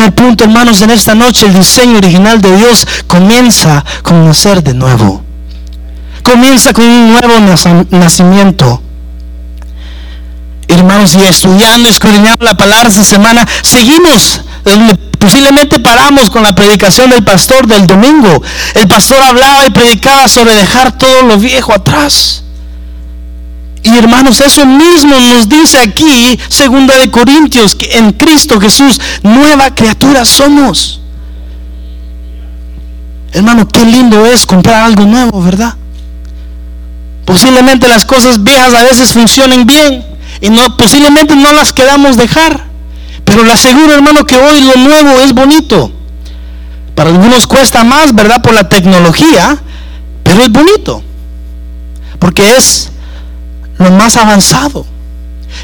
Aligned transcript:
Primer 0.00 0.14
punto, 0.14 0.44
hermanos, 0.44 0.80
en 0.80 0.88
esta 0.92 1.14
noche 1.14 1.44
el 1.44 1.52
diseño 1.52 1.98
original 1.98 2.40
de 2.40 2.56
Dios 2.56 2.86
comienza 3.06 3.84
con 4.02 4.24
nacer 4.24 4.62
de 4.62 4.72
nuevo. 4.72 5.22
Comienza 6.22 6.72
con 6.72 6.86
un 6.86 7.12
nuevo 7.12 7.34
nacimiento. 7.90 8.80
Hermanos, 10.68 11.14
y 11.16 11.20
estudiando, 11.26 11.90
escudriñando 11.90 12.46
la 12.46 12.54
palabra 12.54 12.88
esta 12.88 13.04
semana, 13.04 13.46
seguimos 13.62 14.40
posiblemente 15.18 15.78
paramos 15.80 16.30
con 16.30 16.44
la 16.44 16.54
predicación 16.54 17.10
del 17.10 17.22
pastor 17.22 17.66
del 17.66 17.86
domingo. 17.86 18.42
El 18.76 18.88
pastor 18.88 19.20
hablaba 19.20 19.66
y 19.66 19.70
predicaba 19.70 20.28
sobre 20.28 20.54
dejar 20.54 20.96
todo 20.96 21.24
lo 21.24 21.36
viejo 21.36 21.74
atrás. 21.74 22.42
Y 23.82 23.96
hermanos, 23.96 24.40
eso 24.40 24.66
mismo 24.66 25.18
nos 25.18 25.48
dice 25.48 25.78
aquí, 25.78 26.38
segunda 26.48 26.96
de 26.96 27.10
Corintios, 27.10 27.74
que 27.74 27.96
en 27.96 28.12
Cristo 28.12 28.60
Jesús 28.60 29.00
nueva 29.22 29.74
criatura 29.74 30.24
somos. 30.24 31.00
Hermano, 33.32 33.66
qué 33.66 33.84
lindo 33.84 34.26
es 34.26 34.44
comprar 34.44 34.84
algo 34.84 35.04
nuevo, 35.04 35.42
¿verdad? 35.42 35.74
Posiblemente 37.24 37.88
las 37.88 38.04
cosas 38.04 38.42
viejas 38.42 38.74
a 38.74 38.82
veces 38.82 39.12
funcionen 39.12 39.64
bien 39.66 40.04
y 40.40 40.50
posiblemente 40.76 41.36
no 41.36 41.52
las 41.52 41.72
queramos 41.72 42.16
dejar. 42.16 42.68
Pero 43.24 43.44
le 43.44 43.52
aseguro, 43.52 43.94
hermano, 43.94 44.26
que 44.26 44.36
hoy 44.36 44.60
lo 44.60 44.76
nuevo 44.76 45.20
es 45.20 45.32
bonito. 45.32 45.92
Para 46.94 47.10
algunos 47.10 47.46
cuesta 47.46 47.84
más, 47.84 48.14
¿verdad? 48.14 48.42
Por 48.42 48.52
la 48.52 48.68
tecnología, 48.68 49.56
pero 50.22 50.42
es 50.42 50.50
bonito. 50.50 51.02
Porque 52.18 52.56
es 52.56 52.90
lo 53.80 53.90
más 53.90 54.16
avanzado. 54.16 54.86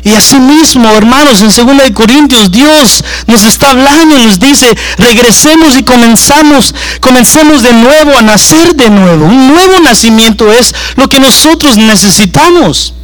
Y 0.03 0.15
asimismo, 0.15 0.89
hermanos, 0.91 1.43
en 1.43 1.67
2 1.67 1.91
Corintios, 1.95 2.51
Dios 2.51 3.05
nos 3.27 3.45
está 3.45 3.71
hablando 3.71 4.19
y 4.19 4.27
nos 4.27 4.41
dice, 4.41 4.77
regresemos 4.99 5.77
y 5.77 5.85
comenzamos, 5.85 6.75
comencemos 7.01 7.63
de 7.63 7.73
nuevo 7.73 8.17
a 8.17 8.23
nacer 8.23 8.75
de 8.75 8.91
nuevo. 8.91 9.27
Un 9.27 9.49
nuevo 9.49 9.81
nacimiento 9.81 10.51
es 10.51 10.75
lo 10.97 11.09
que 11.09 11.21
nosotros 11.21 11.77
necesitamos. 11.77 12.95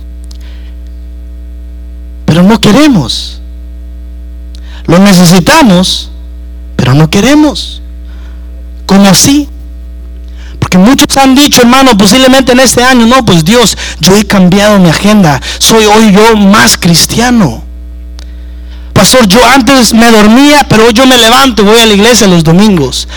Pero 2.26 2.42
no 2.42 2.60
queremos. 2.60 3.40
Lo 4.86 4.98
necesitamos, 4.98 6.10
pero 6.76 6.94
no 6.94 7.10
queremos. 7.10 7.82
¿Cómo 8.86 9.06
así? 9.06 9.48
Porque 10.62 10.78
muchos 10.78 11.16
han 11.16 11.34
dicho, 11.34 11.60
hermano, 11.60 11.98
posiblemente 11.98 12.52
en 12.52 12.60
este 12.60 12.84
año, 12.84 13.04
no, 13.04 13.24
pues 13.24 13.44
Dios, 13.44 13.76
yo 13.98 14.16
he 14.16 14.24
cambiado 14.24 14.78
mi 14.78 14.90
agenda. 14.90 15.40
Soy 15.58 15.86
hoy 15.86 16.12
yo 16.12 16.36
más 16.36 16.78
cristiano. 16.78 17.64
Pastor, 18.92 19.26
yo 19.26 19.44
antes 19.44 19.92
me 19.92 20.08
dormía, 20.08 20.64
pero 20.68 20.86
hoy 20.86 20.92
yo 20.92 21.04
me 21.04 21.18
levanto, 21.18 21.64
voy 21.64 21.80
a 21.80 21.86
la 21.86 21.94
iglesia 21.94 22.28
los 22.28 22.44
domingos. 22.44 23.08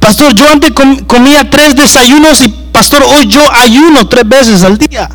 Pastor, 0.00 0.34
yo 0.34 0.50
antes 0.50 0.70
comía 1.06 1.50
tres 1.50 1.76
desayunos 1.76 2.40
y 2.40 2.48
pastor, 2.48 3.02
hoy 3.02 3.26
yo 3.26 3.42
ayuno 3.52 4.08
tres 4.08 4.26
veces 4.26 4.62
al 4.62 4.78
día. 4.78 5.10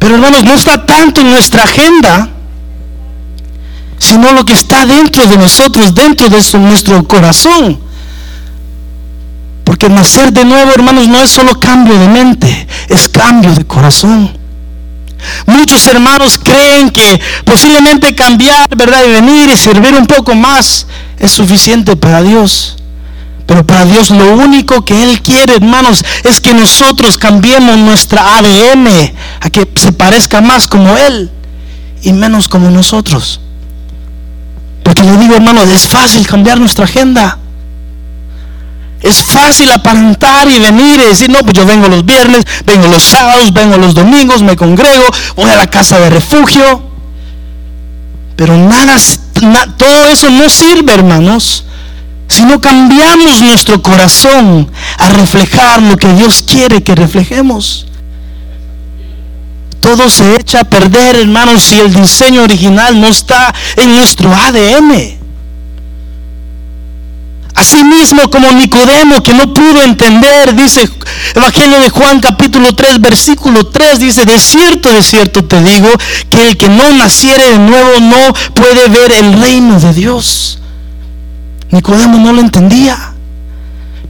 Pero 0.00 0.16
hermanos, 0.16 0.42
no 0.42 0.54
está 0.54 0.84
tanto 0.84 1.20
en 1.20 1.30
nuestra 1.30 1.62
agenda, 1.62 2.28
sino 3.98 4.32
lo 4.32 4.44
que 4.44 4.54
está 4.54 4.84
dentro 4.84 5.24
de 5.28 5.36
nosotros, 5.36 5.94
dentro 5.94 6.28
de 6.28 6.42
nuestro 6.58 7.06
corazón. 7.06 7.83
Porque 9.64 9.88
nacer 9.88 10.32
de 10.32 10.44
nuevo, 10.44 10.72
hermanos, 10.72 11.08
no 11.08 11.20
es 11.20 11.30
solo 11.30 11.58
cambio 11.58 11.98
de 11.98 12.08
mente, 12.08 12.68
es 12.88 13.08
cambio 13.08 13.52
de 13.54 13.64
corazón. 13.64 14.38
Muchos 15.46 15.86
hermanos 15.86 16.38
creen 16.38 16.90
que 16.90 17.20
posiblemente 17.44 18.14
cambiar, 18.14 18.68
¿verdad? 18.76 19.00
Y 19.06 19.12
venir 19.12 19.50
y 19.50 19.56
servir 19.56 19.94
un 19.94 20.06
poco 20.06 20.34
más 20.34 20.86
es 21.18 21.32
suficiente 21.32 21.96
para 21.96 22.22
Dios. 22.22 22.76
Pero 23.46 23.66
para 23.66 23.84
Dios 23.84 24.10
lo 24.10 24.34
único 24.34 24.84
que 24.84 25.02
Él 25.02 25.20
quiere, 25.20 25.56
hermanos, 25.56 26.04
es 26.24 26.40
que 26.40 26.54
nosotros 26.54 27.18
cambiemos 27.18 27.76
nuestra 27.78 28.38
ADN 28.38 29.12
a 29.40 29.50
que 29.50 29.68
se 29.76 29.92
parezca 29.92 30.40
más 30.40 30.66
como 30.66 30.96
Él 30.96 31.30
y 32.02 32.12
menos 32.12 32.48
como 32.48 32.70
nosotros. 32.70 33.40
Porque 34.82 35.02
le 35.02 35.16
digo, 35.16 35.34
hermano, 35.34 35.62
es 35.62 35.86
fácil 35.86 36.26
cambiar 36.26 36.58
nuestra 36.58 36.84
agenda. 36.84 37.38
Es 39.04 39.22
fácil 39.22 39.70
aparentar 39.70 40.48
y 40.48 40.58
venir 40.58 40.98
y 40.98 41.08
decir, 41.08 41.28
no, 41.28 41.40
pues 41.40 41.52
yo 41.52 41.66
vengo 41.66 41.88
los 41.88 42.06
viernes, 42.06 42.42
vengo 42.64 42.88
los 42.88 43.02
sábados, 43.02 43.52
vengo 43.52 43.76
los 43.76 43.94
domingos, 43.94 44.42
me 44.42 44.56
congrego, 44.56 45.04
voy 45.36 45.50
a 45.50 45.56
la 45.56 45.66
casa 45.66 46.00
de 46.00 46.08
refugio. 46.08 46.82
Pero 48.34 48.56
nada, 48.56 48.96
todo 49.76 50.06
eso 50.06 50.30
no 50.30 50.48
sirve, 50.48 50.94
hermanos, 50.94 51.66
si 52.28 52.46
no 52.46 52.62
cambiamos 52.62 53.42
nuestro 53.42 53.82
corazón 53.82 54.70
a 54.96 55.10
reflejar 55.10 55.82
lo 55.82 55.98
que 55.98 56.10
Dios 56.14 56.42
quiere 56.42 56.82
que 56.82 56.94
reflejemos. 56.94 57.86
Todo 59.80 60.08
se 60.08 60.36
echa 60.36 60.60
a 60.60 60.64
perder, 60.64 61.16
hermanos, 61.16 61.62
si 61.62 61.78
el 61.78 61.92
diseño 61.92 62.42
original 62.42 62.98
no 62.98 63.06
está 63.08 63.54
en 63.76 63.94
nuestro 63.94 64.34
ADN. 64.34 65.23
Asimismo 67.64 68.28
como 68.28 68.52
Nicodemo 68.52 69.22
que 69.22 69.32
no 69.32 69.54
pudo 69.54 69.82
entender, 69.82 70.54
dice 70.54 70.86
Evangelio 71.34 71.80
de 71.80 71.88
Juan 71.88 72.20
capítulo 72.20 72.74
3 72.74 73.00
versículo 73.00 73.66
3, 73.66 74.00
dice, 74.00 74.26
de 74.26 74.38
cierto, 74.38 74.92
de 74.92 75.02
cierto 75.02 75.42
te 75.44 75.62
digo, 75.62 75.88
que 76.28 76.46
el 76.46 76.58
que 76.58 76.68
no 76.68 76.92
naciere 76.92 77.52
de 77.52 77.58
nuevo 77.58 78.00
no 78.00 78.34
puede 78.52 78.88
ver 78.88 79.12
el 79.12 79.40
reino 79.40 79.80
de 79.80 79.94
Dios. 79.94 80.58
Nicodemo 81.70 82.18
no 82.18 82.34
lo 82.34 82.42
entendía. 82.42 83.14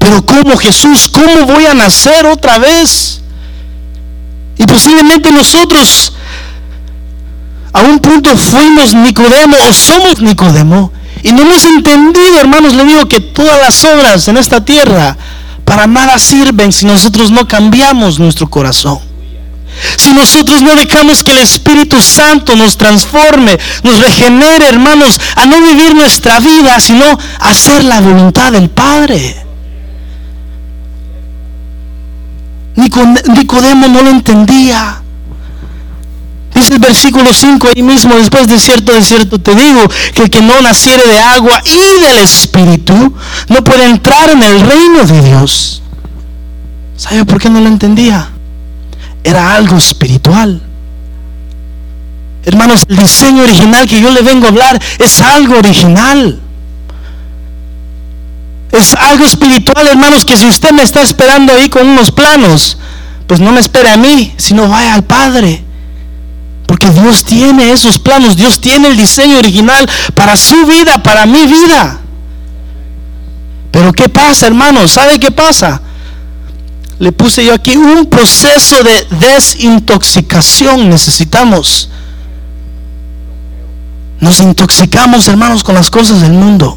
Pero 0.01 0.27
¿cómo 0.27 0.57
Jesús? 0.57 1.09
¿Cómo 1.09 1.47
voy 1.47 1.67
a 1.67 1.75
nacer 1.75 2.27
otra 2.27 2.59
vez? 2.59 3.21
Y 4.59 4.67
posiblemente 4.67 5.31
nosotros 5.31 6.13
a 7.73 7.83
un 7.83 8.01
punto 8.01 8.37
fuimos 8.37 8.95
Nicodemo 8.95 9.57
o 9.69 9.73
somos 9.73 10.21
Nicodemo 10.21 10.93
y 11.25 11.33
no 11.33 11.43
hemos 11.43 11.65
entendido, 11.65 12.39
hermanos, 12.39 12.75
le 12.75 12.85
digo 12.85 13.09
que 13.09 13.19
todas 13.19 13.59
las 13.59 13.83
obras 13.83 14.29
en 14.29 14.37
esta 14.37 14.63
tierra 14.63 15.17
para 15.65 15.87
nada 15.87 16.19
sirven 16.19 16.71
si 16.71 16.85
nosotros 16.85 17.31
no 17.31 17.49
cambiamos 17.49 18.19
nuestro 18.19 18.49
corazón. 18.51 18.99
Si 19.97 20.13
nosotros 20.13 20.61
no 20.61 20.77
dejamos 20.77 21.25
que 21.25 21.31
el 21.33 21.39
Espíritu 21.39 22.03
Santo 22.03 22.55
nos 22.57 22.77
transforme, 22.77 23.59
nos 23.83 24.01
regenere, 24.01 24.69
hermanos, 24.69 25.19
a 25.37 25.47
no 25.47 25.63
vivir 25.63 25.95
nuestra 25.95 26.41
vida, 26.41 26.79
sino 26.79 27.07
a 27.07 27.49
hacer 27.49 27.85
la 27.85 28.01
voluntad 28.01 28.53
del 28.53 28.69
Padre. 28.69 29.35
Nicodemo 32.77 33.89
no 33.89 34.03
lo 34.03 34.11
entendía. 34.11 35.04
Dice 36.55 36.75
el 36.75 36.79
versículo 36.79 37.35
5 37.35 37.69
ahí 37.75 37.83
mismo, 37.83 38.15
después 38.15 38.47
de 38.47 38.61
cierto, 38.61 38.93
de 38.93 39.03
cierto 39.03 39.41
te 39.41 39.55
digo, 39.55 39.81
que 40.15 40.23
el 40.23 40.31
que 40.31 40.41
no 40.41 40.61
naciere 40.63 41.05
de 41.07 41.21
agua 41.21 41.61
y 41.65 42.01
del 42.01 42.19
Espíritu 42.19 43.15
no 43.49 43.65
puede 43.65 43.87
entrar 43.87 44.31
en 44.31 44.43
el 44.43 44.61
reino 44.61 45.05
de 45.05 45.23
Dios. 45.23 45.83
¿Sabe 46.97 47.25
por 47.25 47.41
qué 47.41 47.51
no 47.51 47.61
lo 47.61 47.67
entendía? 47.67 48.31
Era 49.25 49.57
algo 49.57 49.77
espiritual. 49.77 50.63
Hermanos, 52.45 52.85
el 52.89 52.99
diseño 52.99 53.43
original 53.43 53.89
que 53.89 54.01
yo 54.01 54.11
le 54.11 54.23
vengo 54.23 54.47
a 54.47 54.51
hablar 54.51 54.81
es 54.99 55.21
algo 55.21 55.59
original. 55.59 56.41
Es 58.71 58.95
algo 58.95 59.25
espiritual, 59.25 59.87
hermanos, 59.89 60.25
que 60.25 60.37
si 60.37 60.47
usted 60.47 60.73
me 60.73 60.83
está 60.83 61.01
esperando 61.01 61.53
ahí 61.53 61.69
con 61.69 61.89
unos 61.89 62.11
planos, 62.11 62.77
pues 63.27 63.41
no 63.41 63.51
me 63.51 63.61
espere 63.61 63.91
a 63.91 63.97
mí, 63.97 64.33
sino 64.37 64.69
vaya 64.69 64.95
al 64.95 65.05
Padre. 65.05 65.65
Porque 66.75 66.91
Dios 66.91 67.23
tiene 67.23 67.71
esos 67.71 68.01
planos, 68.01 68.37
Dios 68.37 68.61
tiene 68.61 68.89
el 68.89 68.97
diseño 68.97 69.39
original 69.39 69.89
para 70.13 70.37
su 70.37 70.67
vida, 70.67 71.01
para 71.05 71.25
mi 71.25 71.47
vida. 71.47 72.01
Pero 73.71 73.93
¿qué 73.93 74.09
pasa, 74.09 74.49
hermanos? 74.49 74.91
¿Sabe 74.91 75.21
qué 75.21 75.31
pasa? 75.31 75.81
Le 76.99 77.13
puse 77.13 77.45
yo 77.45 77.55
aquí 77.55 77.77
un 77.77 78.07
proceso 78.07 78.83
de 78.83 79.07
desintoxicación 79.21 80.91
necesitamos. 80.91 81.91
Nos 84.19 84.41
intoxicamos, 84.41 85.29
hermanos, 85.29 85.63
con 85.63 85.77
las 85.77 85.91
cosas 85.91 86.23
del 86.23 86.33
mundo. 86.33 86.77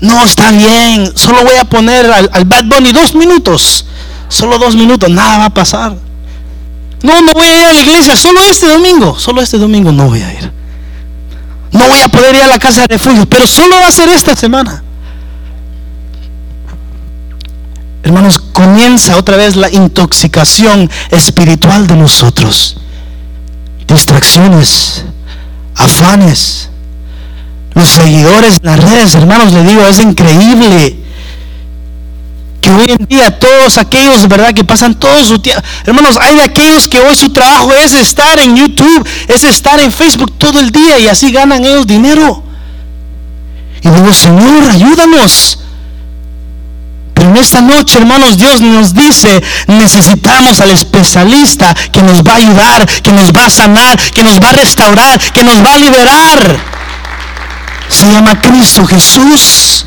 No, 0.00 0.22
está 0.26 0.50
bien. 0.50 1.10
Solo 1.16 1.42
voy 1.42 1.56
a 1.56 1.64
poner 1.64 2.04
al, 2.04 2.28
al 2.34 2.44
Bad 2.44 2.64
Bunny 2.66 2.92
dos 2.92 3.14
minutos. 3.14 3.86
Solo 4.28 4.58
dos 4.58 4.76
minutos. 4.76 5.08
Nada 5.08 5.38
va 5.38 5.44
a 5.46 5.54
pasar. 5.54 5.96
No, 7.02 7.20
no 7.20 7.32
voy 7.32 7.46
a 7.46 7.60
ir 7.60 7.66
a 7.66 7.72
la 7.72 7.80
iglesia, 7.80 8.16
solo 8.16 8.40
este 8.40 8.66
domingo, 8.66 9.18
solo 9.18 9.42
este 9.42 9.58
domingo 9.58 9.92
no 9.92 10.06
voy 10.06 10.22
a 10.22 10.32
ir. 10.32 10.52
No 11.72 11.88
voy 11.88 12.00
a 12.00 12.08
poder 12.08 12.34
ir 12.34 12.42
a 12.42 12.46
la 12.46 12.58
casa 12.58 12.82
de 12.82 12.86
refugio, 12.86 13.26
pero 13.26 13.46
solo 13.46 13.76
va 13.76 13.88
a 13.88 13.92
ser 13.92 14.08
esta 14.08 14.34
semana. 14.36 14.82
Hermanos, 18.02 18.38
comienza 18.38 19.16
otra 19.16 19.36
vez 19.36 19.56
la 19.56 19.70
intoxicación 19.70 20.90
espiritual 21.10 21.86
de 21.86 21.96
nosotros. 21.96 22.76
Distracciones, 23.86 25.04
afanes, 25.74 26.70
los 27.74 27.88
seguidores 27.90 28.58
las 28.62 28.78
redes, 28.78 29.14
hermanos, 29.14 29.52
le 29.52 29.64
digo, 29.64 29.84
es 29.86 30.00
increíble 30.00 31.03
que 32.64 32.70
hoy 32.70 32.86
en 32.88 33.06
día 33.06 33.38
todos 33.38 33.76
aquellos, 33.76 34.26
¿verdad? 34.26 34.54
Que 34.54 34.64
pasan 34.64 34.94
todo 34.94 35.22
su 35.22 35.38
tiempo. 35.38 35.62
Hermanos, 35.84 36.18
hay 36.20 36.36
de 36.36 36.42
aquellos 36.44 36.88
que 36.88 36.98
hoy 36.98 37.14
su 37.14 37.30
trabajo 37.30 37.72
es 37.74 37.92
estar 37.92 38.38
en 38.38 38.56
YouTube, 38.56 39.06
es 39.28 39.44
estar 39.44 39.78
en 39.80 39.92
Facebook 39.92 40.32
todo 40.38 40.58
el 40.60 40.70
día 40.70 40.98
y 40.98 41.08
así 41.08 41.30
ganan 41.30 41.62
ellos 41.62 41.86
dinero. 41.86 42.42
Y 43.82 43.88
digo, 43.90 44.14
Señor, 44.14 44.70
ayúdanos. 44.70 45.58
Pero 47.12 47.28
en 47.28 47.36
esta 47.36 47.60
noche, 47.60 47.98
hermanos, 47.98 48.38
Dios 48.38 48.62
nos 48.62 48.94
dice, 48.94 49.42
necesitamos 49.66 50.58
al 50.60 50.70
especialista 50.70 51.74
que 51.92 52.02
nos 52.02 52.22
va 52.22 52.32
a 52.32 52.36
ayudar, 52.36 52.88
que 53.02 53.12
nos 53.12 53.30
va 53.30 53.44
a 53.44 53.50
sanar, 53.50 54.00
que 54.12 54.22
nos 54.22 54.40
va 54.40 54.48
a 54.48 54.52
restaurar, 54.52 55.20
que 55.32 55.44
nos 55.44 55.62
va 55.62 55.72
a 55.72 55.76
liberar. 55.76 56.56
Se 57.90 58.10
llama 58.10 58.40
Cristo 58.40 58.86
Jesús. 58.86 59.84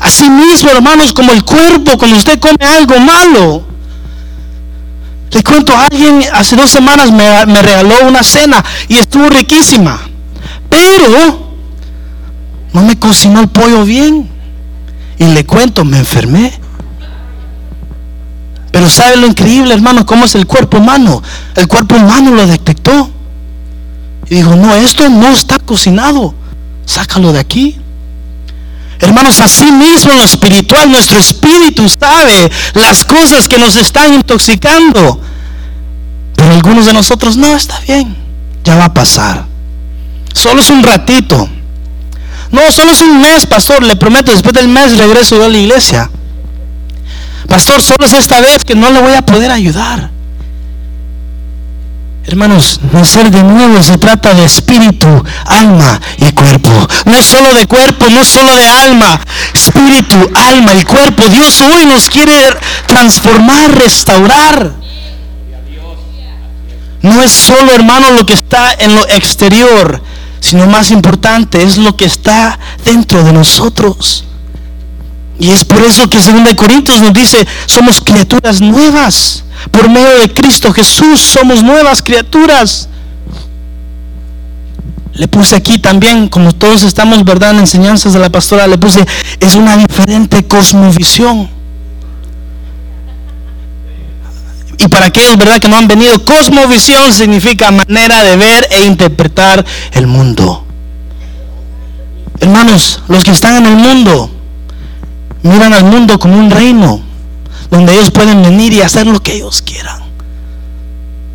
Asimismo, 0.00 0.70
hermanos, 0.70 1.12
como 1.12 1.32
el 1.32 1.42
cuerpo, 1.44 1.98
cuando 1.98 2.18
usted 2.18 2.38
come 2.38 2.64
algo 2.64 2.98
malo. 3.00 3.64
Le 5.30 5.42
cuento 5.42 5.74
a 5.76 5.84
alguien, 5.84 6.22
hace 6.32 6.56
dos 6.56 6.70
semanas 6.70 7.10
me, 7.10 7.46
me 7.46 7.60
regaló 7.62 8.06
una 8.06 8.22
cena 8.22 8.64
y 8.88 8.96
estuvo 8.96 9.28
riquísima. 9.28 10.00
Pero 10.70 11.52
no 12.72 12.82
me 12.82 12.98
cocinó 12.98 13.40
el 13.40 13.48
pollo 13.48 13.84
bien. 13.84 14.28
Y 15.18 15.24
le 15.24 15.44
cuento, 15.44 15.84
me 15.84 15.98
enfermé. 15.98 16.52
Pero 18.70 18.88
¿sabe 18.88 19.16
lo 19.16 19.26
increíble, 19.26 19.74
hermano? 19.74 20.06
¿Cómo 20.06 20.24
es 20.24 20.34
el 20.34 20.46
cuerpo 20.46 20.78
humano? 20.78 21.22
El 21.56 21.66
cuerpo 21.66 21.96
humano 21.96 22.30
lo 22.30 22.46
detectó. 22.46 23.10
Y 24.30 24.36
dijo, 24.36 24.54
no, 24.54 24.74
esto 24.74 25.08
no 25.08 25.28
está 25.28 25.58
cocinado. 25.58 26.34
Sácalo 26.84 27.32
de 27.32 27.40
aquí. 27.40 27.80
Hermanos, 29.00 29.38
así 29.40 29.70
mismo 29.70 30.12
en 30.12 30.18
lo 30.18 30.24
espiritual, 30.24 30.90
nuestro 30.90 31.18
espíritu 31.18 31.88
sabe 31.88 32.50
las 32.74 33.04
cosas 33.04 33.48
que 33.48 33.58
nos 33.58 33.76
están 33.76 34.14
intoxicando. 34.14 35.20
Pero 36.34 36.52
algunos 36.52 36.86
de 36.86 36.92
nosotros, 36.92 37.36
no, 37.36 37.56
está 37.56 37.78
bien, 37.80 38.16
ya 38.64 38.76
va 38.76 38.86
a 38.86 38.94
pasar. 38.94 39.46
Solo 40.32 40.60
es 40.60 40.70
un 40.70 40.82
ratito. 40.82 41.48
No, 42.50 42.72
solo 42.72 42.92
es 42.92 43.00
un 43.00 43.20
mes, 43.20 43.46
pastor, 43.46 43.82
le 43.82 43.96
prometo, 43.96 44.32
después 44.32 44.54
del 44.54 44.68
mes 44.68 44.96
regreso 44.96 45.36
yo 45.36 45.44
a 45.44 45.48
la 45.48 45.58
iglesia. 45.58 46.10
Pastor, 47.46 47.82
solo 47.82 48.06
es 48.06 48.12
esta 48.12 48.40
vez 48.40 48.64
que 48.64 48.74
no 48.74 48.90
le 48.90 49.00
voy 49.00 49.14
a 49.14 49.22
poder 49.22 49.50
ayudar. 49.50 50.10
Hermanos, 52.28 52.78
nacer 52.92 53.30
de 53.30 53.42
nuevo 53.42 53.82
se 53.82 53.96
trata 53.96 54.34
de 54.34 54.44
espíritu, 54.44 55.08
alma 55.46 55.98
y 56.18 56.30
cuerpo. 56.32 56.70
No 57.06 57.22
solo 57.22 57.54
de 57.54 57.66
cuerpo, 57.66 58.04
no 58.10 58.22
solo 58.22 58.54
de 58.54 58.68
alma. 58.68 59.18
Espíritu, 59.54 60.14
alma 60.34 60.74
y 60.74 60.84
cuerpo. 60.84 61.26
Dios 61.30 61.58
hoy 61.62 61.86
nos 61.86 62.10
quiere 62.10 62.34
transformar, 62.86 63.70
restaurar. 63.78 64.74
No 67.00 67.22
es 67.22 67.32
solo, 67.32 67.72
hermano, 67.72 68.10
lo 68.10 68.26
que 68.26 68.34
está 68.34 68.74
en 68.74 68.94
lo 68.94 69.08
exterior, 69.08 70.02
sino 70.40 70.66
más 70.66 70.90
importante 70.90 71.62
es 71.62 71.78
lo 71.78 71.96
que 71.96 72.04
está 72.04 72.58
dentro 72.84 73.24
de 73.24 73.32
nosotros. 73.32 74.27
Y 75.38 75.50
es 75.50 75.64
por 75.64 75.82
eso 75.82 76.08
que 76.10 76.18
2 76.18 76.54
Corintios 76.56 77.00
nos 77.00 77.12
dice, 77.12 77.46
somos 77.66 78.00
criaturas 78.00 78.60
nuevas. 78.60 79.44
Por 79.70 79.88
medio 79.88 80.18
de 80.18 80.32
Cristo 80.32 80.72
Jesús 80.72 81.20
somos 81.20 81.62
nuevas 81.62 82.02
criaturas. 82.02 82.88
Le 85.14 85.26
puse 85.26 85.56
aquí 85.56 85.78
también, 85.78 86.28
como 86.28 86.52
todos 86.52 86.84
estamos, 86.84 87.24
¿verdad? 87.24 87.50
En 87.50 87.60
enseñanzas 87.60 88.12
de 88.12 88.20
la 88.20 88.30
pastora, 88.30 88.66
le 88.68 88.78
puse, 88.78 89.04
es 89.40 89.54
una 89.56 89.76
diferente 89.76 90.46
cosmovisión. 90.46 91.50
Y 94.78 94.86
para 94.86 95.06
aquellos, 95.06 95.36
¿verdad? 95.36 95.58
Que 95.58 95.68
no 95.68 95.76
han 95.76 95.88
venido, 95.88 96.24
cosmovisión 96.24 97.12
significa 97.12 97.72
manera 97.72 98.22
de 98.22 98.36
ver 98.36 98.68
e 98.70 98.86
interpretar 98.86 99.64
el 99.92 100.06
mundo. 100.06 100.64
Hermanos, 102.38 103.02
los 103.08 103.24
que 103.24 103.32
están 103.32 103.56
en 103.56 103.66
el 103.66 103.76
mundo, 103.76 104.30
miran 105.42 105.72
al 105.72 105.84
mundo 105.84 106.18
como 106.18 106.36
un 106.38 106.50
reino 106.50 107.02
donde 107.70 107.94
ellos 107.94 108.10
pueden 108.10 108.42
venir 108.42 108.72
y 108.72 108.80
hacer 108.80 109.06
lo 109.06 109.20
que 109.20 109.34
ellos 109.34 109.62
quieran. 109.62 110.02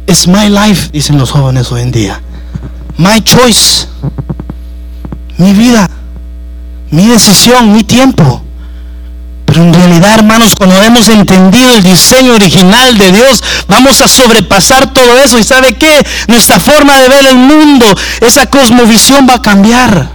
Es 0.07 0.27
my 0.27 0.49
life, 0.49 0.89
dicen 0.91 1.17
los 1.17 1.31
jóvenes 1.31 1.71
hoy 1.71 1.81
en 1.81 1.91
día. 1.91 2.21
My 2.97 3.21
choice. 3.21 3.87
Mi 5.37 5.53
vida. 5.53 5.89
Mi 6.91 7.07
decisión, 7.07 7.71
mi 7.73 7.83
tiempo. 7.83 8.41
Pero 9.45 9.63
en 9.63 9.73
realidad, 9.73 10.15
hermanos, 10.15 10.55
cuando 10.55 10.81
hemos 10.81 11.09
entendido 11.09 11.71
el 11.73 11.83
diseño 11.83 12.33
original 12.33 12.97
de 12.97 13.11
Dios, 13.11 13.43
vamos 13.67 14.01
a 14.01 14.07
sobrepasar 14.07 14.91
todo 14.93 15.19
eso. 15.19 15.37
¿Y 15.37 15.43
sabe 15.43 15.73
qué? 15.73 16.05
Nuestra 16.27 16.59
forma 16.59 16.97
de 16.97 17.09
ver 17.09 17.25
el 17.27 17.37
mundo, 17.37 17.85
esa 18.21 18.47
cosmovisión 18.47 19.27
va 19.29 19.35
a 19.35 19.41
cambiar. 19.41 20.09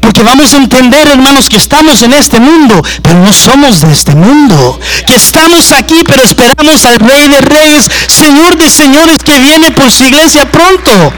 Porque 0.00 0.22
vamos 0.22 0.52
a 0.52 0.56
entender, 0.56 1.08
hermanos, 1.08 1.48
que 1.48 1.56
estamos 1.56 2.02
en 2.02 2.12
este 2.12 2.40
mundo, 2.40 2.82
pero 3.02 3.18
no 3.18 3.32
somos 3.32 3.80
de 3.80 3.92
este 3.92 4.14
mundo. 4.14 4.78
Que 5.06 5.14
estamos 5.14 5.72
aquí, 5.72 6.02
pero 6.06 6.22
esperamos 6.22 6.84
al 6.84 6.96
Rey 6.96 7.28
de 7.28 7.40
Reyes, 7.40 7.86
Señor 8.08 8.56
de 8.56 8.70
Señores, 8.70 9.18
que 9.24 9.38
viene 9.40 9.70
por 9.70 9.90
su 9.90 10.04
iglesia 10.04 10.50
pronto. 10.50 11.12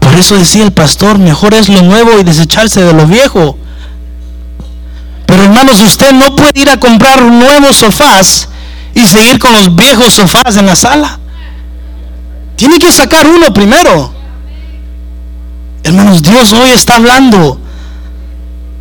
Por 0.00 0.14
eso 0.14 0.36
decía 0.36 0.64
el 0.64 0.72
pastor, 0.72 1.18
mejor 1.18 1.54
es 1.54 1.68
lo 1.68 1.82
nuevo 1.82 2.18
y 2.18 2.24
desecharse 2.24 2.82
de 2.82 2.92
lo 2.92 3.06
viejo. 3.06 3.58
Pero 5.26 5.42
hermanos, 5.42 5.80
usted 5.80 6.12
no 6.12 6.34
puede 6.36 6.60
ir 6.60 6.70
a 6.70 6.78
comprar 6.78 7.22
nuevos 7.22 7.76
sofás 7.76 8.48
y 8.94 9.06
seguir 9.06 9.38
con 9.38 9.52
los 9.52 9.74
viejos 9.74 10.14
sofás 10.14 10.56
en 10.56 10.66
la 10.66 10.76
sala. 10.76 11.18
Tiene 12.56 12.78
que 12.78 12.90
sacar 12.92 13.26
uno 13.26 13.52
primero. 13.52 14.14
Hermanos, 15.86 16.20
Dios 16.20 16.52
hoy 16.52 16.70
está 16.70 16.96
hablando. 16.96 17.60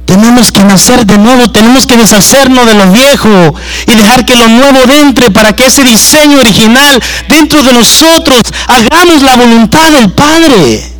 Tenemos 0.07 0.51
que 0.51 0.63
nacer 0.63 1.05
de 1.05 1.19
nuevo, 1.19 1.51
tenemos 1.51 1.85
que 1.85 1.97
deshacernos 1.97 2.65
de 2.65 2.73
lo 2.73 2.91
viejo 2.91 3.53
y 3.85 3.95
dejar 3.95 4.25
que 4.25 4.35
lo 4.35 4.47
nuevo 4.47 4.79
entre 4.91 5.29
para 5.29 5.53
que 5.53 5.67
ese 5.67 5.83
diseño 5.83 6.39
original 6.39 6.99
dentro 7.29 7.61
de 7.61 7.73
nosotros 7.73 8.41
hagamos 8.67 9.21
la 9.21 9.35
voluntad 9.35 9.91
del 9.91 10.11
Padre. 10.13 10.91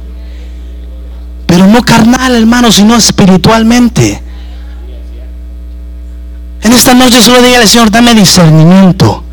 Pero 1.48 1.66
no 1.66 1.82
carnal, 1.82 2.36
hermano, 2.36 2.72
sino 2.72 2.96
espiritualmente. 2.96 4.22
En 6.62 6.72
esta 6.72 6.94
noche 6.94 7.20
solo 7.20 7.42
diga 7.42 7.62
al 7.62 7.68
Señor, 7.68 7.90
dame 7.90 8.14
discernimiento. 8.14 9.24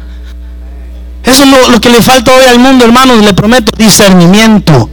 Eso 1.22 1.42
es 1.42 1.48
lo, 1.50 1.68
lo 1.68 1.80
que 1.82 1.90
le 1.90 2.00
falta 2.00 2.32
hoy 2.32 2.46
al 2.46 2.58
mundo, 2.58 2.86
hermanos, 2.86 3.22
le 3.22 3.34
prometo, 3.34 3.72
discernimiento. 3.76 4.88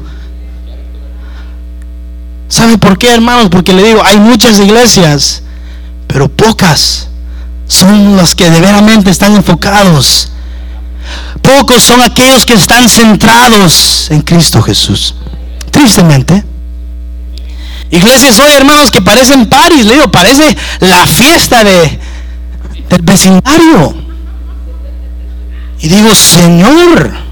¿Sabe 2.50 2.80
por 2.80 2.98
qué, 2.98 3.14
hermanos? 3.14 3.50
Porque 3.50 3.74
le 3.74 3.84
digo, 3.84 4.02
hay 4.04 4.20
muchas 4.20 4.60
iglesias, 4.60 5.44
pero 6.08 6.28
pocas 6.28 7.08
son 7.68 8.18
las 8.18 8.34
que 8.34 8.50
de 8.50 8.60
veramente 8.60 9.12
están 9.12 9.36
enfocados. 9.36 10.32
Pocos 11.44 11.84
son 11.84 12.02
aquellos 12.02 12.46
que 12.46 12.54
están 12.54 12.90
centrados 12.90 14.10
en 14.10 14.22
Cristo 14.22 14.62
Jesús. 14.64 15.16
Tristemente. 15.72 16.44
Iglesias 17.92 18.40
hoy, 18.40 18.54
hermanos, 18.54 18.92
que 18.92 19.02
parecen 19.02 19.48
paris, 19.48 19.86
le 19.86 19.94
digo, 19.94 20.12
parece 20.12 20.58
la 20.80 21.06
fiesta 21.06 21.64
de, 21.64 22.00
del 22.90 23.02
vecindario. 23.04 23.96
Y 25.82 25.88
digo, 25.88 26.14
Señor, 26.14 27.29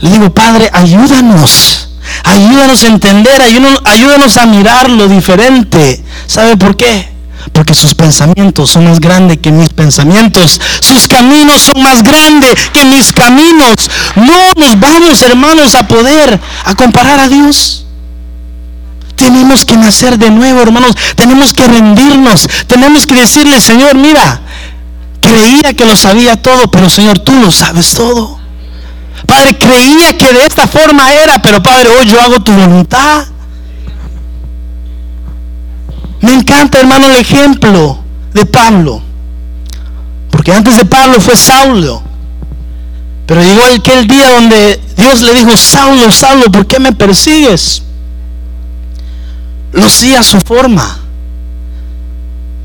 Le 0.00 0.10
digo, 0.10 0.32
Padre, 0.32 0.70
ayúdanos. 0.72 1.88
Ayúdanos 2.24 2.82
a 2.82 2.86
entender, 2.86 3.42
ayúdanos, 3.84 4.36
a 4.36 4.46
mirar 4.46 4.90
lo 4.90 5.08
diferente. 5.08 6.02
¿Sabe 6.26 6.56
por 6.56 6.76
qué? 6.76 7.12
Porque 7.52 7.74
sus 7.74 7.94
pensamientos 7.94 8.70
son 8.70 8.84
más 8.84 9.00
grandes 9.00 9.38
que 9.38 9.52
mis 9.52 9.70
pensamientos. 9.70 10.60
Sus 10.80 11.06
caminos 11.06 11.62
son 11.62 11.82
más 11.82 12.02
grandes 12.02 12.54
que 12.72 12.84
mis 12.84 13.12
caminos. 13.12 13.74
No 14.16 14.34
nos 14.56 14.78
vamos, 14.80 15.22
hermanos, 15.22 15.74
a 15.74 15.86
poder 15.86 16.40
comparar 16.76 17.20
a 17.20 17.28
Dios. 17.28 17.86
Tenemos 19.16 19.64
que 19.64 19.76
nacer 19.76 20.18
de 20.18 20.30
nuevo, 20.30 20.60
hermanos. 20.62 20.96
Tenemos 21.16 21.52
que 21.52 21.66
rendirnos. 21.66 22.48
Tenemos 22.66 23.06
que 23.06 23.14
decirle, 23.14 23.60
Señor, 23.60 23.96
mira, 23.96 24.40
creía 25.20 25.74
que 25.74 25.84
lo 25.84 25.96
sabía 25.96 26.40
todo, 26.40 26.70
pero 26.70 26.90
Señor, 26.90 27.18
tú 27.18 27.32
lo 27.32 27.50
sabes 27.52 27.92
todo. 27.94 28.43
Padre, 29.34 29.58
creía 29.58 30.16
que 30.16 30.32
de 30.32 30.46
esta 30.46 30.68
forma 30.68 31.12
era, 31.12 31.42
pero 31.42 31.60
Padre, 31.60 31.88
hoy 31.88 32.06
yo 32.06 32.20
hago 32.20 32.40
tu 32.40 32.52
voluntad. 32.52 33.26
Me 36.20 36.34
encanta, 36.34 36.78
hermano, 36.78 37.06
el 37.06 37.16
ejemplo 37.16 37.98
de 38.32 38.46
Pablo. 38.46 39.02
Porque 40.30 40.52
antes 40.52 40.76
de 40.76 40.84
Pablo 40.84 41.20
fue 41.20 41.36
Saulo. 41.36 42.00
Pero 43.26 43.42
llegó 43.42 43.62
aquel 43.64 44.06
día 44.06 44.30
donde 44.30 44.80
Dios 44.96 45.20
le 45.22 45.34
dijo, 45.34 45.56
Saulo, 45.56 46.12
Saulo, 46.12 46.44
¿por 46.52 46.68
qué 46.68 46.78
me 46.78 46.92
persigues? 46.92 47.82
Lo 49.72 49.84
hacía 49.84 50.20
a 50.20 50.22
su 50.22 50.40
forma. 50.40 51.00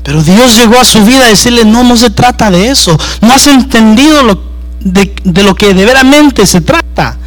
Pero 0.04 0.22
Dios 0.22 0.54
llegó 0.54 0.78
a 0.78 0.84
su 0.84 1.04
vida 1.04 1.24
a 1.24 1.28
decirle, 1.30 1.64
no, 1.64 1.82
no 1.82 1.96
se 1.96 2.10
trata 2.10 2.48
de 2.48 2.68
eso. 2.70 2.96
No 3.22 3.32
has 3.32 3.48
entendido 3.48 4.22
lo, 4.22 4.49
de, 4.80 5.14
de 5.24 5.42
lo 5.42 5.54
que 5.54 5.74
de 5.74 5.84
veramente 5.84 6.46
se 6.46 6.60
trata. 6.60 7.18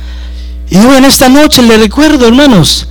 Y 0.69 0.75
yo 0.75 0.95
en 0.95 1.05
esta 1.05 1.29
noche 1.29 1.61
le 1.61 1.77
recuerdo, 1.77 2.27
hermanos, 2.27 2.87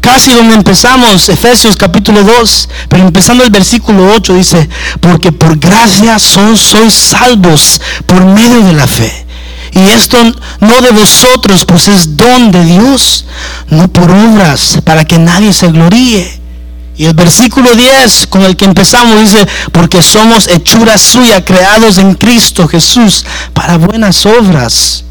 casi 0.00 0.32
donde 0.32 0.54
empezamos, 0.54 1.28
Efesios 1.28 1.76
capítulo 1.76 2.22
2, 2.22 2.68
pero 2.88 3.02
empezando 3.02 3.44
el 3.44 3.50
versículo 3.50 4.12
8 4.14 4.34
dice, 4.34 4.68
porque 5.00 5.32
por 5.32 5.58
gracia 5.58 6.18
son, 6.18 6.56
sois 6.56 6.94
salvos 6.94 7.80
por 8.06 8.24
medio 8.24 8.62
de 8.62 8.72
la 8.72 8.86
fe. 8.86 9.26
Y 9.72 9.80
esto 9.88 10.16
no 10.60 10.80
de 10.80 10.92
vosotros, 10.92 11.64
pues 11.64 11.88
es 11.88 12.16
don 12.16 12.50
de 12.50 12.64
Dios, 12.64 13.26
no 13.68 13.88
por 13.88 14.10
obras, 14.10 14.78
para 14.84 15.04
que 15.04 15.18
nadie 15.18 15.52
se 15.52 15.68
gloríe. 15.68 16.45
Y 16.98 17.04
el 17.04 17.14
versículo 17.14 17.74
10 17.74 18.26
con 18.28 18.42
el 18.42 18.56
que 18.56 18.64
empezamos 18.64 19.20
dice, 19.20 19.46
porque 19.72 20.02
somos 20.02 20.48
hechura 20.48 20.96
suya, 20.96 21.44
creados 21.44 21.98
en 21.98 22.14
Cristo 22.14 22.66
Jesús, 22.66 23.24
para 23.52 23.76
buenas 23.76 24.24
obras. 24.24 25.04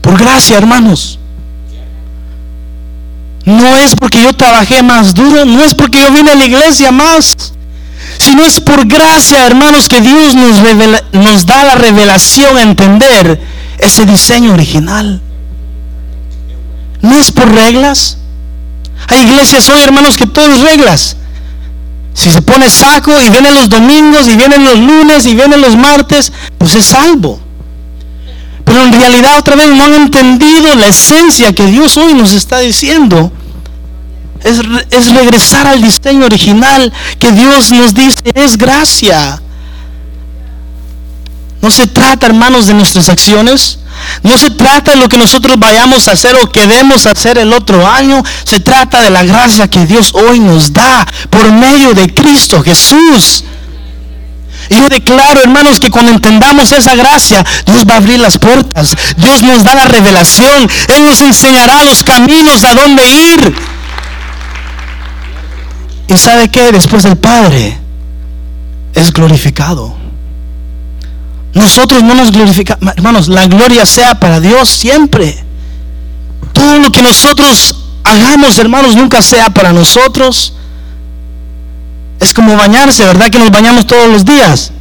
Por 0.00 0.18
gracia, 0.18 0.58
hermanos. 0.58 1.20
No 3.44 3.76
es 3.76 3.94
porque 3.94 4.22
yo 4.22 4.32
trabajé 4.32 4.82
más 4.82 5.14
duro, 5.14 5.44
no 5.44 5.62
es 5.62 5.74
porque 5.74 6.00
yo 6.00 6.12
vine 6.12 6.32
a 6.32 6.36
la 6.36 6.44
iglesia 6.44 6.90
más, 6.90 7.36
sino 8.18 8.44
es 8.44 8.60
por 8.60 8.86
gracia, 8.86 9.46
hermanos, 9.46 9.88
que 9.88 10.00
Dios 10.00 10.34
nos, 10.34 10.60
nos 11.12 11.46
da 11.46 11.64
la 11.64 11.74
revelación 11.74 12.56
a 12.56 12.62
entender 12.62 13.40
ese 13.78 14.06
diseño 14.06 14.52
original. 14.52 15.20
No 17.00 17.16
es 17.16 17.30
por 17.32 17.52
reglas. 17.52 18.18
Hay 19.08 19.20
iglesias 19.22 19.68
hoy, 19.68 19.82
hermanos, 19.82 20.16
que 20.16 20.26
todo 20.26 20.52
es 20.52 20.60
reglas. 20.60 21.16
Si 22.14 22.30
se 22.30 22.42
pone 22.42 22.68
saco 22.70 23.12
y 23.20 23.30
vienen 23.30 23.54
los 23.54 23.68
domingos 23.68 24.28
y 24.28 24.36
vienen 24.36 24.64
los 24.64 24.78
lunes 24.78 25.26
y 25.26 25.34
vienen 25.34 25.60
los 25.60 25.76
martes, 25.76 26.32
pues 26.58 26.74
es 26.74 26.86
salvo. 26.86 27.40
Pero 28.64 28.84
en 28.84 28.92
realidad 28.92 29.38
otra 29.38 29.56
vez 29.56 29.68
no 29.68 29.84
han 29.84 29.94
entendido 29.94 30.74
la 30.74 30.88
esencia 30.88 31.52
que 31.52 31.66
Dios 31.66 31.96
hoy 31.96 32.14
nos 32.14 32.32
está 32.32 32.58
diciendo. 32.58 33.32
Es, 34.44 34.60
es, 34.90 35.14
regresar 35.14 35.66
al 35.66 35.80
diseño 35.80 36.26
original 36.26 36.92
que 37.18 37.30
Dios 37.32 37.70
nos 37.72 37.94
dice, 37.94 38.16
es 38.34 38.58
gracia. 38.58 39.40
No 41.60 41.70
se 41.70 41.86
trata, 41.86 42.26
hermanos, 42.26 42.66
de 42.66 42.74
nuestras 42.74 43.08
acciones. 43.08 43.78
No 44.22 44.38
se 44.38 44.50
trata 44.50 44.92
de 44.92 44.98
lo 44.98 45.08
que 45.08 45.18
nosotros 45.18 45.58
vayamos 45.58 46.08
a 46.08 46.12
hacer 46.12 46.36
o 46.36 46.50
queremos 46.50 47.06
hacer 47.06 47.38
el 47.38 47.52
otro 47.52 47.86
año. 47.86 48.22
Se 48.44 48.60
trata 48.60 49.00
de 49.00 49.10
la 49.10 49.24
gracia 49.24 49.68
que 49.68 49.86
Dios 49.86 50.12
hoy 50.14 50.40
nos 50.40 50.72
da 50.72 51.06
por 51.30 51.50
medio 51.52 51.94
de 51.94 52.12
Cristo 52.12 52.62
Jesús. 52.62 53.44
Y 54.68 54.74
yo 54.76 54.88
declaro, 54.88 55.40
hermanos, 55.40 55.80
que 55.80 55.90
cuando 55.90 56.12
entendamos 56.12 56.72
esa 56.72 56.94
gracia, 56.94 57.44
Dios 57.66 57.84
va 57.88 57.94
a 57.94 57.96
abrir 57.98 58.18
las 58.18 58.38
puertas. 58.38 58.96
Dios 59.16 59.42
nos 59.42 59.64
da 59.64 59.74
la 59.74 59.88
revelación. 59.88 60.68
Él 60.88 61.06
nos 61.06 61.20
enseñará 61.20 61.82
los 61.84 62.02
caminos 62.02 62.64
a 62.64 62.74
dónde 62.74 63.06
ir. 63.06 63.54
¿Y 66.08 66.16
sabe 66.16 66.48
qué? 66.48 66.72
Después 66.72 67.04
el 67.04 67.16
Padre 67.16 67.78
es 68.94 69.12
glorificado. 69.12 70.01
Nosotros 71.54 72.02
no 72.02 72.14
nos 72.14 72.32
glorificamos, 72.32 72.94
hermanos, 72.96 73.28
la 73.28 73.46
gloria 73.46 73.84
sea 73.84 74.18
para 74.18 74.40
Dios 74.40 74.68
siempre. 74.68 75.44
Todo 76.52 76.78
lo 76.78 76.90
que 76.90 77.02
nosotros 77.02 77.76
hagamos, 78.04 78.58
hermanos, 78.58 78.96
nunca 78.96 79.22
sea 79.22 79.50
para 79.50 79.72
nosotros. 79.72 80.54
Es 82.20 82.32
como 82.32 82.56
bañarse, 82.56 83.04
¿verdad? 83.04 83.28
Que 83.28 83.38
nos 83.38 83.50
bañamos 83.50 83.86
todos 83.86 84.08
los 84.08 84.24
días. 84.24 84.72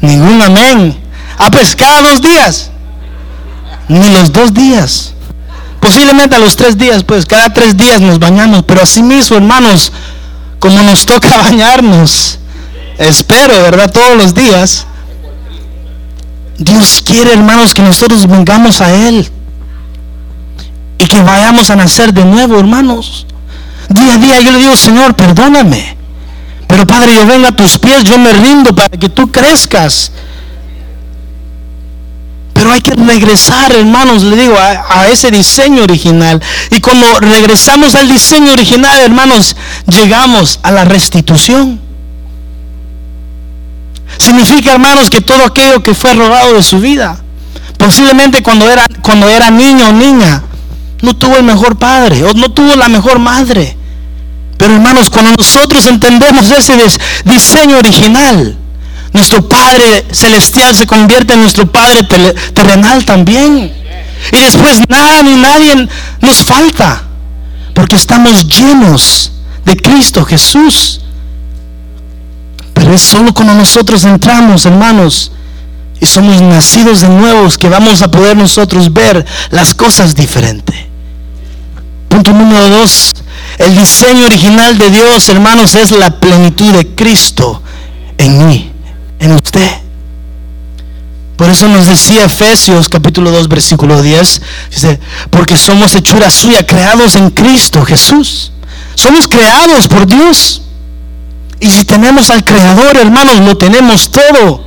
Ningún 0.00 0.40
amén. 0.42 1.00
Ah, 1.38 1.50
pues 1.50 1.74
cada 1.74 2.02
dos 2.02 2.20
días. 2.20 2.70
Ni 3.88 4.08
los 4.10 4.32
dos 4.32 4.54
días. 4.54 5.14
Posiblemente 5.80 6.36
a 6.36 6.38
los 6.38 6.56
tres 6.56 6.78
días, 6.78 7.04
pues 7.04 7.26
cada 7.26 7.52
tres 7.52 7.76
días 7.76 8.00
nos 8.00 8.18
bañamos. 8.18 8.64
Pero 8.64 8.82
así 8.82 9.02
mismo, 9.02 9.36
hermanos, 9.36 9.92
como 10.60 10.82
nos 10.82 11.04
toca 11.04 11.36
bañarnos, 11.42 12.38
espero, 12.98 13.54
¿verdad? 13.62 13.90
Todos 13.90 14.16
los 14.16 14.34
días 14.34 14.86
Dios 16.58 17.02
quiere, 17.04 17.32
hermanos, 17.32 17.74
que 17.74 17.82
nosotros 17.82 18.26
vengamos 18.26 18.80
a 18.80 19.08
Él. 19.08 19.28
Y 20.98 21.06
que 21.06 21.20
vayamos 21.20 21.70
a 21.70 21.76
nacer 21.76 22.12
de 22.12 22.24
nuevo, 22.24 22.58
hermanos. 22.58 23.26
Día 23.88 24.14
a 24.14 24.16
día 24.16 24.40
yo 24.40 24.52
le 24.52 24.58
digo, 24.58 24.76
Señor, 24.76 25.14
perdóname. 25.14 25.96
Pero 26.66 26.86
Padre, 26.86 27.14
yo 27.14 27.26
vengo 27.26 27.48
a 27.48 27.52
tus 27.52 27.78
pies, 27.78 28.04
yo 28.04 28.18
me 28.18 28.32
rindo 28.32 28.74
para 28.74 28.88
que 28.88 29.08
tú 29.08 29.30
crezcas. 29.30 30.10
Pero 32.52 32.72
hay 32.72 32.80
que 32.80 32.94
regresar, 32.94 33.72
hermanos, 33.72 34.22
le 34.22 34.36
digo, 34.36 34.56
a, 34.56 35.00
a, 35.00 35.08
ese 35.08 35.30
diseño 35.30 35.82
original. 35.82 36.40
Y 36.70 36.80
cuando 36.80 37.20
regresamos 37.20 37.94
al 37.94 38.08
diseño 38.08 38.52
original, 38.52 38.98
hermanos, 39.00 39.56
llegamos 39.86 40.60
a 40.62 40.70
la 40.70 40.84
restitución. 40.84 41.83
Significa, 44.18 44.72
hermanos, 44.72 45.10
que 45.10 45.20
todo 45.20 45.44
aquello 45.44 45.82
que 45.82 45.94
fue 45.94 46.14
robado 46.14 46.54
de 46.54 46.62
su 46.62 46.80
vida, 46.80 47.22
posiblemente 47.78 48.42
cuando 48.42 48.70
era, 48.70 48.86
cuando 49.02 49.28
era 49.28 49.50
niño 49.50 49.88
o 49.88 49.92
niña, 49.92 50.42
no 51.02 51.14
tuvo 51.14 51.36
el 51.36 51.44
mejor 51.44 51.76
padre 51.76 52.24
o 52.24 52.32
no 52.34 52.50
tuvo 52.50 52.74
la 52.76 52.88
mejor 52.88 53.18
madre. 53.18 53.76
Pero 54.56 54.74
hermanos, 54.74 55.10
cuando 55.10 55.32
nosotros 55.36 55.84
entendemos 55.86 56.50
ese 56.50 56.74
diseño 57.24 57.78
original, 57.78 58.56
nuestro 59.12 59.48
Padre 59.48 60.06
celestial 60.10 60.74
se 60.74 60.86
convierte 60.86 61.34
en 61.34 61.40
nuestro 61.40 61.70
Padre 61.70 62.02
terrenal 62.52 63.04
también. 63.04 63.72
Y 64.32 64.36
después 64.36 64.80
nada 64.88 65.22
ni 65.22 65.36
nadie 65.36 65.88
nos 66.20 66.36
falta, 66.44 67.04
porque 67.74 67.96
estamos 67.96 68.46
llenos 68.48 69.32
de 69.64 69.76
Cristo 69.76 70.24
Jesús. 70.24 71.00
Es 72.92 73.00
solo 73.02 73.32
cuando 73.32 73.54
nosotros 73.54 74.04
entramos, 74.04 74.66
hermanos, 74.66 75.32
y 76.00 76.06
somos 76.06 76.40
nacidos 76.40 77.00
de 77.00 77.08
nuevos 77.08 77.56
que 77.56 77.68
vamos 77.68 78.02
a 78.02 78.10
poder 78.10 78.36
nosotros 78.36 78.92
ver 78.92 79.24
las 79.50 79.74
cosas 79.74 80.14
diferente. 80.14 80.88
Punto 82.08 82.32
número 82.32 82.68
dos. 82.68 83.12
El 83.58 83.76
diseño 83.76 84.26
original 84.26 84.76
de 84.78 84.90
Dios, 84.90 85.28
hermanos, 85.28 85.74
es 85.74 85.90
la 85.92 86.10
plenitud 86.18 86.72
de 86.72 86.94
Cristo 86.94 87.62
en 88.18 88.46
mí, 88.46 88.70
en 89.18 89.32
usted. 89.32 89.70
Por 91.36 91.50
eso 91.50 91.68
nos 91.68 91.86
decía 91.86 92.26
Efesios 92.26 92.88
capítulo 92.88 93.32
2 93.32 93.48
versículo 93.48 94.00
10, 94.00 94.40
dice, 94.70 95.00
porque 95.30 95.56
somos 95.56 95.94
hechura 95.94 96.30
suya, 96.30 96.64
creados 96.64 97.16
en 97.16 97.30
Cristo 97.30 97.84
Jesús. 97.84 98.52
Somos 98.94 99.26
creados 99.26 99.88
por 99.88 100.06
Dios. 100.06 100.62
Y 101.60 101.70
si 101.70 101.84
tenemos 101.84 102.30
al 102.30 102.44
Creador, 102.44 102.96
hermanos, 102.96 103.38
lo 103.40 103.56
tenemos 103.56 104.10
todo. 104.10 104.64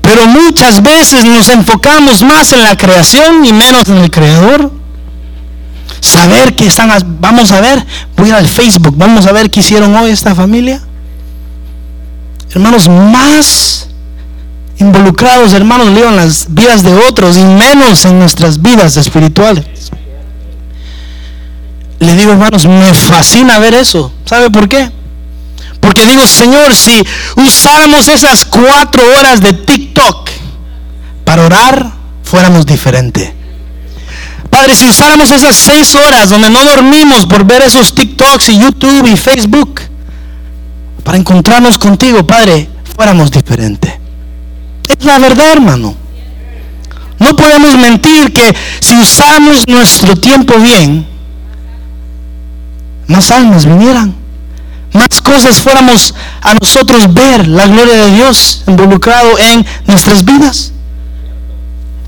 Pero 0.00 0.26
muchas 0.26 0.82
veces 0.82 1.24
nos 1.24 1.48
enfocamos 1.48 2.22
más 2.22 2.52
en 2.52 2.62
la 2.62 2.76
creación 2.76 3.44
y 3.44 3.52
menos 3.52 3.88
en 3.88 3.98
el 3.98 4.10
Creador. 4.10 4.72
Saber 6.00 6.56
que 6.56 6.66
están, 6.66 6.90
vamos 7.20 7.52
a 7.52 7.60
ver, 7.60 7.84
voy 8.16 8.30
al 8.30 8.48
Facebook, 8.48 8.94
vamos 8.96 9.26
a 9.26 9.32
ver 9.32 9.50
qué 9.50 9.60
hicieron 9.60 9.94
hoy 9.94 10.10
esta 10.10 10.34
familia. 10.34 10.82
Hermanos, 12.50 12.88
más 12.88 13.88
involucrados, 14.78 15.52
hermanos, 15.52 15.88
en 15.88 16.16
las 16.16 16.52
vidas 16.52 16.82
de 16.82 16.92
otros 16.92 17.36
y 17.36 17.44
menos 17.44 18.04
en 18.04 18.18
nuestras 18.18 18.60
vidas 18.60 18.96
espirituales. 18.96 19.90
Le 22.00 22.16
digo, 22.16 22.32
hermanos, 22.32 22.66
me 22.66 22.92
fascina 22.94 23.60
ver 23.60 23.74
eso. 23.74 24.12
¿Sabe 24.24 24.50
por 24.50 24.68
qué? 24.68 24.90
Porque 25.82 26.06
digo, 26.06 26.24
Señor, 26.28 26.76
si 26.76 27.04
usáramos 27.34 28.06
esas 28.06 28.44
cuatro 28.44 29.02
horas 29.18 29.40
de 29.40 29.52
TikTok 29.52 30.30
para 31.24 31.44
orar, 31.44 31.92
fuéramos 32.22 32.64
diferente. 32.64 33.34
Padre, 34.48 34.76
si 34.76 34.86
usáramos 34.86 35.32
esas 35.32 35.56
seis 35.56 35.92
horas 35.96 36.30
donde 36.30 36.50
no 36.50 36.62
dormimos 36.64 37.26
por 37.26 37.44
ver 37.44 37.62
esos 37.62 37.96
TikToks 37.96 38.50
y 38.50 38.60
YouTube 38.60 39.08
y 39.08 39.16
Facebook 39.16 39.80
para 41.02 41.18
encontrarnos 41.18 41.76
contigo, 41.78 42.24
Padre, 42.24 42.68
fuéramos 42.94 43.32
diferente. 43.32 44.00
Es 44.88 45.04
la 45.04 45.18
verdad, 45.18 45.50
hermano. 45.50 45.96
No 47.18 47.34
podemos 47.34 47.76
mentir 47.76 48.32
que 48.32 48.54
si 48.80 48.94
usamos 48.94 49.64
nuestro 49.66 50.14
tiempo 50.14 50.56
bien, 50.60 51.04
más 53.08 53.32
almas 53.32 53.66
vinieran 53.66 54.21
más 54.92 55.22
cosas 55.22 55.60
fuéramos 55.60 56.14
a 56.42 56.54
nosotros 56.54 57.12
ver 57.12 57.46
la 57.48 57.66
gloria 57.66 57.94
de 57.94 58.14
Dios 58.14 58.62
involucrado 58.66 59.38
en 59.38 59.64
nuestras 59.86 60.24
vidas. 60.24 60.72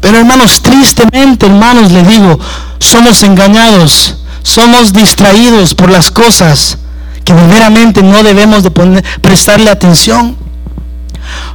Pero 0.01 0.19
hermanos, 0.19 0.61
tristemente, 0.61 1.47
hermanos, 1.47 1.91
le 1.91 2.03
digo, 2.03 2.39
somos 2.79 3.23
engañados, 3.23 4.17
somos 4.43 4.93
distraídos 4.93 5.75
por 5.75 5.91
las 5.91 6.11
cosas 6.11 6.77
que 7.25 7.33
verdaderamente 7.33 8.03
no 8.03 8.23
debemos 8.23 8.63
de 8.63 8.71
prestarle 9.23 9.71
atención. 9.71 10.37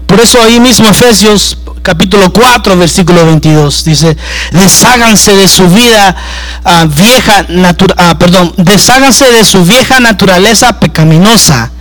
Por 0.07 0.19
eso 0.19 0.41
ahí 0.41 0.59
mismo 0.59 0.87
Efesios 0.87 1.57
capítulo 1.89 2.31
4, 2.31 2.77
versículo 2.77 3.25
22 3.25 3.83
dice, 3.83 4.15
desháganse 4.51 5.35
de 5.35 5.47
su 5.47 5.67
vida 5.69 6.15
ah, 6.63 6.85
vieja, 6.85 7.47
uh, 7.49 8.15
perdón, 8.19 8.53
desháganse 8.57 9.31
de 9.31 9.43
su 9.43 9.65
vieja 9.65 9.99
naturaleza 9.99 10.79
pecaminosa 10.79 11.71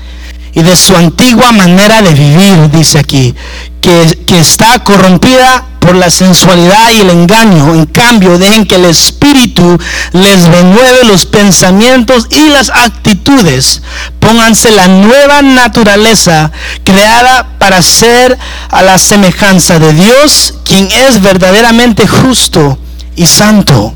y 0.55 0.62
de 0.62 0.77
su 0.77 0.97
antigua 0.97 1.53
manera 1.53 2.00
de 2.00 2.15
vivir, 2.15 2.71
dice 2.71 2.99
aquí, 2.99 3.35
que, 3.83 4.19
que 4.27 4.38
está 4.38 4.79
corrompida 4.79 5.67
por 5.88 5.97
la 5.97 6.11
sensualidad 6.11 6.90
y 6.90 6.99
el 7.00 7.09
engaño. 7.09 7.75
En 7.75 7.87
cambio, 7.87 8.37
dejen 8.37 8.66
que 8.66 8.75
el 8.75 8.85
Espíritu 8.85 9.78
les 10.12 10.45
renueve 10.45 11.04
los 11.04 11.25
pensamientos 11.25 12.26
y 12.30 12.50
las 12.50 12.68
actitudes. 12.68 13.80
Pónganse 14.21 14.71
la 14.71 14.87
nueva 14.87 15.40
naturaleza 15.40 16.52
creada 16.85 17.57
para 17.59 17.80
ser 17.80 18.37
a 18.68 18.83
la 18.83 18.99
semejanza 18.99 19.78
de 19.78 19.95
Dios, 19.95 20.57
quien 20.62 20.90
es 20.90 21.23
verdaderamente 21.23 22.07
justo 22.07 22.78
y 23.16 23.25
santo. 23.25 23.95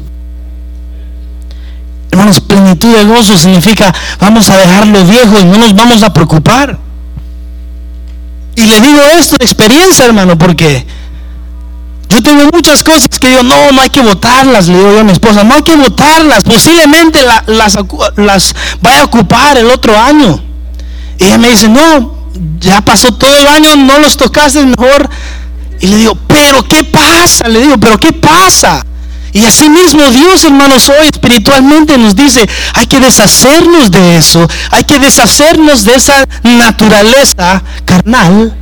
Hermanos, 2.10 2.40
plenitud 2.40 2.96
de 2.96 3.04
gozo 3.04 3.36
significa 3.36 3.94
vamos 4.18 4.48
a 4.48 4.56
dejar 4.56 4.86
lo 4.86 5.04
viejo 5.04 5.38
y 5.38 5.44
no 5.44 5.58
nos 5.58 5.74
vamos 5.74 6.02
a 6.02 6.10
preocupar. 6.10 6.78
Y 8.56 8.64
le 8.64 8.80
digo 8.80 9.02
esto 9.20 9.36
de 9.36 9.44
experiencia, 9.44 10.06
hermano, 10.06 10.38
porque 10.38 10.86
yo 12.12 12.22
tengo 12.22 12.50
muchas 12.52 12.84
cosas 12.84 13.08
que 13.18 13.28
digo, 13.28 13.42
no, 13.42 13.72
no 13.72 13.80
hay 13.80 13.88
que 13.88 14.02
votarlas, 14.02 14.68
le 14.68 14.76
digo 14.76 14.92
yo 14.92 15.00
a 15.00 15.04
mi 15.04 15.12
esposa, 15.12 15.44
no 15.44 15.54
hay 15.54 15.62
que 15.62 15.74
votarlas, 15.76 16.44
posiblemente 16.44 17.20
las, 17.22 17.76
las 18.16 18.54
vaya 18.80 19.00
a 19.00 19.04
ocupar 19.04 19.56
el 19.56 19.66
otro 19.70 19.98
año. 19.98 20.42
Y 21.18 21.24
ella 21.24 21.38
me 21.38 21.48
dice, 21.48 21.68
no, 21.68 22.30
ya 22.58 22.82
pasó 22.82 23.14
todo 23.14 23.34
el 23.34 23.46
año, 23.46 23.76
no 23.76 23.98
los 23.98 24.16
tocaste 24.16 24.64
mejor. 24.64 25.08
Y 25.80 25.86
le 25.86 25.96
digo, 25.96 26.14
pero 26.26 26.62
¿qué 26.68 26.84
pasa? 26.84 27.48
Le 27.48 27.60
digo, 27.60 27.78
pero 27.78 27.98
¿qué 27.98 28.12
pasa? 28.12 28.84
Y 29.32 29.44
así 29.44 29.70
mismo 29.70 30.10
Dios, 30.10 30.44
hermanos, 30.44 30.90
hoy 30.90 31.06
espiritualmente 31.06 31.96
nos 31.96 32.14
dice, 32.14 32.46
hay 32.74 32.86
que 32.86 33.00
deshacernos 33.00 33.90
de 33.90 34.18
eso, 34.18 34.46
hay 34.70 34.84
que 34.84 34.98
deshacernos 34.98 35.84
de 35.84 35.94
esa 35.94 36.26
naturaleza 36.42 37.62
carnal 37.86 38.54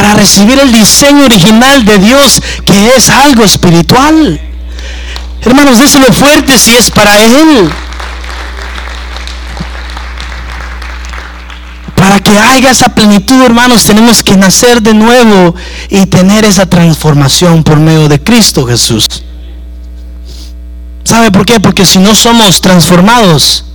para 0.00 0.14
recibir 0.14 0.58
el 0.58 0.72
diseño 0.72 1.26
original 1.26 1.84
de 1.84 1.98
Dios, 1.98 2.40
que 2.64 2.96
es 2.96 3.10
algo 3.10 3.44
espiritual. 3.44 4.40
Hermanos, 5.42 5.78
déselo 5.78 6.10
fuerte 6.14 6.58
si 6.58 6.74
es 6.74 6.90
para 6.90 7.20
Él. 7.20 7.70
Para 11.94 12.18
que 12.20 12.38
haya 12.38 12.70
esa 12.70 12.94
plenitud, 12.94 13.42
hermanos, 13.42 13.84
tenemos 13.84 14.22
que 14.22 14.38
nacer 14.38 14.80
de 14.80 14.94
nuevo 14.94 15.54
y 15.90 16.06
tener 16.06 16.46
esa 16.46 16.64
transformación 16.64 17.62
por 17.62 17.78
medio 17.78 18.08
de 18.08 18.22
Cristo 18.22 18.66
Jesús. 18.66 19.06
¿Sabe 21.04 21.30
por 21.30 21.44
qué? 21.44 21.60
Porque 21.60 21.84
si 21.84 21.98
no 21.98 22.14
somos 22.14 22.62
transformados, 22.62 23.66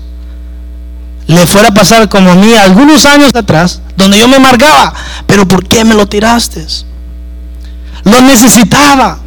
le 1.28 1.48
fuera 1.48 1.70
a 1.70 1.74
pasar 1.74 2.08
como 2.08 2.32
a 2.32 2.36
mí 2.36 2.54
algunos 2.54 3.06
años 3.06 3.34
atrás, 3.34 3.82
donde 3.98 4.20
yo 4.20 4.28
me 4.28 4.36
amargaba, 4.36 4.94
pero 5.26 5.48
¿por 5.48 5.68
qué 5.68 5.84
me 5.84 5.96
lo 5.96 6.08
tiraste? 6.08 6.66
Lo 8.04 8.22
necesitaba. 8.22 9.20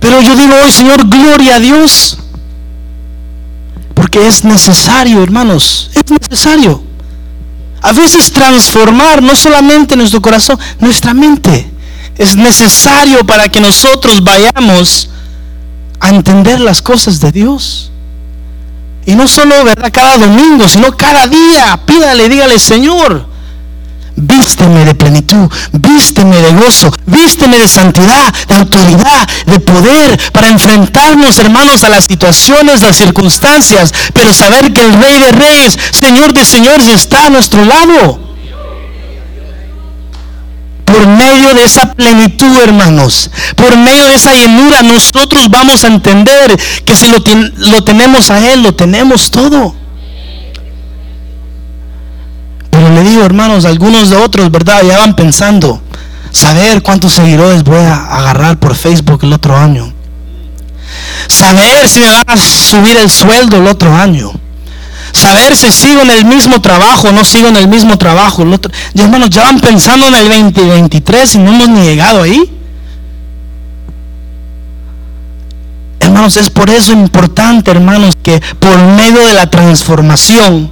Pero 0.00 0.20
yo 0.20 0.34
digo 0.36 0.54
hoy, 0.62 0.72
Señor, 0.72 1.08
gloria 1.08 1.56
a 1.56 1.60
Dios. 1.60 2.18
Porque 3.94 4.26
es 4.26 4.44
necesario, 4.44 5.22
hermanos, 5.22 5.90
es 5.94 6.10
necesario. 6.10 6.82
A 7.82 7.92
veces 7.92 8.32
transformar 8.32 9.22
no 9.22 9.36
solamente 9.36 9.96
nuestro 9.96 10.20
corazón, 10.20 10.58
nuestra 10.80 11.14
mente. 11.14 11.70
Es 12.16 12.34
necesario 12.34 13.24
para 13.24 13.48
que 13.48 13.60
nosotros 13.60 14.22
vayamos 14.22 15.08
a 16.00 16.08
entender 16.08 16.60
las 16.60 16.82
cosas 16.82 17.20
de 17.20 17.30
Dios. 17.30 17.92
Y 19.08 19.14
no 19.14 19.26
solo, 19.26 19.64
¿verdad? 19.64 19.90
Cada 19.90 20.18
domingo, 20.18 20.68
sino 20.68 20.94
cada 20.94 21.26
día. 21.26 21.80
Pídale, 21.86 22.28
dígale, 22.28 22.58
Señor, 22.58 23.26
vísteme 24.16 24.84
de 24.84 24.94
plenitud, 24.94 25.50
vísteme 25.72 26.36
de 26.36 26.52
gozo, 26.52 26.92
vísteme 27.06 27.58
de 27.58 27.68
santidad, 27.68 28.34
de 28.48 28.56
autoridad, 28.56 29.26
de 29.46 29.60
poder, 29.60 30.20
para 30.30 30.48
enfrentarnos, 30.48 31.38
hermanos, 31.38 31.84
a 31.84 31.88
las 31.88 32.04
situaciones, 32.04 32.82
las 32.82 32.96
circunstancias, 32.96 33.94
pero 34.12 34.34
saber 34.34 34.74
que 34.74 34.82
el 34.82 34.92
Rey 34.92 35.18
de 35.18 35.32
Reyes, 35.32 35.78
Señor 35.98 36.34
de 36.34 36.44
Señores, 36.44 36.88
está 36.88 37.28
a 37.28 37.30
nuestro 37.30 37.64
lado 37.64 38.27
por 40.92 41.06
medio 41.06 41.54
de 41.54 41.64
esa 41.64 41.92
plenitud, 41.92 42.58
hermanos, 42.62 43.30
por 43.56 43.76
medio 43.76 44.06
de 44.06 44.14
esa 44.14 44.32
llenura, 44.32 44.82
nosotros 44.82 45.48
vamos 45.50 45.84
a 45.84 45.88
entender 45.88 46.58
que 46.84 46.96
si 46.96 47.06
lo, 47.08 47.82
tenemos 47.84 48.30
a 48.30 48.52
Él, 48.52 48.62
lo 48.62 48.74
tenemos 48.74 49.30
todo. 49.30 49.74
Pero 52.70 52.88
le 52.90 53.02
digo, 53.02 53.24
hermanos, 53.24 53.64
algunos 53.64 54.10
de 54.10 54.16
otros, 54.16 54.50
¿verdad? 54.50 54.82
Ya 54.82 54.98
van 54.98 55.14
pensando, 55.14 55.80
saber 56.30 56.82
cuántos 56.82 57.12
seguidores 57.12 57.64
voy 57.64 57.84
a 57.84 58.04
agarrar 58.16 58.58
por 58.58 58.74
Facebook 58.74 59.20
el 59.22 59.32
otro 59.32 59.56
año. 59.56 59.92
Saber 61.26 61.88
si 61.88 62.00
me 62.00 62.10
van 62.10 62.24
a 62.26 62.36
subir 62.36 62.96
el 62.96 63.10
sueldo 63.10 63.58
el 63.58 63.66
otro 63.66 63.94
año 63.94 64.32
saber 65.12 65.56
si 65.56 65.72
sigo 65.72 66.02
en 66.02 66.10
el 66.10 66.24
mismo 66.24 66.60
trabajo 66.60 67.08
o 67.08 67.12
no 67.12 67.24
sigo 67.24 67.48
en 67.48 67.56
el 67.56 67.68
mismo 67.68 67.96
trabajo. 67.98 68.44
Y 68.94 69.00
hermanos, 69.00 69.30
ya 69.30 69.44
van 69.44 69.60
pensando 69.60 70.06
en 70.06 70.14
el 70.14 70.28
2023 70.28 71.34
y 71.34 71.38
no 71.38 71.52
hemos 71.52 71.68
ni 71.68 71.82
llegado 71.82 72.22
ahí. 72.22 72.54
Hermanos, 76.00 76.36
es 76.36 76.50
por 76.50 76.70
eso 76.70 76.92
importante, 76.92 77.70
hermanos, 77.70 78.16
que 78.22 78.40
por 78.58 78.78
medio 78.78 79.26
de 79.26 79.34
la 79.34 79.50
transformación, 79.50 80.70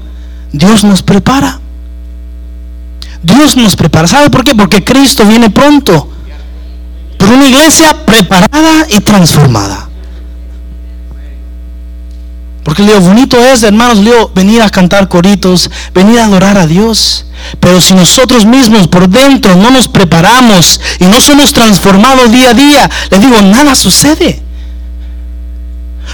Dios 0.53 0.85
nos 0.85 1.03
prepara. 1.03 1.61
Dios 3.23 3.57
nos 3.57 3.77
prepara. 3.77 4.07
¿Sabe 4.07 4.31
por 4.31 4.45
qué? 4.45 4.55
Porque 4.55 4.85
Cristo 4.85 5.25
viene 5.25 5.51
pronto. 5.51 6.09
Por 7.19 7.29
una 7.29 7.47
iglesia 7.47 8.07
preparada 8.07 8.87
y 8.89 9.01
transformada. 9.01 9.89
Porque 12.67 12.83
le 12.83 12.89
digo, 12.89 13.01
bonito 13.01 13.39
es, 13.39 13.63
hermanos, 13.63 13.99
le 13.99 14.11
venir 14.35 14.61
a 14.61 14.69
cantar 14.69 15.07
coritos, 15.07 15.71
venir 15.95 16.19
a 16.19 16.25
adorar 16.25 16.59
a 16.59 16.67
Dios. 16.67 17.25
Pero 17.61 17.81
si 17.81 17.95
nosotros 17.95 18.45
mismos 18.45 18.89
por 18.89 19.09
dentro 19.09 19.55
no 19.55 19.71
nos 19.71 19.87
preparamos 19.87 20.81
y 20.99 21.05
no 21.05 21.21
somos 21.21 21.53
transformados 21.53 22.33
día 22.33 22.51
a 22.51 22.55
día, 22.55 22.91
le 23.09 23.21
digo, 23.21 23.41
nada 23.41 23.77
sucede. 23.77 24.43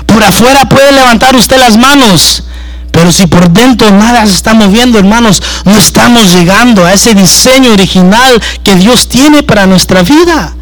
Por 0.05 0.23
afuera 0.23 0.69
puede 0.69 0.93
levantar 0.93 1.35
usted 1.37 1.59
las 1.59 1.79
manos, 1.79 2.45
pero 2.91 3.11
si 3.11 3.27
por 3.27 3.49
dentro 3.49 3.91
nada 3.91 4.27
se 4.27 4.35
está 4.35 4.53
moviendo, 4.53 4.99
hermanos, 4.99 5.43
no 5.65 5.79
estamos 5.79 6.35
llegando 6.35 6.85
a 6.85 6.93
ese 6.93 7.15
diseño 7.15 7.73
original 7.73 8.43
que 8.63 8.75
Dios 8.75 9.09
tiene 9.09 9.43
para 9.43 9.65
nuestra 9.67 10.03
vida. 10.03 10.55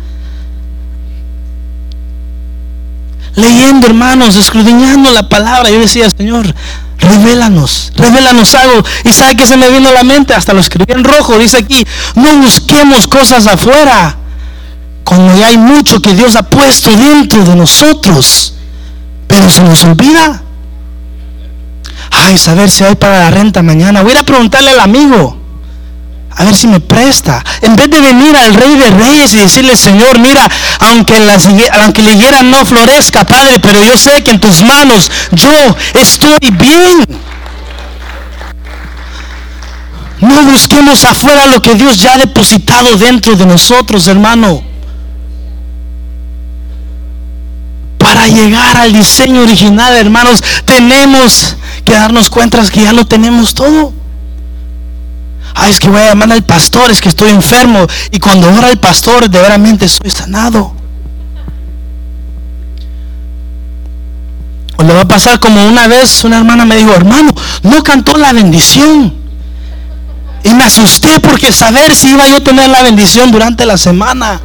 Leyendo, 3.34 3.86
hermanos, 3.86 4.36
escudriñando 4.36 5.10
la 5.10 5.28
palabra. 5.28 5.70
Yo 5.70 5.80
decía, 5.80 6.08
Señor, 6.10 6.54
revélanos, 6.98 7.92
revélanos 7.96 8.54
algo. 8.54 8.84
Y 9.04 9.12
sabe 9.12 9.36
que 9.36 9.46
se 9.46 9.56
me 9.56 9.70
vino 9.70 9.88
a 9.88 9.92
la 9.92 10.04
mente, 10.04 10.34
hasta 10.34 10.52
lo 10.52 10.60
escribí 10.60 10.92
en 10.92 11.04
rojo, 11.04 11.38
dice 11.38 11.58
aquí, 11.58 11.86
no 12.14 12.36
busquemos 12.36 13.06
cosas 13.06 13.46
afuera, 13.46 14.16
cuando 15.04 15.36
ya 15.36 15.48
hay 15.48 15.58
mucho 15.58 16.00
que 16.00 16.14
Dios 16.14 16.36
ha 16.36 16.42
puesto 16.42 16.90
dentro 16.90 17.44
de 17.44 17.56
nosotros, 17.56 18.54
pero 19.26 19.50
se 19.50 19.62
nos 19.62 19.82
olvida. 19.84 20.42
Ay, 22.10 22.36
saber 22.38 22.70
si 22.70 22.84
hay 22.84 22.96
para 22.96 23.20
la 23.20 23.30
renta 23.30 23.62
mañana. 23.62 24.02
Voy 24.02 24.10
a 24.10 24.14
ir 24.14 24.20
a 24.20 24.24
preguntarle 24.24 24.72
al 24.72 24.80
amigo 24.80 25.39
a 26.36 26.44
ver 26.44 26.54
si 26.54 26.66
me 26.66 26.80
presta. 26.80 27.44
En 27.62 27.76
vez 27.76 27.90
de 27.90 28.00
venir 28.00 28.36
al 28.36 28.54
Rey 28.54 28.76
de 28.76 28.90
Reyes 28.90 29.34
y 29.34 29.36
decirle, 29.36 29.76
Señor, 29.76 30.18
mira, 30.18 30.48
aunque, 30.78 31.14
aunque 31.82 32.02
la 32.02 32.12
higuera 32.12 32.42
no 32.42 32.64
florezca, 32.64 33.24
Padre, 33.24 33.58
pero 33.60 33.82
yo 33.82 33.96
sé 33.98 34.22
que 34.22 34.30
en 34.30 34.40
tus 34.40 34.62
manos 34.62 35.10
yo 35.32 35.76
estoy 35.94 36.38
bien. 36.52 37.20
No 40.20 40.42
busquemos 40.42 41.04
afuera 41.04 41.46
lo 41.46 41.62
que 41.62 41.74
Dios 41.74 41.98
ya 41.98 42.14
ha 42.14 42.18
depositado 42.18 42.96
dentro 42.96 43.36
de 43.36 43.46
nosotros, 43.46 44.06
hermano. 44.06 44.62
Para 47.98 48.28
llegar 48.28 48.76
al 48.76 48.92
diseño 48.92 49.42
original, 49.42 49.94
hermanos, 49.94 50.42
tenemos 50.64 51.56
que 51.84 51.92
darnos 51.92 52.28
cuenta 52.28 52.62
que 52.70 52.82
ya 52.82 52.92
lo 52.92 53.06
tenemos 53.06 53.54
todo. 53.54 53.99
Ay, 55.62 55.72
es 55.72 55.78
que 55.78 55.90
voy 55.90 56.00
a 56.00 56.06
llamar 56.06 56.32
al 56.32 56.42
pastor, 56.42 56.90
es 56.90 57.02
que 57.02 57.10
estoy 57.10 57.28
enfermo. 57.28 57.86
Y 58.10 58.18
cuando 58.18 58.50
ora 58.50 58.70
el 58.70 58.78
pastor, 58.78 59.28
de 59.28 59.40
veramente 59.42 59.86
soy 59.90 60.10
sanado. 60.10 60.72
O 64.78 64.82
le 64.82 64.94
va 64.94 65.02
a 65.02 65.08
pasar 65.08 65.38
como 65.38 65.62
una 65.66 65.86
vez 65.86 66.24
una 66.24 66.38
hermana 66.38 66.64
me 66.64 66.76
dijo, 66.76 66.94
hermano, 66.94 67.34
no 67.62 67.82
cantó 67.82 68.16
la 68.16 68.32
bendición. 68.32 69.12
Y 70.42 70.54
me 70.54 70.64
asusté 70.64 71.20
porque 71.20 71.52
saber 71.52 71.94
si 71.94 72.08
iba 72.08 72.26
yo 72.26 72.36
a 72.36 72.40
tener 72.40 72.70
la 72.70 72.82
bendición 72.82 73.30
durante 73.30 73.66
la 73.66 73.76
semana. 73.76 74.40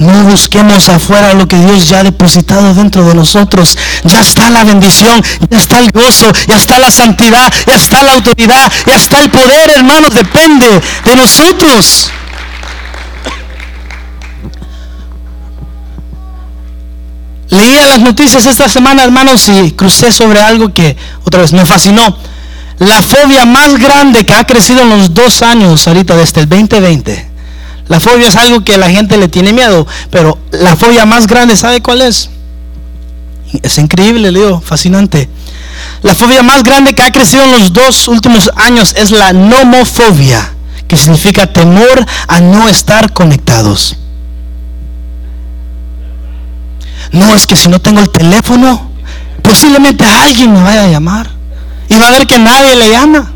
No 0.00 0.24
busquemos 0.24 0.88
afuera 0.88 1.34
lo 1.34 1.46
que 1.46 1.56
Dios 1.56 1.86
ya 1.86 2.00
ha 2.00 2.02
depositado 2.02 2.72
dentro 2.72 3.06
de 3.06 3.14
nosotros. 3.14 3.76
Ya 4.04 4.20
está 4.20 4.48
la 4.48 4.64
bendición, 4.64 5.22
ya 5.50 5.58
está 5.58 5.78
el 5.78 5.90
gozo, 5.92 6.32
ya 6.48 6.56
está 6.56 6.78
la 6.78 6.90
santidad, 6.90 7.52
ya 7.66 7.74
está 7.74 8.02
la 8.02 8.14
autoridad, 8.14 8.72
ya 8.86 8.96
está 8.96 9.20
el 9.20 9.30
poder, 9.30 9.68
hermanos. 9.68 10.14
Depende 10.14 10.66
de 11.04 11.16
nosotros. 11.16 12.10
Leía 17.50 17.86
las 17.86 18.00
noticias 18.00 18.46
esta 18.46 18.70
semana, 18.70 19.04
hermanos, 19.04 19.50
y 19.50 19.72
crucé 19.72 20.12
sobre 20.12 20.40
algo 20.40 20.72
que 20.72 20.96
otra 21.24 21.42
vez 21.42 21.52
me 21.52 21.66
fascinó. 21.66 22.16
La 22.78 23.02
fobia 23.02 23.44
más 23.44 23.76
grande 23.76 24.24
que 24.24 24.32
ha 24.32 24.44
crecido 24.44 24.80
en 24.80 24.88
los 24.88 25.12
dos 25.12 25.42
años 25.42 25.86
ahorita 25.86 26.16
desde 26.16 26.40
el 26.40 26.48
2020 26.48 27.29
la 27.90 27.98
fobia 27.98 28.28
es 28.28 28.36
algo 28.36 28.62
que 28.62 28.78
la 28.78 28.88
gente 28.88 29.16
le 29.16 29.26
tiene 29.26 29.52
miedo, 29.52 29.84
pero 30.10 30.38
la 30.52 30.76
fobia 30.76 31.06
más 31.06 31.26
grande, 31.26 31.56
¿sabe 31.56 31.82
cuál 31.82 32.02
es? 32.02 32.30
Es 33.64 33.78
increíble, 33.78 34.30
Leo, 34.30 34.60
fascinante. 34.60 35.28
La 36.02 36.14
fobia 36.14 36.44
más 36.44 36.62
grande 36.62 36.94
que 36.94 37.02
ha 37.02 37.10
crecido 37.10 37.42
en 37.42 37.50
los 37.50 37.72
dos 37.72 38.06
últimos 38.06 38.48
años 38.54 38.94
es 38.96 39.10
la 39.10 39.32
nomofobia, 39.32 40.54
que 40.86 40.96
significa 40.96 41.52
temor 41.52 42.06
a 42.28 42.40
no 42.40 42.68
estar 42.68 43.12
conectados. 43.12 43.96
No 47.10 47.34
es 47.34 47.44
que 47.44 47.56
si 47.56 47.66
no 47.66 47.80
tengo 47.80 47.98
el 47.98 48.10
teléfono, 48.10 48.88
posiblemente 49.42 50.04
alguien 50.04 50.52
me 50.52 50.62
vaya 50.62 50.84
a 50.84 50.88
llamar 50.88 51.28
y 51.88 51.98
va 51.98 52.06
a 52.06 52.12
ver 52.12 52.28
que 52.28 52.38
nadie 52.38 52.76
le 52.76 52.88
llama. 52.88 53.32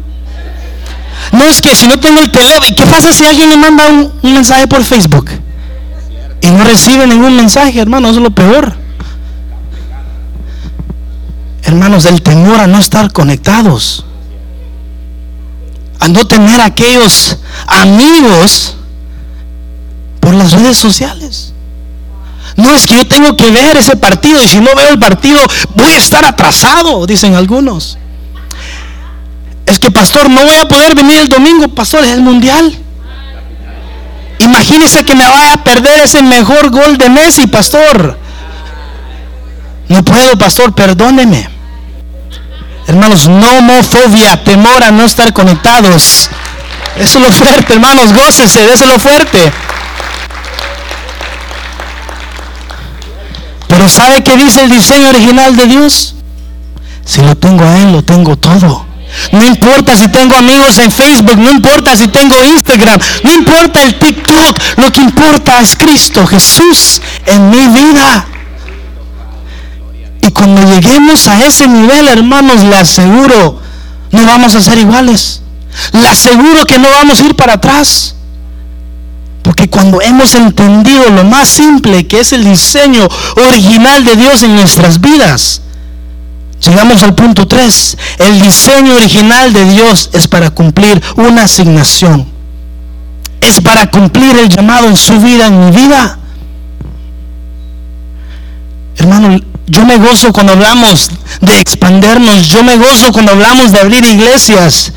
No 1.35 1.43
es 1.47 1.61
que 1.61 1.75
si 1.75 1.89
no 1.89 1.99
tengo 1.99 2.21
el 2.21 2.31
teléfono, 2.31 2.77
¿qué 2.77 2.87
pasa 2.87 3.13
si 3.13 3.25
alguien 3.25 3.51
le 3.51 3.57
manda 3.57 3.89
un, 3.89 4.13
mensaje 4.23 4.69
por 4.69 4.85
Facebook? 4.85 5.29
Y 6.41 6.47
no 6.49 6.63
recibe 6.63 7.09
ningún 7.09 7.35
mensaje, 7.35 7.81
hermano, 7.81 8.09
es 8.09 8.17
lo 8.17 8.31
peor. 8.31 8.77
Hermanos, 11.65 12.05
el 12.05 12.23
temor 12.23 12.61
a 12.61 12.69
no 12.69 12.79
estar 12.79 13.11
conectados, 13.13 14.05
a 15.99 16.07
no 16.07 16.25
tener 16.25 16.61
aquellos 16.61 17.37
amigos 17.67 18.77
por 20.21 20.35
las 20.35 20.53
redes 20.53 20.77
sociales. 20.79 21.53
No 22.57 22.71
es 22.71 22.87
que 22.87 22.95
yo 22.95 23.09
tengo 23.09 23.37
que 23.37 23.51
ver 23.51 23.77
ese 23.77 23.97
partido 23.97 24.41
y 24.41 24.47
si 24.47 24.59
no 24.59 24.73
veo 24.77 24.91
el 24.91 25.01
partido 25.01 25.41
voy 25.75 25.91
a 25.95 25.99
estar 25.99 26.25
atrasado, 26.25 27.05
dicen 27.07 27.35
algunos. 27.35 27.99
Es 29.67 29.79
que, 29.79 29.91
pastor, 29.91 30.29
no 30.29 30.43
voy 30.43 30.57
a 30.57 30.69
poder 30.69 30.95
venir 30.95 31.19
el 31.19 31.29
domingo, 31.29 31.69
pastor, 31.69 32.05
es 32.05 32.11
el 32.11 32.21
mundial. 32.21 32.77
Imagínese 34.39 35.05
que 35.05 35.15
me 35.15 35.27
vaya 35.27 35.55
a 35.55 35.65
perder 35.65 36.01
ese 36.01 36.23
mejor 36.23 36.71
gol 36.71 36.99
de 36.99 37.09
Messi, 37.09 37.47
pastor. 37.47 38.19
No 39.89 40.05
puedo, 40.05 40.37
pastor, 40.37 40.75
perdóneme. 40.75 41.49
Hermanos, 42.87 43.29
no 43.29 43.49
homofobia, 43.59 44.43
temor 44.45 44.83
a 44.83 44.91
no 44.91 45.05
estar 45.05 45.33
conectados. 45.33 46.29
Eso 46.97 47.19
es 47.19 47.25
lo 47.25 47.33
fuerte, 47.45 47.73
hermanos, 47.73 48.13
gócese, 48.13 48.65
eso 48.73 48.85
es 48.85 48.91
lo 48.91 48.99
fuerte. 48.99 49.53
Pero 53.69 53.89
¿sabe 53.89 54.23
qué 54.23 54.37
dice 54.37 54.63
el 54.63 54.71
diseño 54.71 55.09
original 55.09 55.57
de 55.57 55.67
Dios? 55.67 56.15
Si 57.05 57.23
lo 57.23 57.35
tengo 57.35 57.65
a 57.65 57.79
Él, 57.79 57.93
lo 57.93 58.03
tengo 58.03 58.37
todo. 58.37 58.87
No 59.33 59.45
importa 59.45 59.97
si 59.97 60.09
tengo 60.09 60.37
amigos 60.37 60.79
en 60.79 60.91
Facebook, 60.91 61.37
no 61.39 61.51
importa 61.51 61.97
si 61.97 62.09
tengo 62.09 62.43
Instagram, 62.45 62.99
no 63.23 63.33
importa 63.33 63.83
el 63.83 63.99
TikTok, 63.99 64.59
lo 64.77 64.93
que 64.93 65.01
importa 65.01 65.61
es 65.61 65.77
Cristo 65.77 66.27
Jesús 66.27 67.01
en 67.27 67.51
mi 67.51 67.67
vida. 67.69 68.27
Y 70.23 70.31
cuando 70.31 70.63
lleguemos 70.63 71.29
a 71.29 71.45
ese 71.45 71.69
nivel, 71.69 72.09
hermanos, 72.09 72.63
le 72.65 72.77
aseguro, 72.77 73.61
no 74.11 74.25
vamos 74.25 74.55
a 74.55 74.61
ser 74.61 74.79
iguales. 74.79 75.43
Le 75.93 76.09
aseguro 76.09 76.65
que 76.65 76.79
no 76.79 76.89
vamos 76.89 77.21
a 77.21 77.25
ir 77.25 77.37
para 77.37 77.55
atrás. 77.55 78.15
Porque 79.43 79.69
cuando 79.69 80.01
hemos 80.01 80.35
entendido 80.35 81.11
lo 81.11 81.25
más 81.25 81.51
simple 81.51 82.07
que 82.07 82.21
es 82.21 82.33
el 82.33 82.45
diseño 82.45 83.07
original 83.37 84.03
de 84.05 84.17
Dios 84.17 84.43
en 84.43 84.55
nuestras 84.55 85.01
vidas, 85.03 85.61
Llegamos 86.65 87.03
al 87.03 87.15
punto 87.15 87.47
3. 87.47 87.97
El 88.19 88.41
diseño 88.41 88.95
original 88.95 89.53
de 89.53 89.65
Dios 89.73 90.11
es 90.13 90.29
para 90.29 90.51
cumplir 90.51 91.03
una 91.17 91.45
asignación. 91.45 92.27
Es 93.41 93.61
para 93.61 93.91
cumplir 93.91 94.37
el 94.39 94.49
llamado 94.49 94.89
en 94.89 94.97
su 94.97 95.21
vida, 95.21 95.47
en 95.49 95.67
mi 95.67 95.71
vida. 95.71 96.19
Hermano, 98.97 99.39
yo 99.67 99.85
me 99.85 99.99
gozo 99.99 100.33
cuando 100.33 100.53
hablamos 100.55 101.11
de 101.41 101.61
expandernos. 101.61 102.49
Yo 102.49 102.63
me 102.63 102.77
gozo 102.77 103.13
cuando 103.13 103.33
hablamos 103.33 103.73
de 103.73 103.81
abrir 103.81 104.05
iglesias. 104.05 104.93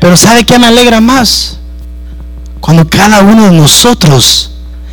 Pero 0.00 0.16
¿sabe 0.16 0.44
qué 0.44 0.58
me 0.58 0.68
alegra 0.68 1.00
más? 1.00 1.58
Cuando 2.60 2.88
cada 2.88 3.22
uno 3.22 3.46
de 3.46 3.52
nosotros 3.52 4.52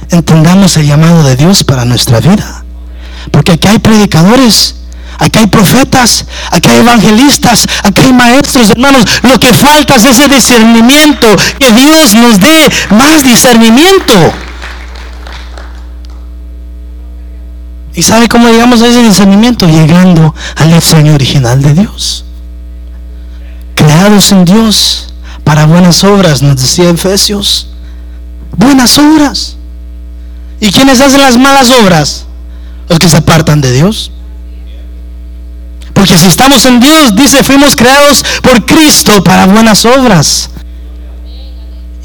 entendamos 0.10 0.78
el 0.78 0.88
llamado 0.88 1.24
de 1.24 1.36
Dios 1.36 1.64
para 1.64 1.86
nuestra 1.86 2.20
vida. 2.20 2.64
Porque 3.30 3.54
aquí 3.54 3.68
hay 3.68 3.80
predicadores 3.80 4.76
Aquí 5.20 5.40
hay 5.40 5.48
profetas, 5.48 6.26
aquí 6.52 6.70
hay 6.70 6.80
evangelistas, 6.80 7.66
aquí 7.84 8.02
hay 8.02 8.14
maestros, 8.14 8.70
hermanos. 8.70 9.06
Lo 9.24 9.40
que 9.40 9.54
falta 9.54 9.96
es 9.96 10.06
ese 10.06 10.28
discernimiento, 10.28 11.28
que 11.60 11.72
Dios 11.72 12.16
nos 12.16 12.40
dé 12.40 12.72
más 12.90 13.24
discernimiento. 13.24 14.14
¿Y 17.94 18.04
sabe 18.04 18.28
cómo 18.28 18.50
llegamos 18.50 18.82
a 18.82 18.88
ese 18.88 19.02
discernimiento? 19.02 19.68
Llegando 19.68 20.36
al 20.58 20.74
diseño 20.74 21.14
original 21.14 21.62
de 21.62 21.74
Dios. 21.74 22.26
Creados 23.76 24.32
en 24.32 24.44
Dios 24.44 25.14
para 25.46 25.66
buenas 25.66 26.04
obras, 26.04 26.42
nos 26.42 26.58
decía 26.58 26.90
Efesios. 26.90 27.70
Buenas 28.58 28.98
obras. 28.98 29.56
¿Y 30.60 30.72
quiénes 30.72 31.00
hacen 31.00 31.22
las 31.22 31.38
malas 31.38 31.70
obras? 31.72 32.26
Los 32.90 33.00
que 33.00 33.08
se 33.08 33.18
apartan 33.18 33.62
de 33.62 33.72
Dios. 33.72 34.12
Porque 35.96 36.20
si 36.20 36.28
estamos 36.28 36.66
en 36.66 36.80
Dios, 36.82 37.16
dice, 37.16 37.42
fuimos 37.44 37.76
creados 37.76 38.24
por 38.44 38.64
Cristo 38.66 39.24
para 39.24 39.46
buenas 39.46 39.86
obras. 39.86 40.50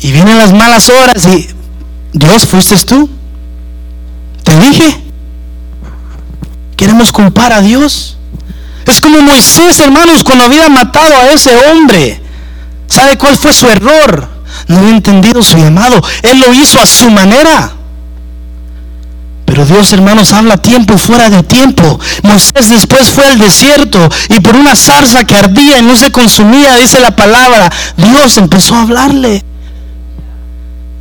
Y 0.00 0.12
vienen 0.12 0.38
las 0.38 0.53
malas 0.53 0.88
obras 0.88 1.26
y 1.26 1.50
Dios, 2.12 2.46
fuiste 2.46 2.76
tú. 2.85 3.11
Te 4.44 4.57
dije. 4.59 5.03
Queremos 6.76 7.12
culpar 7.12 7.53
a 7.53 7.61
Dios. 7.61 8.16
Es 8.87 9.00
como 9.00 9.20
Moisés, 9.20 9.79
hermanos, 9.81 10.24
cuando 10.24 10.44
había 10.44 10.68
matado 10.68 11.14
a 11.18 11.26
ese 11.31 11.55
hombre. 11.66 12.22
¿Sabe 12.88 13.18
cuál 13.18 13.37
fue 13.37 13.53
su 13.53 13.68
error? 13.68 14.29
No 14.68 14.79
había 14.79 14.90
entendido 14.90 15.42
su 15.42 15.59
llamado. 15.59 16.00
Él 16.22 16.40
lo 16.40 16.55
hizo 16.55 16.81
a 16.81 16.87
su 16.87 17.11
manera. 17.11 17.72
Pero 19.50 19.66
Dios, 19.66 19.92
hermanos, 19.92 20.32
habla 20.32 20.58
tiempo 20.58 20.96
fuera 20.96 21.28
de 21.28 21.42
tiempo. 21.42 21.98
Moisés 22.22 22.68
después 22.68 23.10
fue 23.10 23.26
al 23.26 23.36
desierto 23.36 24.08
y 24.28 24.38
por 24.38 24.54
una 24.54 24.76
zarza 24.76 25.24
que 25.24 25.34
ardía 25.34 25.80
y 25.80 25.82
no 25.82 25.96
se 25.96 26.12
consumía, 26.12 26.76
dice 26.76 27.00
la 27.00 27.16
palabra, 27.16 27.68
Dios 27.96 28.36
empezó 28.36 28.76
a 28.76 28.82
hablarle. 28.82 29.44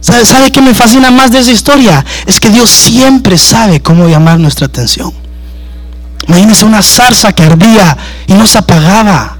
¿Sabe, 0.01 0.25
¿Sabe 0.25 0.51
qué 0.51 0.63
me 0.63 0.73
fascina 0.73 1.11
más 1.11 1.29
de 1.29 1.41
esa 1.41 1.51
historia? 1.51 2.03
Es 2.25 2.39
que 2.39 2.49
Dios 2.49 2.71
siempre 2.71 3.37
sabe 3.37 3.83
cómo 3.83 4.07
llamar 4.07 4.39
nuestra 4.39 4.65
atención. 4.65 5.13
Imagínense 6.27 6.65
una 6.65 6.81
zarza 6.81 7.31
que 7.33 7.43
ardía 7.43 7.95
y 8.25 8.33
no 8.33 8.47
se 8.47 8.57
apagaba. 8.57 9.37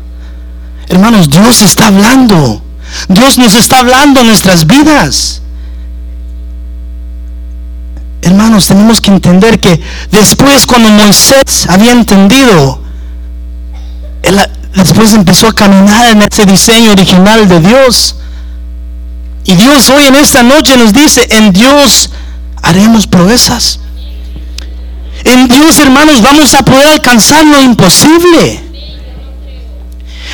Hermanos, 0.87 1.31
Dios 1.31 1.63
está 1.63 1.87
hablando. 1.87 2.61
Dios 3.07 3.39
nos 3.39 3.55
está 3.55 3.79
hablando 3.79 4.19
en 4.19 4.27
nuestras 4.27 4.67
vidas. 4.67 5.41
Hermanos, 8.21 8.67
tenemos 8.67 8.99
que 8.99 9.11
entender 9.11 9.59
que 9.59 9.81
después 10.11 10.65
cuando 10.65 10.89
Moisés 10.89 11.67
había 11.69 11.91
entendido, 11.91 12.81
él 14.23 14.39
después 14.75 15.13
empezó 15.13 15.47
a 15.47 15.53
caminar 15.53 16.09
en 16.09 16.21
ese 16.21 16.45
diseño 16.45 16.91
original 16.91 17.47
de 17.47 17.59
Dios. 17.59 18.15
Y 19.45 19.55
Dios 19.55 19.89
hoy 19.89 20.05
en 20.05 20.15
esta 20.15 20.43
noche 20.43 20.77
nos 20.77 20.93
dice, 20.93 21.27
en 21.31 21.53
Dios 21.53 22.11
haremos 22.61 23.07
proezas. 23.07 23.79
En 25.23 25.47
Dios, 25.47 25.77
hermanos, 25.79 26.21
vamos 26.21 26.53
a 26.53 26.63
poder 26.63 26.87
alcanzar 26.87 27.45
lo 27.45 27.61
imposible. 27.61 28.68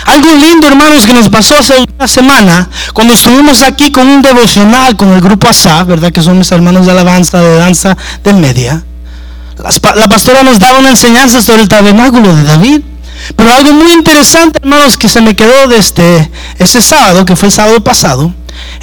Algo 0.05 0.29
lindo, 0.35 0.67
hermanos, 0.67 1.05
que 1.05 1.13
nos 1.13 1.29
pasó 1.29 1.57
hace 1.57 1.73
una 1.97 2.07
semana, 2.07 2.69
cuando 2.93 3.15
estuvimos 3.15 3.61
aquí 3.63 3.91
con 3.91 4.07
un 4.07 4.21
devocional 4.21 4.95
con 4.95 5.11
el 5.11 5.19
grupo 5.19 5.49
ASA, 5.49 5.83
¿verdad? 5.83 6.11
Que 6.11 6.21
son 6.21 6.37
mis 6.37 6.51
hermanos 6.51 6.85
de 6.85 6.91
alabanza, 6.91 7.41
de 7.41 7.57
danza, 7.57 7.97
de 8.23 8.33
media. 8.33 8.83
la 9.57 10.07
pastora 10.07 10.43
nos 10.43 10.59
daba 10.59 10.79
una 10.79 10.91
enseñanza 10.91 11.41
sobre 11.41 11.63
el 11.63 11.67
tabernáculo 11.67 12.35
de 12.35 12.43
David. 12.43 12.81
Pero 13.35 13.51
algo 13.51 13.73
muy 13.73 13.91
interesante, 13.93 14.59
hermanos, 14.61 14.97
que 14.97 15.09
se 15.09 15.21
me 15.21 15.35
quedó 15.35 15.67
desde 15.67 15.79
este, 15.79 16.31
ese 16.59 16.81
sábado, 16.81 17.25
que 17.25 17.35
fue 17.35 17.47
el 17.47 17.53
sábado 17.53 17.83
pasado, 17.83 18.31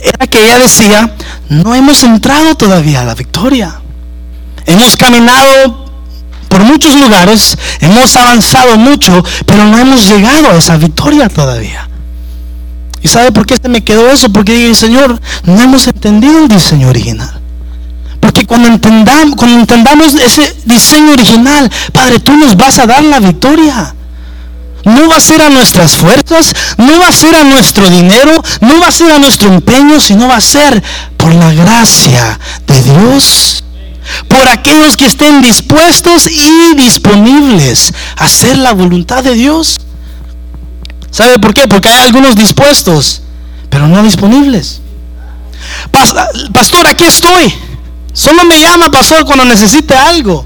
era 0.03 0.27
que 0.27 0.43
ella 0.43 0.59
decía, 0.59 1.15
no 1.49 1.75
hemos 1.75 2.03
entrado 2.03 2.57
todavía 2.57 3.03
a 3.03 3.05
la 3.05 3.15
victoria. 3.15 3.81
Hemos 4.67 4.97
caminado 4.97 5.92
por 6.53 6.65
muchos 6.65 6.95
lugares, 6.97 7.57
hemos 7.81 8.15
avanzado 8.15 8.77
mucho, 8.77 9.25
pero 9.47 9.65
no 9.65 9.79
hemos 9.79 10.07
llegado 10.07 10.51
a 10.51 10.57
esa 10.57 10.77
victoria 10.77 11.31
todavía. 11.31 11.89
¿Y 13.01 13.09
sabe 13.09 13.33
por 13.33 13.47
qué 13.47 13.57
se 13.57 13.71
me 13.71 13.83
quedó 13.83 14.11
eso? 14.11 14.31
Porque 14.31 14.53
dije, 14.53 14.75
Señor, 14.75 15.19
no 15.45 15.63
hemos 15.63 15.87
entendido 15.87 16.41
el 16.41 16.49
diseño 16.49 16.91
original. 16.91 17.41
Porque 18.21 18.45
cuando 18.45 18.69
entendamos, 18.69 19.35
cuando 19.35 19.61
entendamos 19.61 20.13
ese 20.13 20.55
diseño 20.67 21.13
original, 21.13 21.71
Padre, 21.91 22.21
tú 22.21 22.37
nos 22.37 22.55
vas 22.55 22.79
a 22.79 22.87
dar 22.87 23.03
la 23.03 23.19
victoria. 23.19 23.95
No 24.85 25.09
va 25.09 25.17
a 25.17 25.21
ser 25.23 25.41
a 25.41 25.49
nuestras 25.49 25.97
fuerzas, 25.97 26.53
no 26.77 26.99
va 26.99 27.09
a 27.09 27.13
ser 27.15 27.35
a 27.35 27.45
nuestro 27.45 27.89
dinero, 27.89 28.33
no 28.61 28.79
va 28.79 28.89
a 28.89 28.93
ser 28.93 29.11
a 29.11 29.19
nuestro 29.19 29.49
empeño, 29.49 29.99
sino 30.01 30.29
va 30.29 30.37
a 30.37 30.43
ser 30.43 30.83
por 31.17 31.35
la 31.35 31.51
gracia 31.55 32.39
de 32.67 32.83
Dios. 32.83 33.65
Por 34.29 34.49
aquellos 34.49 34.97
que 34.97 35.07
estén 35.07 35.43
dispuestos 35.43 36.27
y 36.27 36.75
disponibles 36.77 37.93
a 38.17 38.25
hacer 38.25 38.59
la 38.59 38.73
voluntad 38.73 39.23
de 39.25 39.35
Dios. 39.35 39.79
¿Sabe 41.11 41.39
por 41.39 41.53
qué? 41.55 41.69
Porque 41.69 41.89
hay 41.89 42.07
algunos 42.07 42.37
dispuestos, 42.37 43.23
pero 43.69 43.87
no 43.87 44.03
disponibles. 44.03 44.81
Pastor, 45.91 46.87
aquí 46.87 47.05
estoy. 47.05 47.53
Solo 48.13 48.45
me 48.45 48.59
llama, 48.59 48.91
pastor, 48.91 49.25
cuando 49.25 49.45
necesite 49.45 49.95
algo. 49.95 50.45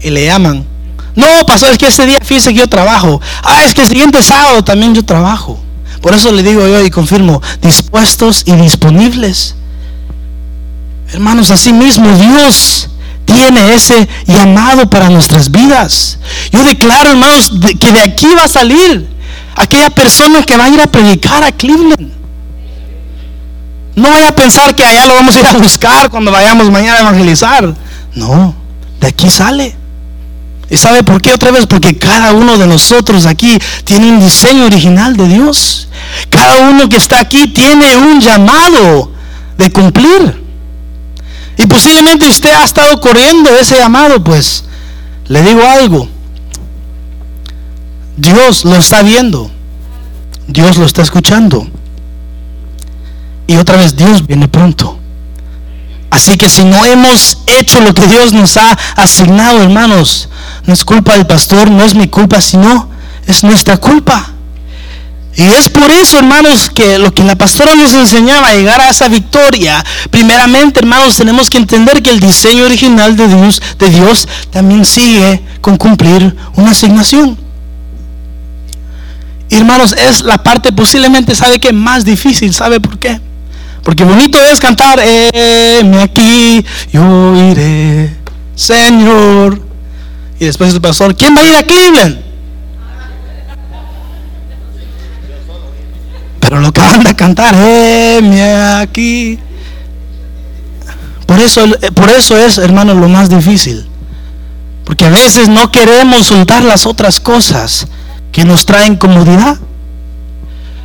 Y 0.00 0.10
le 0.10 0.26
llaman. 0.26 0.66
No, 1.14 1.26
pastor, 1.46 1.70
es 1.70 1.78
que 1.78 1.88
ese 1.88 2.06
día 2.06 2.18
fíjese 2.22 2.52
que 2.52 2.60
yo 2.60 2.68
trabajo. 2.68 3.20
Ah, 3.42 3.64
es 3.64 3.74
que 3.74 3.82
el 3.82 3.88
siguiente 3.88 4.22
sábado 4.22 4.64
también 4.64 4.94
yo 4.94 5.04
trabajo. 5.04 5.60
Por 6.00 6.14
eso 6.14 6.32
le 6.32 6.42
digo 6.42 6.66
yo 6.66 6.84
y 6.84 6.90
confirmo, 6.90 7.40
dispuestos 7.60 8.42
y 8.46 8.52
disponibles. 8.52 9.54
Hermanos, 11.12 11.50
así 11.50 11.72
mismo 11.72 12.08
Dios 12.16 12.88
tiene 13.24 13.74
ese 13.74 14.08
llamado 14.26 14.88
para 14.88 15.10
nuestras 15.10 15.50
vidas. 15.50 16.18
Yo 16.50 16.64
declaro, 16.64 17.10
hermanos, 17.10 17.52
que 17.78 17.92
de 17.92 18.00
aquí 18.00 18.26
va 18.36 18.44
a 18.44 18.48
salir 18.48 19.08
aquella 19.54 19.90
persona 19.90 20.42
que 20.42 20.56
va 20.56 20.64
a 20.64 20.68
ir 20.70 20.80
a 20.80 20.86
predicar 20.86 21.44
a 21.44 21.52
Cleveland. 21.52 22.12
No 23.94 24.10
vaya 24.10 24.28
a 24.28 24.34
pensar 24.34 24.74
que 24.74 24.84
allá 24.84 25.04
lo 25.06 25.14
vamos 25.14 25.36
a 25.36 25.40
ir 25.40 25.46
a 25.46 25.52
buscar 25.52 26.10
cuando 26.10 26.32
vayamos 26.32 26.70
mañana 26.70 26.98
a 26.98 27.00
evangelizar. 27.00 27.74
No, 28.14 28.54
de 29.00 29.06
aquí 29.06 29.28
sale. 29.28 29.76
¿Y 30.70 30.78
sabe 30.78 31.02
por 31.02 31.20
qué 31.20 31.34
otra 31.34 31.50
vez? 31.50 31.66
Porque 31.66 31.98
cada 31.98 32.32
uno 32.32 32.56
de 32.56 32.66
nosotros 32.66 33.26
aquí 33.26 33.58
tiene 33.84 34.08
un 34.08 34.20
diseño 34.20 34.64
original 34.64 35.14
de 35.14 35.28
Dios. 35.28 35.88
Cada 36.30 36.70
uno 36.70 36.88
que 36.88 36.96
está 36.96 37.20
aquí 37.20 37.48
tiene 37.48 37.94
un 37.96 38.20
llamado 38.20 39.12
de 39.58 39.70
cumplir. 39.70 40.41
Y 41.56 41.66
posiblemente 41.66 42.26
usted 42.26 42.50
ha 42.50 42.64
estado 42.64 43.00
corriendo 43.00 43.50
ese 43.56 43.76
llamado, 43.76 44.22
pues 44.22 44.64
le 45.28 45.42
digo 45.42 45.62
algo. 45.62 46.08
Dios 48.16 48.64
lo 48.64 48.76
está 48.76 49.02
viendo. 49.02 49.50
Dios 50.46 50.76
lo 50.76 50.84
está 50.84 51.02
escuchando. 51.02 51.66
Y 53.46 53.56
otra 53.56 53.76
vez 53.76 53.96
Dios 53.96 54.26
viene 54.26 54.48
pronto. 54.48 54.98
Así 56.10 56.36
que 56.36 56.50
si 56.50 56.64
no 56.64 56.84
hemos 56.84 57.38
hecho 57.46 57.80
lo 57.80 57.94
que 57.94 58.06
Dios 58.06 58.32
nos 58.32 58.56
ha 58.58 58.76
asignado, 58.96 59.62
hermanos, 59.62 60.28
no 60.66 60.74
es 60.74 60.84
culpa 60.84 61.14
del 61.14 61.26
pastor, 61.26 61.70
no 61.70 61.82
es 61.82 61.94
mi 61.94 62.06
culpa, 62.08 62.40
sino 62.40 62.90
es 63.26 63.42
nuestra 63.42 63.78
culpa. 63.78 64.30
Y 65.34 65.42
es 65.44 65.70
por 65.70 65.90
eso, 65.90 66.18
hermanos, 66.18 66.70
que 66.70 66.98
lo 66.98 67.14
que 67.14 67.24
la 67.24 67.36
pastora 67.36 67.74
nos 67.74 67.94
enseñaba 67.94 68.48
a 68.48 68.54
llegar 68.54 68.80
a 68.82 68.90
esa 68.90 69.08
victoria, 69.08 69.82
primeramente, 70.10 70.80
hermanos, 70.80 71.16
tenemos 71.16 71.48
que 71.48 71.56
entender 71.56 72.02
que 72.02 72.10
el 72.10 72.20
diseño 72.20 72.64
original 72.64 73.16
de 73.16 73.28
Dios, 73.28 73.62
de 73.78 73.88
Dios 73.88 74.28
también 74.50 74.84
sigue 74.84 75.42
con 75.62 75.78
cumplir 75.78 76.36
una 76.56 76.72
asignación. 76.72 77.38
Hermanos, 79.48 79.94
es 79.94 80.22
la 80.22 80.36
parte 80.38 80.72
posiblemente, 80.72 81.34
¿sabe 81.34 81.60
Más 81.72 82.04
difícil, 82.04 82.52
¿sabe 82.52 82.78
por 82.80 82.98
qué? 82.98 83.18
Porque 83.82 84.04
bonito 84.04 84.38
es 84.40 84.60
cantar, 84.60 84.98
me 84.98 86.02
aquí, 86.02 86.64
yo 86.92 87.50
iré, 87.50 88.16
Señor. 88.54 89.60
Y 90.38 90.44
después 90.44 90.74
el 90.74 90.80
pastor, 90.80 91.16
¿quién 91.16 91.34
va 91.36 91.40
a 91.40 91.44
ir 91.44 91.56
a 91.56 91.62
Cleveland? 91.62 92.31
Pero 96.52 96.60
lo 96.60 96.70
que 96.70 96.82
van 96.82 97.06
a 97.06 97.16
cantar, 97.16 97.56
me 97.56 98.42
aquí. 98.82 99.38
Por 101.24 101.40
eso, 101.40 101.62
por 101.94 102.10
eso 102.10 102.36
es, 102.36 102.58
hermanos, 102.58 102.98
lo 102.98 103.08
más 103.08 103.30
difícil. 103.30 103.88
Porque 104.84 105.06
a 105.06 105.08
veces 105.08 105.48
no 105.48 105.72
queremos 105.72 106.26
soltar 106.26 106.62
las 106.62 106.84
otras 106.84 107.20
cosas 107.20 107.86
que 108.32 108.44
nos 108.44 108.66
traen 108.66 108.96
comodidad. 108.96 109.56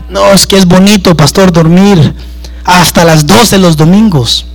No, 0.10 0.32
es 0.32 0.48
que 0.48 0.56
es 0.56 0.66
bonito, 0.66 1.18
pastor, 1.18 1.52
dormir 1.52 2.16
hasta 2.64 3.04
las 3.04 3.28
12 3.28 3.58
los 3.58 3.76
domingos. 3.76 4.46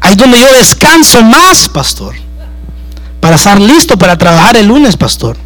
Ahí 0.00 0.14
donde 0.14 0.40
yo 0.40 0.50
descanso 0.54 1.20
más, 1.20 1.68
pastor. 1.68 2.14
Para 3.20 3.36
estar 3.36 3.60
listo 3.60 3.98
para 3.98 4.16
trabajar 4.16 4.56
el 4.56 4.68
lunes, 4.68 4.96
pastor. 4.96 5.36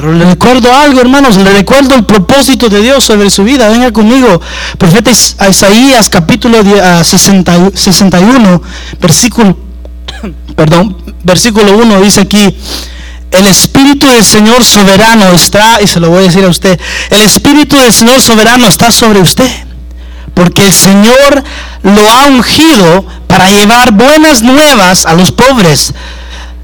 Pero 0.00 0.14
le 0.14 0.24
recuerdo 0.24 0.74
algo, 0.74 0.98
hermanos, 0.98 1.36
le 1.36 1.52
recuerdo 1.52 1.94
el 1.94 2.06
propósito 2.06 2.70
de 2.70 2.80
Dios 2.80 3.04
sobre 3.04 3.28
su 3.28 3.44
vida. 3.44 3.68
Venga 3.68 3.92
conmigo, 3.92 4.40
profeta 4.78 5.10
Isaías 5.10 6.08
capítulo 6.08 6.56
61, 7.02 8.62
versículo, 8.98 9.58
perdón, 10.56 10.96
versículo 11.22 11.76
1 11.76 12.00
dice 12.00 12.22
aquí, 12.22 12.56
el 13.30 13.46
Espíritu 13.46 14.06
del 14.06 14.24
Señor 14.24 14.64
soberano 14.64 15.34
está, 15.34 15.82
y 15.82 15.86
se 15.86 16.00
lo 16.00 16.08
voy 16.08 16.20
a 16.20 16.28
decir 16.28 16.46
a 16.46 16.48
usted, 16.48 16.80
el 17.10 17.20
Espíritu 17.20 17.76
del 17.76 17.92
Señor 17.92 18.22
soberano 18.22 18.68
está 18.68 18.90
sobre 18.90 19.20
usted 19.20 19.50
porque 20.32 20.64
el 20.64 20.72
Señor 20.72 21.44
lo 21.82 22.10
ha 22.10 22.28
ungido 22.28 23.04
para 23.26 23.50
llevar 23.50 23.92
buenas 23.92 24.40
nuevas 24.40 25.04
a 25.04 25.12
los 25.12 25.30
pobres. 25.30 25.92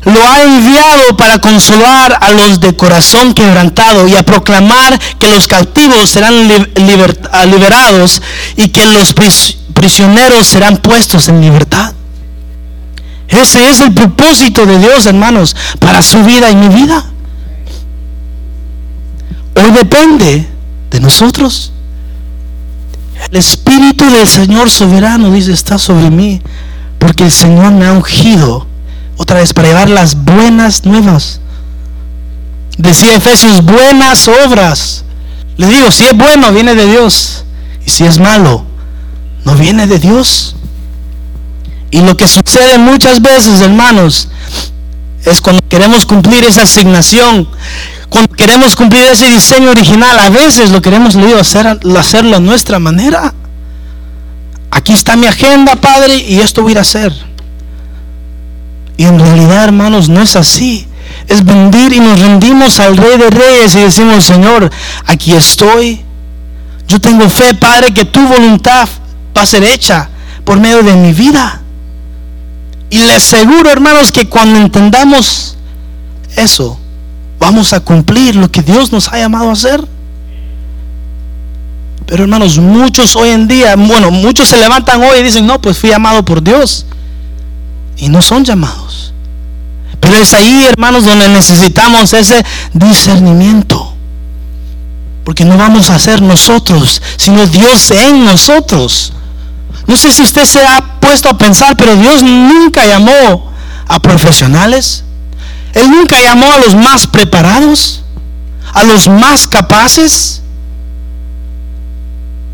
Lo 0.06 0.24
ha 0.24 0.40
enviado 0.44 1.16
para 1.16 1.40
consolar 1.40 2.16
a 2.20 2.30
los 2.30 2.60
de 2.60 2.76
corazón 2.76 3.34
quebrantado 3.34 4.06
y 4.06 4.14
a 4.14 4.22
proclamar 4.22 4.96
que 5.18 5.28
los 5.28 5.48
cautivos 5.48 6.10
serán 6.10 6.46
liberados 7.44 8.22
y 8.56 8.68
que 8.68 8.86
los 8.86 9.12
prisioneros 9.74 10.46
serán 10.46 10.76
puestos 10.76 11.28
en 11.28 11.40
libertad. 11.40 11.92
Ese 13.26 13.68
es 13.68 13.80
el 13.80 13.92
propósito 13.94 14.64
de 14.64 14.78
Dios, 14.78 15.06
hermanos, 15.06 15.56
para 15.80 16.00
su 16.02 16.22
vida 16.22 16.52
y 16.52 16.54
mi 16.54 16.68
vida. 16.68 17.04
Hoy 19.56 19.72
depende 19.72 20.46
de 20.88 21.00
nosotros. 21.00 21.72
El 23.28 23.38
Espíritu 23.38 24.08
del 24.08 24.28
Señor 24.28 24.70
soberano, 24.70 25.32
dice, 25.32 25.52
está 25.52 25.78
sobre 25.78 26.10
mí, 26.10 26.40
porque 27.00 27.24
el 27.24 27.32
Señor 27.32 27.72
me 27.72 27.86
ha 27.86 27.92
ungido 27.92 28.68
otra 29.16 29.38
vez 29.38 29.52
para 29.52 29.68
llevar 29.68 29.90
las 29.90 30.24
buenas 30.24 30.84
nuevas. 30.84 31.40
Decía 32.78 33.16
Efesios, 33.16 33.64
buenas 33.64 34.28
obras. 34.28 35.04
Le 35.56 35.66
digo, 35.68 35.90
si 35.90 36.04
es 36.04 36.16
bueno, 36.16 36.52
viene 36.52 36.74
de 36.74 36.86
Dios. 36.86 37.44
Y 37.86 37.90
si 37.90 38.04
es 38.04 38.18
malo, 38.18 38.64
no 39.44 39.54
viene 39.54 39.86
de 39.86 39.98
Dios. 39.98 40.56
Y 41.90 42.00
lo 42.00 42.16
que 42.16 42.28
sucede 42.28 42.78
muchas 42.78 43.22
veces, 43.22 43.60
hermanos, 43.60 44.28
es 45.24 45.40
cuando 45.40 45.62
queremos 45.68 46.04
cumplir 46.04 46.44
esa 46.44 46.62
asignación 46.62 47.48
cuando 48.08 48.34
queremos 48.34 48.76
cumplir 48.76 49.04
ese 49.04 49.28
diseño 49.28 49.70
original, 49.70 50.18
a 50.18 50.30
veces 50.30 50.70
lo 50.70 50.80
queremos 50.80 51.16
hacer, 51.16 51.78
hacerlo 51.98 52.36
a 52.36 52.40
nuestra 52.40 52.78
manera. 52.78 53.34
Aquí 54.70 54.92
está 54.92 55.16
mi 55.16 55.26
agenda, 55.26 55.76
Padre, 55.76 56.16
y 56.18 56.40
esto 56.40 56.62
voy 56.62 56.76
a 56.76 56.80
hacer. 56.80 57.12
Y 58.96 59.04
en 59.04 59.18
realidad, 59.18 59.64
hermanos, 59.64 60.08
no 60.08 60.22
es 60.22 60.36
así. 60.36 60.86
Es 61.28 61.44
vendir 61.44 61.92
y 61.92 62.00
nos 62.00 62.18
rendimos 62.20 62.80
al 62.80 62.96
Rey 62.96 63.18
de 63.18 63.30
Reyes 63.30 63.74
y 63.74 63.80
decimos, 63.80 64.24
Señor, 64.24 64.70
aquí 65.04 65.32
estoy. 65.32 66.00
Yo 66.88 67.00
tengo 67.00 67.28
fe, 67.28 67.54
Padre, 67.54 67.92
que 67.92 68.04
tu 68.04 68.20
voluntad 68.26 68.88
va 69.36 69.42
a 69.42 69.46
ser 69.46 69.64
hecha 69.64 70.08
por 70.44 70.58
medio 70.58 70.82
de 70.82 70.94
mi 70.94 71.12
vida. 71.12 71.60
Y 72.90 72.98
les 72.98 73.16
aseguro, 73.16 73.68
hermanos, 73.70 74.12
que 74.12 74.28
cuando 74.28 74.60
entendamos 74.60 75.56
eso, 76.36 76.78
vamos 77.38 77.72
a 77.72 77.80
cumplir 77.80 78.36
lo 78.36 78.50
que 78.50 78.62
Dios 78.62 78.92
nos 78.92 79.08
ha 79.08 79.18
llamado 79.18 79.50
a 79.50 79.52
hacer. 79.52 79.84
Pero 82.06 82.22
hermanos, 82.22 82.58
muchos 82.58 83.16
hoy 83.16 83.30
en 83.30 83.48
día, 83.48 83.74
bueno, 83.74 84.12
muchos 84.12 84.48
se 84.48 84.56
levantan 84.56 85.02
hoy 85.02 85.18
y 85.18 85.22
dicen, 85.24 85.44
no, 85.44 85.60
pues 85.60 85.76
fui 85.76 85.90
llamado 85.90 86.24
por 86.24 86.40
Dios. 86.40 86.86
Y 87.96 88.08
no 88.08 88.22
son 88.22 88.44
llamados. 88.44 89.12
Pero 90.00 90.16
es 90.16 90.34
ahí, 90.34 90.64
hermanos, 90.66 91.04
donde 91.04 91.28
necesitamos 91.28 92.12
ese 92.12 92.44
discernimiento. 92.72 93.94
Porque 95.24 95.44
no 95.44 95.56
vamos 95.56 95.90
a 95.90 95.98
ser 95.98 96.22
nosotros, 96.22 97.02
sino 97.16 97.46
Dios 97.46 97.90
en 97.90 98.24
nosotros. 98.24 99.12
No 99.86 99.96
sé 99.96 100.12
si 100.12 100.22
usted 100.22 100.44
se 100.44 100.64
ha 100.64 101.00
puesto 101.00 101.28
a 101.28 101.38
pensar, 101.38 101.76
pero 101.76 101.96
Dios 101.96 102.22
nunca 102.22 102.84
llamó 102.84 103.50
a 103.88 103.98
profesionales. 104.00 105.04
Él 105.74 105.90
nunca 105.90 106.20
llamó 106.20 106.52
a 106.52 106.58
los 106.58 106.74
más 106.74 107.06
preparados, 107.06 108.02
a 108.72 108.84
los 108.84 109.08
más 109.08 109.46
capaces. 109.46 110.42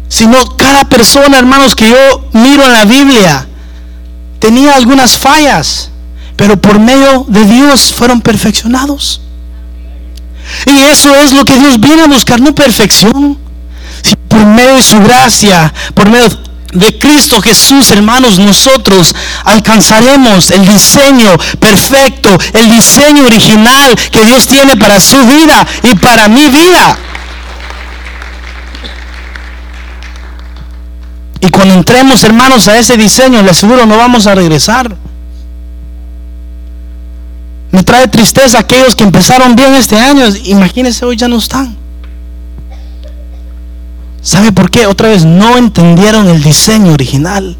Sino 0.08 0.56
cada 0.56 0.84
persona, 0.84 1.38
hermanos, 1.38 1.74
que 1.74 1.88
yo 1.88 2.28
miro 2.32 2.64
en 2.64 2.72
la 2.72 2.84
Biblia, 2.84 3.46
tenía 4.42 4.74
algunas 4.74 5.16
fallas, 5.16 5.88
pero 6.34 6.60
por 6.60 6.80
medio 6.80 7.24
de 7.28 7.44
Dios 7.44 7.94
fueron 7.94 8.20
perfeccionados. 8.20 9.20
Y 10.66 10.76
eso 10.82 11.14
es 11.14 11.32
lo 11.32 11.44
que 11.44 11.56
Dios 11.56 11.78
viene 11.78 12.02
a 12.02 12.06
buscar, 12.08 12.40
no 12.40 12.52
perfección, 12.52 13.38
sino 14.02 14.16
por 14.28 14.44
medio 14.44 14.74
de 14.74 14.82
su 14.82 14.98
gracia, 14.98 15.72
por 15.94 16.10
medio 16.10 16.26
de 16.72 16.98
Cristo 16.98 17.40
Jesús, 17.40 17.92
hermanos, 17.92 18.40
nosotros 18.40 19.14
alcanzaremos 19.44 20.50
el 20.50 20.66
diseño 20.66 21.30
perfecto, 21.60 22.36
el 22.54 22.68
diseño 22.68 23.24
original 23.26 23.94
que 24.10 24.24
Dios 24.24 24.48
tiene 24.48 24.76
para 24.76 24.98
su 24.98 25.24
vida 25.24 25.64
y 25.84 25.94
para 25.94 26.26
mi 26.26 26.48
vida. 26.48 26.98
Y 31.42 31.50
cuando 31.50 31.74
entremos, 31.74 32.22
hermanos, 32.22 32.68
a 32.68 32.78
ese 32.78 32.96
diseño, 32.96 33.42
le 33.42 33.50
aseguro, 33.50 33.84
no 33.84 33.96
vamos 33.96 34.28
a 34.28 34.34
regresar. 34.34 34.96
Me 37.72 37.82
trae 37.82 38.06
tristeza 38.06 38.60
aquellos 38.60 38.94
que 38.94 39.02
empezaron 39.02 39.56
bien 39.56 39.74
este 39.74 39.98
año. 39.98 40.24
Imagínense, 40.44 41.04
hoy 41.04 41.16
ya 41.16 41.26
no 41.26 41.38
están. 41.38 41.76
¿Sabe 44.22 44.52
por 44.52 44.70
qué? 44.70 44.86
Otra 44.86 45.08
vez, 45.08 45.24
no 45.24 45.58
entendieron 45.58 46.28
el 46.28 46.40
diseño 46.44 46.92
original. 46.92 47.56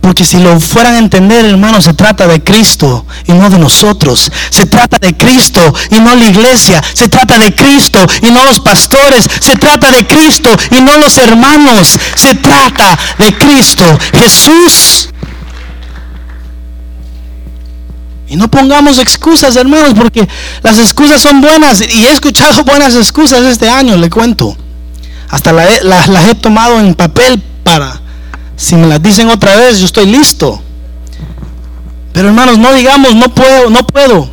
Porque 0.00 0.24
si 0.24 0.38
lo 0.38 0.58
fueran 0.58 0.94
a 0.94 0.98
entender, 0.98 1.44
hermanos, 1.44 1.84
se 1.84 1.94
trata 1.94 2.26
de 2.26 2.42
Cristo 2.42 3.04
y 3.26 3.32
no 3.32 3.50
de 3.50 3.58
nosotros. 3.58 4.30
Se 4.50 4.66
trata 4.66 4.98
de 4.98 5.14
Cristo 5.16 5.60
y 5.90 6.00
no 6.00 6.14
la 6.14 6.26
iglesia. 6.26 6.82
Se 6.94 7.08
trata 7.08 7.38
de 7.38 7.54
Cristo 7.54 8.04
y 8.22 8.30
no 8.30 8.42
los 8.44 8.60
pastores. 8.60 9.28
Se 9.40 9.56
trata 9.56 9.90
de 9.90 10.06
Cristo 10.06 10.48
y 10.70 10.80
no 10.80 10.96
los 10.98 11.18
hermanos. 11.18 11.98
Se 12.16 12.34
trata 12.34 12.98
de 13.18 13.36
Cristo. 13.36 13.84
Jesús. 14.14 15.10
Y 18.30 18.36
no 18.36 18.48
pongamos 18.48 18.98
excusas, 18.98 19.56
hermanos, 19.56 19.92
porque 19.94 20.26
las 20.62 20.78
excusas 20.78 21.20
son 21.20 21.40
buenas. 21.40 21.80
Y 21.80 22.06
he 22.06 22.12
escuchado 22.12 22.62
buenas 22.64 22.94
excusas 22.94 23.42
este 23.42 23.68
año, 23.68 23.96
le 23.96 24.08
cuento. 24.08 24.56
Hasta 25.28 25.52
las 25.52 26.28
he 26.28 26.34
tomado 26.36 26.78
en 26.78 26.94
papel 26.94 27.42
para, 27.64 28.00
si 28.60 28.76
me 28.76 28.86
las 28.86 29.02
dicen 29.02 29.30
otra 29.30 29.56
vez, 29.56 29.78
yo 29.78 29.86
estoy 29.86 30.04
listo. 30.04 30.60
Pero 32.12 32.28
hermanos, 32.28 32.58
no 32.58 32.74
digamos, 32.74 33.14
no 33.14 33.30
puedo, 33.30 33.70
no 33.70 33.86
puedo. 33.86 34.30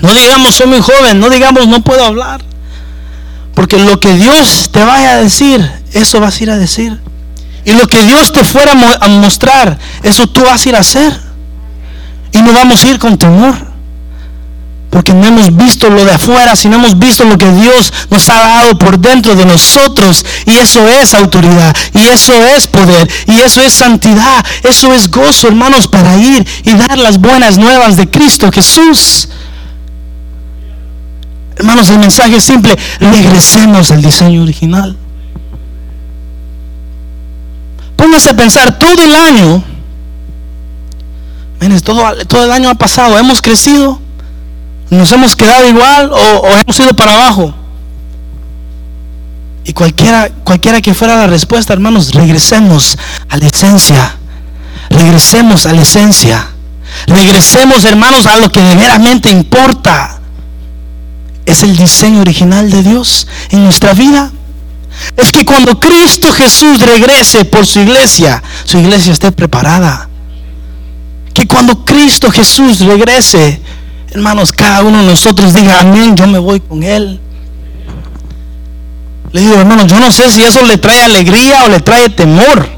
No 0.00 0.14
digamos, 0.14 0.54
soy 0.54 0.68
muy 0.68 0.80
joven. 0.80 1.18
No 1.18 1.28
digamos, 1.28 1.66
no 1.66 1.82
puedo 1.82 2.04
hablar. 2.04 2.44
Porque 3.56 3.76
lo 3.76 3.98
que 3.98 4.14
Dios 4.14 4.70
te 4.70 4.84
vaya 4.84 5.14
a 5.14 5.16
decir, 5.16 5.68
eso 5.92 6.20
vas 6.20 6.38
a 6.38 6.42
ir 6.44 6.50
a 6.52 6.58
decir. 6.58 7.00
Y 7.64 7.72
lo 7.72 7.88
que 7.88 8.00
Dios 8.04 8.32
te 8.32 8.44
fuera 8.44 8.72
a 9.00 9.08
mostrar, 9.08 9.80
eso 10.04 10.28
tú 10.28 10.42
vas 10.42 10.64
a 10.64 10.68
ir 10.68 10.76
a 10.76 10.78
hacer. 10.78 11.12
Y 12.30 12.42
no 12.42 12.52
vamos 12.52 12.84
a 12.84 12.88
ir 12.88 13.00
con 13.00 13.18
temor. 13.18 13.56
Porque 14.90 15.14
no 15.14 15.26
hemos 15.26 15.56
visto 15.56 15.88
lo 15.88 16.04
de 16.04 16.12
afuera, 16.12 16.56
sino 16.56 16.76
hemos 16.76 16.98
visto 16.98 17.24
lo 17.24 17.38
que 17.38 17.50
Dios 17.52 17.92
nos 18.10 18.28
ha 18.28 18.34
dado 18.34 18.78
por 18.78 18.98
dentro 18.98 19.36
de 19.36 19.46
nosotros. 19.46 20.24
Y 20.46 20.56
eso 20.56 20.86
es 20.88 21.14
autoridad, 21.14 21.74
y 21.94 22.00
eso 22.06 22.34
es 22.56 22.66
poder, 22.66 23.08
y 23.26 23.38
eso 23.40 23.62
es 23.62 23.72
santidad, 23.72 24.44
eso 24.64 24.92
es 24.92 25.10
gozo, 25.10 25.48
hermanos, 25.48 25.86
para 25.86 26.16
ir 26.16 26.46
y 26.64 26.74
dar 26.74 26.98
las 26.98 27.18
buenas 27.18 27.56
nuevas 27.56 27.96
de 27.96 28.10
Cristo 28.10 28.50
Jesús. 28.50 29.28
Hermanos, 31.56 31.88
el 31.90 31.98
mensaje 31.98 32.36
es 32.36 32.44
simple, 32.44 32.76
regresemos 32.98 33.90
al 33.90 34.02
diseño 34.02 34.42
original. 34.42 34.96
Póngase 37.94 38.30
a 38.30 38.36
pensar 38.36 38.78
todo 38.78 39.04
el 39.04 39.14
año 39.14 39.62
todo, 41.78 42.02
todo 42.26 42.44
el 42.44 42.50
año 42.50 42.70
ha 42.70 42.74
pasado, 42.74 43.18
hemos 43.18 43.42
crecido, 43.42 44.00
nos 44.90 45.12
hemos 45.12 45.36
quedado 45.36 45.68
igual 45.68 46.10
o, 46.12 46.48
hemos 46.48 46.78
ido 46.78 46.94
para 46.94 47.14
abajo. 47.14 47.54
Y 49.64 49.72
cualquiera, 49.72 50.28
cualquiera 50.42 50.80
que 50.80 50.94
fuera 50.94 51.16
la 51.16 51.26
respuesta, 51.26 51.72
hermanos, 51.72 52.12
regresemos 52.12 52.98
a 53.28 53.36
la 53.36 53.46
esencia. 53.46 54.16
Regresemos 54.88 55.66
a 55.66 55.72
la 55.72 55.82
esencia. 55.82 56.48
Regresemos, 57.06 57.84
hermanos, 57.84 58.26
a 58.26 58.36
lo 58.38 58.50
que 58.50 58.60
verdaderamente 58.60 59.30
importa. 59.30 60.18
Es 61.46 61.62
el 61.62 61.76
diseño 61.76 62.20
original 62.20 62.70
de 62.70 62.82
Dios 62.82 63.26
en 63.50 63.64
nuestra 63.64 63.92
vida. 63.92 64.32
Es 65.16 65.30
que 65.32 65.44
cuando 65.44 65.78
Cristo 65.78 66.32
Jesús 66.32 66.80
regrese 66.80 67.44
por 67.44 67.66
su 67.66 67.80
iglesia, 67.80 68.42
su 68.64 68.78
iglesia 68.78 69.12
esté 69.12 69.30
preparada. 69.30 70.08
Que 71.32 71.46
cuando 71.46 71.84
Cristo 71.84 72.30
Jesús 72.30 72.80
regrese, 72.80 73.60
hermanos, 74.10 74.52
cada 74.52 74.82
uno 74.82 74.98
de 74.98 75.04
nosotros 75.04 75.54
diga, 75.54 75.80
amén, 75.80 76.16
yo 76.16 76.26
me 76.26 76.38
voy 76.38 76.60
con 76.60 76.82
Él. 76.82 77.20
Le 79.32 79.40
digo, 79.40 79.54
hermanos, 79.54 79.86
yo 79.86 80.00
no 80.00 80.10
sé 80.10 80.30
si 80.30 80.42
eso 80.42 80.64
le 80.64 80.76
trae 80.78 81.02
alegría 81.02 81.64
o 81.64 81.68
le 81.68 81.80
trae 81.80 82.08
temor. 82.08 82.68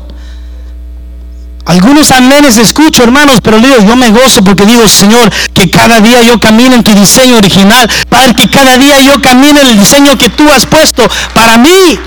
Algunos 1.65 2.11
aménes 2.11 2.59
escucho, 2.59 3.05
hermanos, 3.05 3.41
pero 3.43 3.59
le 3.59 3.69
digo, 3.69 3.83
yo 3.87 3.97
me 3.97 4.11
gozo 4.11 4.43
porque 4.45 4.67
digo, 4.67 4.87
Señor, 4.89 5.33
que 5.55 5.71
cada 5.71 6.01
día 6.01 6.23
yo 6.23 6.39
camine 6.41 6.75
en 6.75 6.83
tu 6.83 6.93
diseño 6.93 7.37
original. 7.37 7.89
Padre, 8.09 8.35
que 8.35 8.49
cada 8.49 8.77
día 8.77 9.01
yo 9.01 9.23
camine 9.23 9.61
en 9.61 9.69
el 9.69 9.79
diseño 9.79 10.19
que 10.19 10.29
tú 10.29 10.51
has 10.51 10.67
puesto 10.67 11.09
para 11.35 11.57
mí. 11.57 11.99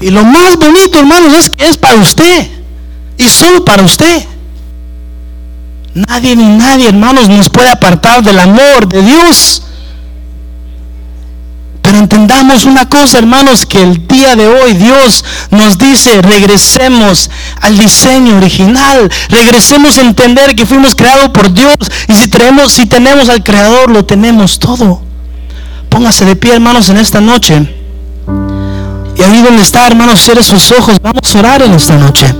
Y 0.00 0.10
lo 0.10 0.24
más 0.24 0.56
bonito, 0.56 0.98
hermanos, 0.98 1.32
es 1.38 1.50
que 1.50 1.68
es 1.68 1.76
para 1.76 1.94
usted. 1.96 2.48
Y 3.16 3.28
solo 3.28 3.64
para 3.64 3.82
usted. 3.82 4.26
Nadie 5.94 6.36
ni 6.36 6.44
nadie, 6.44 6.88
hermanos, 6.88 7.28
nos 7.28 7.48
puede 7.48 7.70
apartar 7.70 8.22
del 8.22 8.38
amor 8.38 8.88
de 8.88 9.02
Dios. 9.02 9.62
Pero 11.82 11.98
entendamos 11.98 12.64
una 12.64 12.88
cosa, 12.88 13.18
hermanos, 13.18 13.66
que 13.66 13.82
el 13.82 14.06
día 14.06 14.36
de 14.36 14.46
hoy 14.46 14.74
Dios 14.74 15.24
nos 15.50 15.76
dice, 15.76 16.22
regresemos 16.22 17.30
al 17.60 17.76
diseño 17.76 18.36
original, 18.36 19.10
regresemos 19.28 19.98
a 19.98 20.02
entender 20.02 20.54
que 20.54 20.66
fuimos 20.66 20.94
creados 20.94 21.30
por 21.30 21.52
Dios 21.52 21.74
y 22.06 22.14
si 22.14 22.28
tenemos, 22.28 22.72
si 22.72 22.86
tenemos 22.86 23.28
al 23.28 23.42
Creador, 23.42 23.90
lo 23.90 24.04
tenemos 24.04 24.60
todo. 24.60 25.02
Póngase 25.88 26.24
de 26.24 26.36
pie, 26.36 26.54
hermanos, 26.54 26.88
en 26.90 26.98
esta 26.98 27.20
noche. 27.20 27.74
Y 29.16 29.22
ahí 29.22 29.42
donde 29.42 29.62
está, 29.62 29.88
hermanos, 29.88 30.20
cierre 30.20 30.44
sus 30.44 30.70
ojos. 30.70 31.00
Vamos 31.02 31.34
a 31.34 31.38
orar 31.40 31.62
en 31.62 31.72
esta 31.72 31.96
noche. 31.96 32.32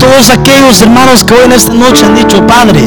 Todos 0.00 0.30
aquellos 0.30 0.80
hermanos 0.80 1.22
que 1.22 1.34
hoy 1.34 1.44
en 1.44 1.52
esta 1.52 1.74
noche 1.74 2.06
han 2.06 2.14
dicho, 2.14 2.44
Padre, 2.46 2.80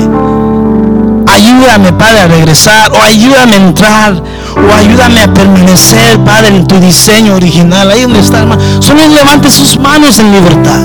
ayúdame, 1.27 1.93
Padre, 1.93 2.21
a 2.21 2.27
regresar, 2.27 2.91
o 2.91 3.01
ayúdame 3.01 3.53
a 3.53 3.57
entrar, 3.57 4.13
o 4.57 4.73
ayúdame 4.73 5.21
a 5.21 5.31
permanecer, 5.31 6.19
Padre, 6.19 6.47
en 6.47 6.65
tu 6.65 6.79
diseño 6.79 7.35
original. 7.35 7.91
Ahí 7.91 8.01
donde 8.01 8.19
está, 8.19 8.39
hermano. 8.39 8.61
Solo 8.81 9.07
levante 9.07 9.51
sus 9.51 9.77
manos 9.77 10.17
en 10.19 10.31
libertad. 10.31 10.79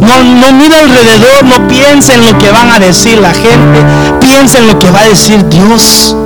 No, 0.00 0.22
no 0.24 0.52
mire 0.52 0.76
alrededor, 0.76 1.44
no 1.44 1.68
piense 1.68 2.14
en 2.14 2.22
lo 2.22 2.36
que 2.38 2.50
van 2.50 2.72
a 2.72 2.78
decir 2.80 3.18
la 3.18 3.32
gente, 3.32 3.84
piense 4.20 4.58
en 4.58 4.66
lo 4.66 4.78
que 4.78 4.90
va 4.90 5.00
a 5.00 5.08
decir 5.08 5.48
Dios. 5.48 6.16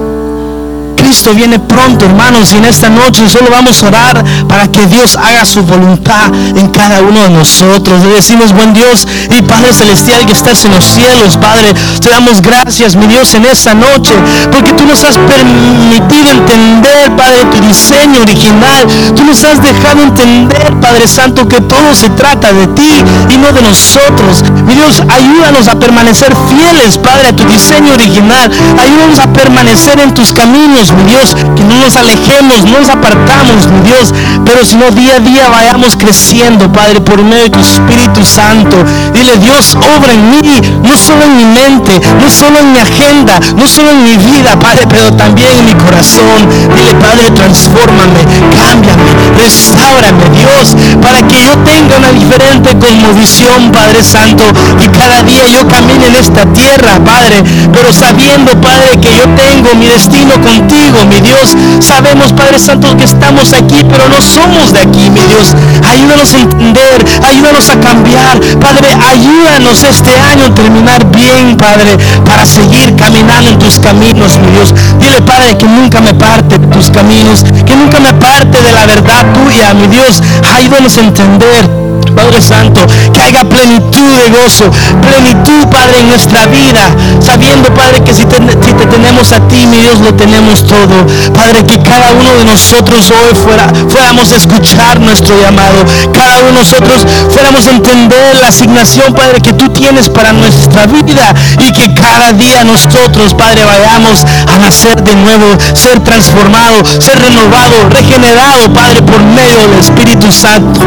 Cristo 1.15 1.33
viene 1.33 1.61
pronto, 1.61 2.07
hermanos, 2.07 2.53
y 2.53 2.57
en 2.57 2.65
esta 2.65 2.89
noche 2.89 3.29
solo 3.29 3.47
vamos 3.49 3.81
a 3.81 3.87
orar 3.87 4.25
para 4.49 4.67
que 4.67 4.85
Dios 4.89 5.17
haga 5.17 5.45
su 5.45 5.63
voluntad 5.63 6.35
en 6.57 6.67
cada 6.71 7.03
uno 7.03 7.21
de 7.21 7.31
nosotros. 7.31 8.03
Le 8.03 8.17
decimos, 8.17 8.53
buen 8.53 8.75
Dios 8.75 9.07
y 9.31 9.41
Padre 9.43 9.73
Celestial 9.73 10.27
que 10.27 10.33
estás 10.33 10.65
en 10.65 10.73
los 10.73 10.85
cielos, 10.85 11.37
Padre, 11.37 11.73
te 12.01 12.11
damos 12.11 12.43
gracias, 12.43 12.97
mi 12.97 13.07
Dios, 13.07 13.33
en 13.35 13.45
esta 13.45 13.75
noche, 13.75 14.13
porque 14.51 14.73
tú 14.73 14.85
nos 14.87 15.05
has 15.05 15.17
permitido 15.17 16.33
entender, 16.33 17.15
Padre, 17.17 17.45
tu 17.45 17.61
diseño 17.65 18.21
original. 18.23 18.85
Tú 19.15 19.23
nos 19.23 19.45
has 19.45 19.63
dejado 19.63 20.03
entender, 20.03 20.81
Padre 20.81 21.07
Santo, 21.07 21.47
que 21.47 21.61
todo 21.61 21.95
se 21.95 22.11
trata 22.11 22.53
de 22.53 22.67
ti 22.69 22.91
y 23.31 23.37
no 23.37 23.53
de 23.53 23.63
nosotros. 23.63 24.43
Mi 24.67 24.75
Dios, 24.75 25.01
ayúdanos 25.09 25.69
a 25.69 25.79
permanecer 25.79 26.35
fieles, 26.49 26.99
Padre, 26.99 27.29
a 27.29 27.37
tu 27.37 27.45
diseño 27.45 27.93
original. 27.93 28.51
Ayúdanos 28.83 29.21
a 29.21 29.33
permanecer 29.33 30.01
en 30.01 30.13
tus 30.13 30.33
caminos, 30.33 30.93
mi 30.93 31.04
Dios, 31.07 31.35
que 31.57 31.65
no 31.65 31.77
nos 31.77 31.97
alejemos, 31.97 32.65
no 32.65 32.81
nos 32.81 32.89
apartamos, 32.89 33.69
mi 33.71 33.81
Dios, 33.89 34.13
pero 34.45 34.65
sino 34.65 34.91
día 34.91 35.17
a 35.17 35.21
día 35.21 35.49
vayamos 35.49 35.97
creciendo, 35.97 36.73
Padre, 36.73 37.01
por 37.01 37.23
medio 37.23 37.45
de 37.45 37.51
tu 37.51 37.61
Espíritu 37.61 38.25
Santo. 38.25 38.77
Dile, 39.13 39.37
Dios, 39.39 39.77
obra 39.97 40.13
en 40.13 40.31
mí, 40.31 40.43
no 40.83 40.97
solo 40.97 41.25
en 41.25 41.37
mi 41.37 41.45
mente, 41.45 42.01
no 42.21 42.31
solo 42.31 42.59
en 42.59 42.73
mi 42.73 42.79
agenda, 42.79 43.41
no 43.57 43.67
solo 43.69 43.91
en 43.91 44.05
mi 44.05 44.17
vida, 44.17 44.59
Padre, 44.59 44.87
pero 44.89 45.13
también 45.13 45.51
en 45.59 45.67
mi 45.67 45.75
corazón. 45.75 46.49
Dile, 46.75 46.95
Padre, 46.95 47.31
transfórmame, 47.31 48.21
cámbiame, 48.57 49.11
restaurame, 49.39 50.25
Dios, 50.37 50.77
para 51.03 51.27
que 51.27 51.41
yo 51.43 51.57
tenga 51.59 51.97
una 51.99 52.13
diferente 52.13 52.75
visión, 53.15 53.71
Padre 53.73 54.03
Santo, 54.03 54.45
y 54.83 54.89
cada 54.89 55.23
día 55.23 55.47
yo 55.47 55.67
camine 55.69 56.07
en 56.07 56.15
esta 56.17 56.45
tierra, 56.53 56.99
Padre, 57.05 57.43
pero 57.73 57.93
sabiendo, 57.93 58.53
Padre, 58.61 58.99
que 59.01 59.17
yo 59.17 59.25
tengo 59.35 59.75
mi 59.75 59.87
destino 59.87 60.35
contigo, 60.41 60.84
mi 61.07 61.21
Dios. 61.21 61.57
Sabemos, 61.81 62.33
Padre 62.33 62.59
Santo, 62.59 62.97
que 62.97 63.05
estamos 63.05 63.53
aquí, 63.53 63.79
pero 63.89 64.09
no 64.09 64.21
somos 64.21 64.73
de 64.73 64.81
aquí, 64.81 65.11
mi 65.11 65.21
Dios. 65.21 65.55
Ayúdanos 65.89 66.35
a 66.35 66.39
entender, 66.39 67.05
ayúdanos 67.23 67.69
a 67.71 67.81
cambiar, 67.81 68.41
Padre, 68.61 68.89
ayúdanos 69.09 69.83
este 69.83 70.19
año 70.19 70.47
a 70.47 70.55
terminar 70.55 71.05
bien, 71.11 71.57
Padre, 71.57 71.97
para 72.25 72.45
seguir 72.45 72.95
caminando 72.97 73.51
en 73.51 73.59
tus 73.59 73.79
caminos, 73.79 74.39
mi 74.39 74.51
Dios. 74.53 74.75
Dile, 75.01 75.23
Padre, 75.23 75.57
que 75.57 75.67
nunca 75.67 76.01
me 76.01 76.15
parte 76.15 76.59
tus 76.59 76.91
caminos, 76.91 77.45
que 77.67 77.77
nunca 77.77 77.99
me 78.01 78.13
parte 78.15 78.61
de 78.63 78.73
la 78.73 78.87
verdad 78.87 79.25
tuya, 79.33 79.73
mi 79.75 79.87
Dios. 79.87 80.23
Ayúdanos 80.55 80.97
a 80.99 81.01
entender 81.01 81.84
Padre 82.15 82.41
Santo, 82.41 82.81
que 83.13 83.23
haya 83.23 83.45
plenitud 83.45 84.11
de 84.23 84.31
gozo, 84.31 84.71
plenitud, 85.03 85.69
Padre, 85.71 86.01
en 86.01 86.09
nuestra 86.09 86.47
vida, 86.47 86.95
sabiendo, 87.21 87.73
Padre, 87.75 88.03
que 88.03 88.15
si 88.15 88.25
te, 88.25 88.39
tenemos 88.39 89.33
a 89.33 89.41
ti, 89.49 89.67
mi 89.67 89.79
Dios, 89.79 90.01
lo 90.01 90.15
tenemos 90.15 90.65
todo. 90.67 91.07
Padre, 91.35 91.65
que 91.65 91.79
cada 91.83 92.13
uno 92.13 92.35
de 92.37 92.45
nosotros 92.45 93.11
hoy 93.11 93.35
fuera, 93.35 93.73
fuéramos 93.89 94.33
a 94.33 94.37
escuchar 94.37 95.01
nuestro 95.01 95.39
llamado, 95.41 95.85
cada 96.13 96.39
uno 96.39 96.47
de 96.47 96.53
nosotros 96.53 97.07
fuéramos 97.31 97.67
a 97.67 97.71
entender 97.71 98.37
la 98.41 98.49
asignación, 98.49 99.15
Padre, 99.15 99.41
que 99.41 99.53
tú 99.53 99.69
tienes 99.71 100.09
para 100.09 100.33
nuestra 100.33 100.87
vida 100.87 101.35
y 101.59 101.73
que 101.73 101.95
cada 101.95 102.33
día 102.33 102.65
nosotros, 102.65 103.35
Padre, 103.35 103.65
vayamos 103.65 104.25
a 104.53 104.59
nacer 104.59 105.03
de 105.03 105.15
nuevo, 105.15 105.47
ser 105.75 106.01
transformado, 106.01 106.83
ser 106.99 107.19
renovado, 107.21 107.89
regenerado, 107.91 108.73
Padre, 108.73 109.03
por 109.03 109.23
medio 109.23 109.59
del 109.59 109.79
Espíritu 109.79 110.31
Santo. 110.33 110.81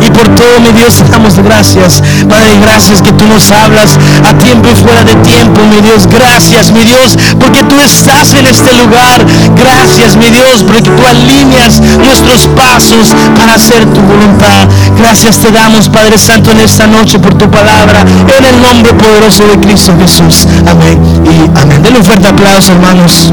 Y 0.00 0.10
por 0.10 0.28
todo, 0.34 0.60
mi 0.60 0.72
Dios, 0.72 1.02
damos 1.10 1.38
gracias. 1.38 2.02
Padre, 2.28 2.58
gracias 2.60 3.02
que 3.02 3.12
tú 3.12 3.26
nos 3.26 3.50
hablas 3.50 3.98
a 4.28 4.36
tiempo 4.38 4.68
y 4.70 4.76
fuera 4.76 5.04
de 5.04 5.14
tiempo, 5.16 5.60
mi 5.70 5.80
Dios. 5.80 6.06
Gracias, 6.06 6.72
mi 6.72 6.84
Dios, 6.84 7.16
porque 7.38 7.62
tú 7.64 7.80
estás 7.80 8.34
en 8.34 8.46
este 8.46 8.72
lugar. 8.74 9.24
Gracias, 9.56 10.16
mi 10.16 10.28
Dios, 10.30 10.62
porque 10.66 10.82
tú 10.82 11.06
alineas 11.08 11.80
nuestros 11.80 12.46
pasos 12.48 13.14
para 13.36 13.54
hacer 13.54 13.84
tu 13.86 14.00
voluntad. 14.00 14.68
Gracias 14.98 15.38
te 15.38 15.50
damos, 15.50 15.88
Padre 15.88 16.18
Santo, 16.18 16.50
en 16.50 16.60
esta 16.60 16.86
noche 16.86 17.18
por 17.18 17.34
tu 17.34 17.50
palabra. 17.50 18.00
En 18.36 18.44
el 18.44 18.60
nombre 18.60 18.92
poderoso 18.94 19.46
de 19.46 19.58
Cristo 19.60 19.92
Jesús. 20.00 20.46
Amén 20.68 20.98
y 21.24 21.58
amén. 21.60 21.82
Denle 21.82 21.98
un 21.98 22.04
fuerte 22.04 22.28
aplauso, 22.28 22.72
hermanos. 22.72 23.30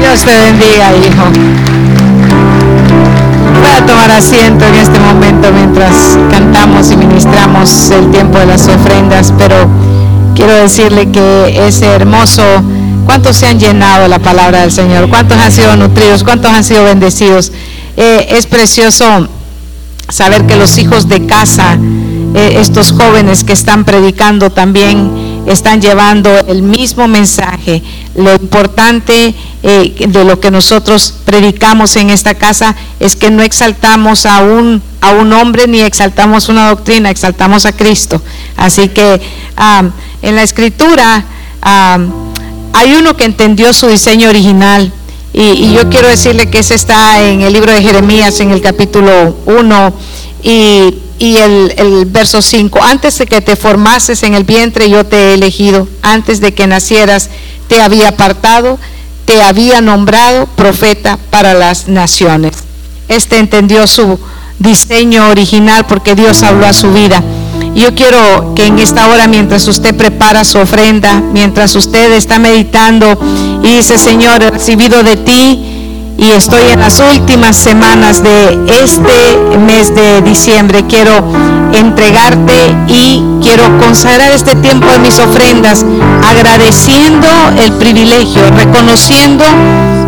Dios 0.00 0.20
te 0.24 0.36
bendiga, 0.36 0.90
hijo. 0.96 1.91
Tomar 3.92 4.10
asiento 4.10 4.64
en 4.64 4.74
este 4.76 4.98
momento 4.98 5.52
mientras 5.52 6.16
cantamos 6.30 6.90
y 6.90 6.96
ministramos 6.96 7.90
el 7.90 8.10
tiempo 8.10 8.38
de 8.38 8.46
las 8.46 8.66
ofrendas, 8.66 9.34
pero 9.36 9.68
quiero 10.34 10.54
decirle 10.54 11.10
que 11.10 11.66
es 11.66 11.82
hermoso. 11.82 12.42
¿Cuántos 13.04 13.36
se 13.36 13.48
han 13.48 13.60
llenado 13.60 14.08
la 14.08 14.18
palabra 14.18 14.62
del 14.62 14.72
Señor? 14.72 15.10
¿Cuántos 15.10 15.36
han 15.36 15.52
sido 15.52 15.76
nutridos? 15.76 16.24
¿Cuántos 16.24 16.50
han 16.52 16.64
sido 16.64 16.84
bendecidos? 16.84 17.52
Eh, 17.98 18.28
es 18.30 18.46
precioso 18.46 19.28
saber 20.08 20.46
que 20.46 20.56
los 20.56 20.78
hijos 20.78 21.06
de 21.06 21.26
casa, 21.26 21.76
eh, 22.34 22.56
estos 22.60 22.92
jóvenes 22.92 23.44
que 23.44 23.52
están 23.52 23.84
predicando 23.84 24.48
también, 24.48 25.31
están 25.46 25.80
llevando 25.80 26.30
el 26.46 26.62
mismo 26.62 27.08
mensaje. 27.08 27.82
Lo 28.14 28.34
importante 28.34 29.34
eh, 29.62 30.06
de 30.08 30.24
lo 30.24 30.40
que 30.40 30.50
nosotros 30.50 31.14
predicamos 31.24 31.96
en 31.96 32.10
esta 32.10 32.34
casa 32.34 32.76
es 33.00 33.16
que 33.16 33.30
no 33.30 33.42
exaltamos 33.42 34.26
a 34.26 34.42
un, 34.42 34.82
a 35.00 35.10
un 35.12 35.32
hombre 35.32 35.66
ni 35.66 35.80
exaltamos 35.80 36.48
una 36.48 36.68
doctrina, 36.68 37.10
exaltamos 37.10 37.66
a 37.66 37.72
Cristo. 37.72 38.22
Así 38.56 38.88
que 38.88 39.20
en 40.22 40.36
la 40.36 40.42
escritura 40.42 41.24
hay 41.62 42.94
uno 42.94 43.16
que 43.16 43.24
entendió 43.24 43.72
su 43.72 43.88
diseño 43.88 44.28
original. 44.28 44.92
Y, 45.34 45.40
y, 45.40 45.72
yo 45.72 45.88
quiero 45.88 46.08
decirle 46.08 46.50
que 46.50 46.58
ese 46.58 46.74
está 46.74 47.26
en 47.26 47.40
el 47.40 47.54
libro 47.54 47.72
de 47.72 47.80
Jeremías, 47.80 48.38
en 48.40 48.50
el 48.50 48.60
capítulo 48.60 49.34
1. 49.46 49.94
Y 50.42 50.94
y 51.22 51.36
el, 51.36 52.04
verso 52.06 52.42
5, 52.42 52.82
antes 52.82 53.16
de 53.16 53.26
que 53.26 53.40
te 53.40 53.54
formases 53.54 54.24
en 54.24 54.34
el 54.34 54.42
vientre 54.42 54.90
yo 54.90 55.06
te 55.06 55.16
he 55.16 55.34
elegido, 55.34 55.86
antes 56.02 56.40
de 56.40 56.52
que 56.52 56.66
nacieras 56.66 57.30
te 57.68 57.80
había 57.80 58.08
apartado, 58.08 58.76
te 59.24 59.40
había 59.40 59.80
nombrado 59.80 60.48
profeta 60.56 61.20
para 61.30 61.54
las 61.54 61.86
naciones. 61.86 62.54
Este 63.06 63.38
entendió 63.38 63.86
su 63.86 64.18
diseño 64.58 65.28
original 65.28 65.86
porque 65.86 66.16
Dios 66.16 66.42
habló 66.42 66.66
a 66.66 66.72
su 66.72 66.92
vida. 66.92 67.22
Yo 67.76 67.94
quiero 67.94 68.54
que 68.56 68.66
en 68.66 68.80
esta 68.80 69.06
hora, 69.06 69.28
mientras 69.28 69.68
usted 69.68 69.94
prepara 69.94 70.44
su 70.44 70.58
ofrenda, 70.58 71.20
mientras 71.20 71.76
usted 71.76 72.10
está 72.14 72.40
meditando 72.40 73.16
y 73.62 73.76
dice, 73.76 73.96
Señor, 73.96 74.42
he 74.42 74.50
recibido 74.50 75.04
de 75.04 75.14
ti 75.14 75.71
y 76.18 76.30
estoy 76.30 76.70
en 76.72 76.80
las 76.80 77.00
últimas 77.00 77.56
semanas 77.56 78.22
de 78.22 78.58
este 78.82 79.58
mes 79.58 79.94
de 79.94 80.22
diciembre. 80.22 80.84
Quiero 80.88 81.24
entregarte 81.72 82.74
y 82.88 83.22
quiero 83.42 83.78
consagrar 83.78 84.30
este 84.32 84.54
tiempo 84.56 84.86
de 84.90 84.98
mis 84.98 85.18
ofrendas 85.18 85.84
agradeciendo 86.28 87.26
el 87.62 87.72
privilegio, 87.72 88.42
reconociendo 88.56 89.44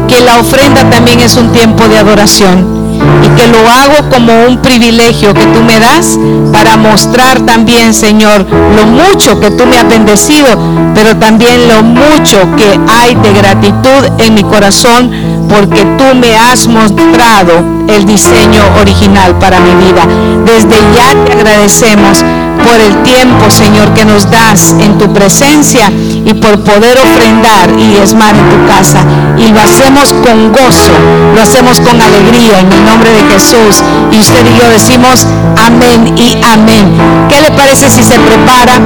que 0.09 0.21
la 0.21 0.39
ofrenda 0.39 0.89
también 0.91 1.21
es 1.21 1.37
un 1.37 1.53
tiempo 1.53 1.89
de 1.89 1.99
adoración 1.99 2.84
y 3.25 3.29
que 3.41 3.49
lo 3.49 3.59
hago 3.59 4.11
como 4.11 4.47
un 4.47 4.59
privilegio 4.59 5.35
que 5.35 5.47
tú 5.47 5.61
me 5.63 5.79
das 5.79 6.19
para 6.53 6.77
mostrar 6.77 7.41
también, 7.41 7.95
Señor, 7.95 8.47
lo 8.77 8.87
mucho 8.87 9.41
que 9.41 9.51
tú 9.51 9.67
me 9.67 9.79
has 9.79 9.89
bendecido, 9.89 10.49
pero 10.95 11.17
también 11.17 11.69
lo 11.69 11.83
mucho 11.83 12.39
que 12.57 12.79
hay 12.89 13.15
de 13.15 13.33
gratitud 13.33 14.05
en 14.19 14.35
mi 14.35 14.43
corazón 14.43 15.11
porque 15.49 15.85
tú 15.99 16.15
me 16.15 16.37
has 16.37 16.67
mostrado 16.67 17.65
el 17.89 18.05
diseño 18.07 18.63
original 18.81 19.37
para 19.39 19.59
mi 19.61 19.75
vida. 19.85 20.03
Desde 20.45 20.77
ya 20.95 21.25
te 21.25 21.33
agradecemos 21.33 22.25
por 22.65 22.81
el 22.81 23.03
tiempo, 23.03 23.51
Señor, 23.51 23.93
que 23.95 24.05
nos 24.05 24.31
das 24.31 24.75
en 24.81 24.99
tu 24.99 25.12
presencia 25.12 25.91
y 26.25 26.35
por 26.35 26.61
poder 26.65 26.99
ofrendar 26.99 27.71
y 27.79 27.97
esmar 27.97 28.35
en 28.35 28.49
tu 28.49 28.67
casa. 28.67 29.05
Y 29.37 29.53
lo 29.53 29.61
hacemos 29.61 30.12
con 30.12 30.53
gozo, 30.53 30.93
lo 31.35 31.43
hacemos 31.43 31.81
con 31.81 32.01
alegría 32.01 32.61
en 32.61 32.73
el 32.73 32.85
nombre 32.85 33.11
de 33.11 33.23
Jesús. 33.33 33.83
Y 34.11 34.19
usted 34.19 34.45
y 34.47 34.59
yo 34.59 34.69
decimos 34.69 35.27
amén 35.65 36.15
y 36.17 36.37
amén. 36.43 36.97
¿Qué 37.29 37.41
le 37.41 37.51
parece 37.51 37.91
si 37.91 38.03
se 38.03 38.19
prepara? 38.19 38.81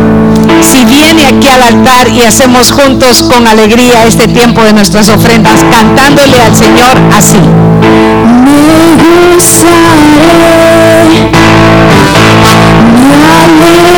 Si 0.63 0.85
viene 0.85 1.27
aquí 1.27 1.49
al 1.49 1.63
altar 1.63 2.09
y 2.09 2.23
hacemos 2.23 2.73
juntos 2.73 3.23
con 3.23 3.47
alegría 3.47 4.05
este 4.07 4.27
tiempo 4.29 4.63
de 4.63 4.73
nuestras 4.73 5.09
ofrendas, 5.09 5.65
cantándole 5.71 6.41
al 6.41 6.55
Señor 6.55 6.97
así. 7.17 7.39
Amen. 13.49 13.98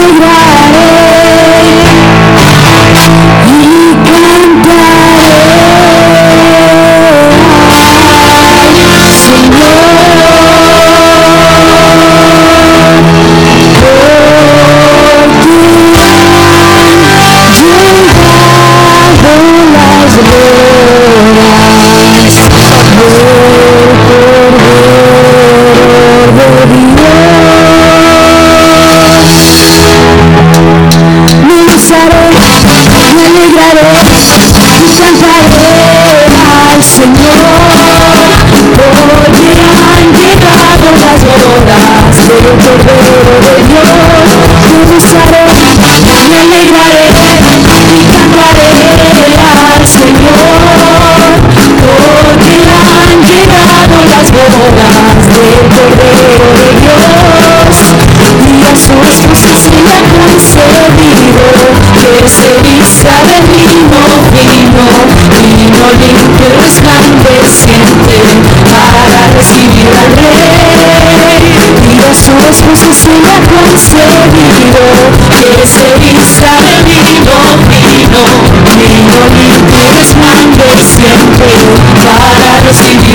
Para 82.71 83.10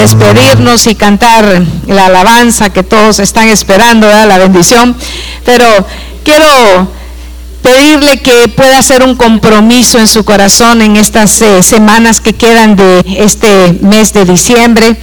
despedirnos 0.00 0.86
y 0.86 0.94
cantar 0.94 1.62
la 1.86 2.06
alabanza 2.06 2.70
que 2.70 2.82
todos 2.82 3.18
están 3.18 3.48
esperando, 3.48 4.08
la 4.08 4.38
bendición, 4.38 4.96
pero 5.44 5.66
quiero 6.24 6.88
pedirle 7.62 8.18
que 8.18 8.48
pueda 8.48 8.78
hacer 8.78 9.02
un 9.02 9.14
compromiso 9.14 9.98
en 9.98 10.08
su 10.08 10.24
corazón 10.24 10.80
en 10.82 10.96
estas 10.96 11.42
eh, 11.42 11.62
semanas 11.62 12.20
que 12.20 12.32
quedan 12.32 12.76
de 12.76 13.04
este 13.18 13.78
mes 13.82 14.12
de 14.12 14.24
diciembre. 14.24 14.96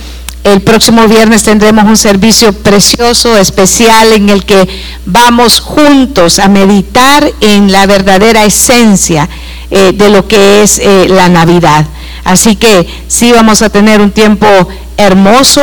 El 0.43 0.61
próximo 0.61 1.07
viernes 1.07 1.43
tendremos 1.43 1.85
un 1.85 1.97
servicio 1.97 2.53
precioso, 2.53 3.37
especial, 3.37 4.13
en 4.13 4.29
el 4.29 4.45
que 4.45 4.67
vamos 5.05 5.59
juntos 5.59 6.39
a 6.39 6.47
meditar 6.47 7.29
en 7.41 7.71
la 7.71 7.85
verdadera 7.85 8.45
esencia 8.45 9.27
eh, 9.69 9.91
de 9.93 10.09
lo 10.09 10.27
que 10.27 10.63
es 10.63 10.79
eh, 10.79 11.07
la 11.09 11.27
Navidad. 11.27 11.85
Así 12.23 12.55
que 12.55 12.87
sí 13.07 13.31
vamos 13.31 13.61
a 13.61 13.69
tener 13.69 14.01
un 14.01 14.11
tiempo 14.11 14.47
hermoso 14.97 15.61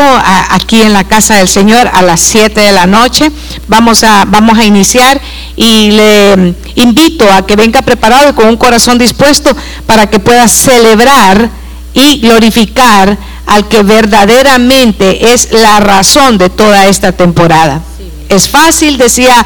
aquí 0.51 0.81
en 0.81 0.93
la 0.93 1.05
casa 1.05 1.37
del 1.37 1.49
Señor 1.49 1.91
a 1.93 2.03
las 2.03 2.21
7 2.21 2.61
de 2.61 2.73
la 2.73 2.87
noche. 2.87 3.31
Vamos 3.69 4.05
a, 4.05 4.25
vamos 4.25 4.59
a 4.59 4.65
iniciar 4.65 5.21
y 5.57 5.91
le 5.91 6.55
invito 6.77 7.31
a 7.33 7.47
que 7.47 7.57
venga 7.57 7.83
preparado 7.83 8.31
y 8.31 8.33
con 8.33 8.47
un 8.47 8.57
corazón 8.57 8.99
dispuesto 8.99 9.55
para 9.87 10.09
que 10.09 10.21
pueda 10.21 10.47
celebrar 10.49 11.51
y 11.93 12.21
glorificar 12.21 13.19
al 13.47 13.69
que 13.69 13.83
verdaderamente 13.83 15.33
es 15.35 15.53
la 15.53 15.81
razón 15.81 16.39
de 16.39 16.49
toda 16.49 16.87
esta 16.87 17.13
temporada. 17.13 17.83
Es 18.29 18.49
fácil, 18.49 18.97
decía 18.97 19.45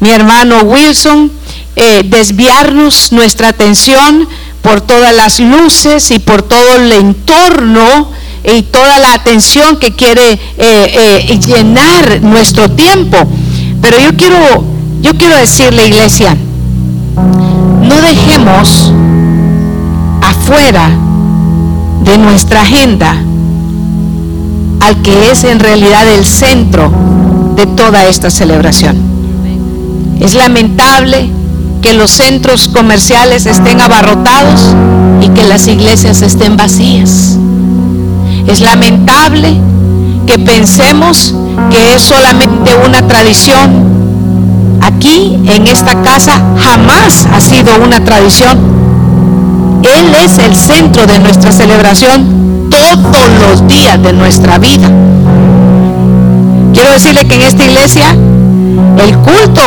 mi 0.00 0.10
hermano 0.10 0.60
Wilson, 0.62 1.30
eh, 1.76 2.02
desviarnos 2.04 3.12
nuestra 3.12 3.48
atención 3.48 4.28
por 4.62 4.80
todas 4.80 5.14
las 5.14 5.40
luces 5.40 6.10
y 6.10 6.18
por 6.18 6.42
todo 6.42 6.76
el 6.76 6.92
entorno 6.92 8.10
y 8.44 8.62
toda 8.62 8.98
la 8.98 9.14
atención 9.14 9.78
que 9.78 9.92
quiere 9.92 10.32
eh, 10.32 10.38
eh, 10.58 11.40
llenar 11.46 12.20
nuestro 12.22 12.70
tiempo. 12.70 13.16
Pero 13.80 13.98
yo 13.98 14.16
quiero, 14.16 14.64
yo 15.00 15.14
quiero 15.16 15.36
decirle, 15.36 15.86
iglesia, 15.86 16.36
no 17.16 18.00
dejemos 18.02 18.92
afuera 20.22 20.90
de 22.04 22.18
nuestra 22.18 22.62
agenda 22.62 23.16
al 24.80 25.00
que 25.02 25.30
es 25.30 25.44
en 25.44 25.60
realidad 25.60 26.06
el 26.06 26.26
centro 26.26 26.92
de 27.56 27.66
toda 27.66 28.04
esta 28.04 28.30
celebración. 28.30 28.96
Es 30.20 30.34
lamentable 30.34 31.30
que 31.80 31.94
los 31.94 32.10
centros 32.10 32.68
comerciales 32.68 33.46
estén 33.46 33.80
abarrotados 33.80 34.60
y 35.22 35.28
que 35.28 35.44
las 35.44 35.66
iglesias 35.66 36.22
estén 36.22 36.56
vacías. 36.56 37.38
Es 38.46 38.60
lamentable 38.60 39.60
que 40.26 40.38
pensemos 40.38 41.34
que 41.70 41.94
es 41.94 42.02
solamente 42.02 42.70
una 42.84 43.06
tradición. 43.06 43.94
Aquí, 44.80 45.38
en 45.46 45.66
esta 45.66 46.02
casa, 46.02 46.42
jamás 46.58 47.26
ha 47.32 47.40
sido 47.40 47.76
una 47.82 48.04
tradición. 48.04 48.58
Él 49.82 50.14
es 50.24 50.38
el 50.38 50.54
centro 50.54 51.06
de 51.06 51.18
nuestra 51.18 51.52
celebración 51.52 52.68
todos 52.70 53.28
los 53.40 53.68
días 53.68 54.02
de 54.02 54.12
nuestra 54.12 54.58
vida. 54.58 54.88
Quiero 56.72 56.90
decirle 56.90 57.26
que 57.26 57.34
en 57.36 57.42
esta 57.42 57.64
iglesia 57.64 58.10
el 58.10 59.16
culto, 59.18 59.62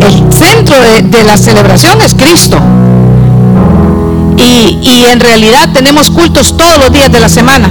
el 0.00 0.32
centro 0.32 0.76
de, 0.80 1.24
la 1.24 1.36
celebración 1.36 2.00
es 2.02 2.14
Cristo. 2.14 2.58
Y, 4.36 5.04
en 5.10 5.20
realidad 5.20 5.70
tenemos 5.72 6.10
cultos 6.10 6.56
todos 6.56 6.78
los 6.78 6.92
días 6.92 7.12
de 7.12 7.20
la 7.20 7.28
semana. 7.28 7.70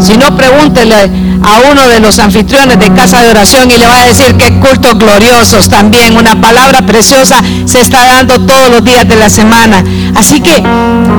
Si 0.00 0.16
no, 0.16 0.36
pregúntele 0.36 0.94
a 1.42 1.70
uno 1.70 1.88
de 1.88 2.00
los 2.00 2.18
anfitriones 2.18 2.78
de 2.78 2.92
casa 2.92 3.22
de 3.22 3.30
oración 3.30 3.70
y 3.70 3.78
le 3.78 3.86
va 3.86 4.00
a 4.00 4.06
decir 4.06 4.36
que 4.36 4.52
cultos 4.58 4.98
gloriosos 4.98 5.68
también. 5.68 6.16
Una 6.16 6.40
palabra 6.40 6.82
preciosa 6.82 7.36
se 7.64 7.80
está 7.80 8.06
dando 8.06 8.40
todos 8.40 8.70
los 8.70 8.84
días 8.84 9.08
de 9.08 9.16
la 9.16 9.30
semana. 9.30 9.82
Así 10.14 10.40
que 10.40 10.62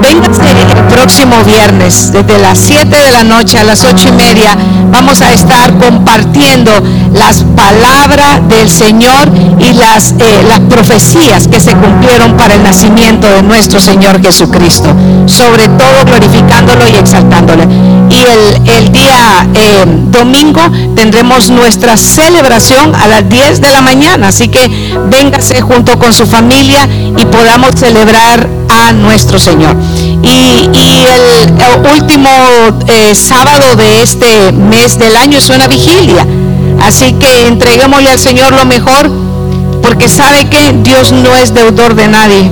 vénganse 0.02 0.42
el 0.52 0.84
próximo 0.94 1.44
viernes, 1.44 2.12
desde 2.12 2.38
las 2.38 2.58
7 2.60 2.88
de 2.88 3.12
la 3.12 3.24
noche 3.24 3.60
a 3.60 3.64
las 3.64 3.84
8 3.84 4.10
y 4.10 4.12
media. 4.12 4.58
Vamos 4.92 5.22
a 5.22 5.32
estar 5.32 5.78
compartiendo 5.78 6.72
las 7.14 7.44
palabras 7.56 8.48
del 8.50 8.70
Señor 8.70 9.32
y 9.60 9.74
las, 9.74 10.14
eh, 10.20 10.44
las 10.48 10.60
profecías 10.62 11.48
que 11.48 11.60
se 11.60 11.72
cumplieron 11.72 12.38
para 12.38 12.56
el 12.56 12.64
nacimiento 12.64 13.28
de 13.28 13.42
nuestro 13.44 13.80
Señor 13.80 14.22
Jesucristo. 14.22 14.94
Sobre 15.26 15.68
todo 15.68 16.06
glorificándolo 16.06 16.88
y 16.88 16.96
exaltándole. 16.96 17.64
Y 18.10 18.20
el, 18.20 18.70
el 18.70 18.92
día 18.92 19.48
eh, 19.54 19.86
domingo 20.12 20.62
tendremos 20.96 21.50
nuestra 21.50 21.98
celebración 21.98 22.94
a 22.96 23.08
las 23.08 23.28
10 23.28 23.62
de 23.62 23.72
la 23.72 23.82
mañana. 23.82 24.28
Así 24.28 24.50
que 24.50 24.70
véngase 25.10 25.62
junto 25.62 25.98
con 25.98 26.14
su 26.14 26.26
familia 26.26 26.88
y 27.18 27.26
podamos 27.26 27.72
celebrar 27.76 28.48
a 28.70 28.92
nuestro 28.94 29.40
Señor. 29.40 29.76
Y, 30.24 30.70
el 31.04 31.92
último 31.94 32.30
eh, 32.88 33.16
sábado 33.16 33.76
de 33.76 34.02
este 34.02 34.52
mes 34.52 34.98
del 34.98 35.16
año 35.16 35.38
es 35.40 35.50
una 35.50 35.68
vigilia. 35.68 36.26
Así 36.82 37.14
que 37.14 37.48
entreguémosle 37.48 38.10
al 38.10 38.20
Señor 38.20 38.54
lo 38.54 38.66
mejor, 38.66 39.12
porque 39.82 40.10
sabe 40.10 40.46
que 40.50 40.74
Dios 40.84 41.12
no 41.12 41.36
es 41.36 41.54
deudor 41.54 41.96
de 41.96 42.08
nadie. 42.08 42.52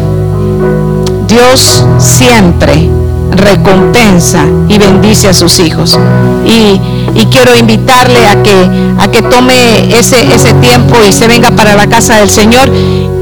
Dios 1.28 1.86
siempre 2.00 2.90
recompensa 3.32 4.46
y 4.68 4.78
bendice 4.78 5.30
a 5.30 5.34
sus 5.34 5.60
hijos. 5.60 5.98
Y, 6.46 6.80
y 7.16 7.26
quiero 7.26 7.56
invitarle 7.56 8.26
a 8.28 8.42
que, 8.44 8.54
a 8.98 9.08
que 9.10 9.22
tome 9.22 9.98
ese, 9.98 10.34
ese 10.34 10.54
tiempo 10.56 10.98
y 11.08 11.12
se 11.12 11.28
venga 11.28 11.52
para 11.52 11.76
la 11.76 11.88
casa 11.88 12.18
del 12.18 12.30
Señor. 12.30 12.70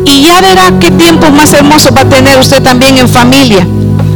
Y 0.06 0.22
ya 0.22 0.40
verá 0.42 0.72
qué 0.80 0.92
tiempo 0.92 1.30
más 1.32 1.54
hermoso 1.54 1.90
va 1.94 2.02
a 2.02 2.10
tener 2.10 2.40
usted 2.40 2.62
también 2.62 2.98
en 2.98 3.10
familia. 3.10 3.68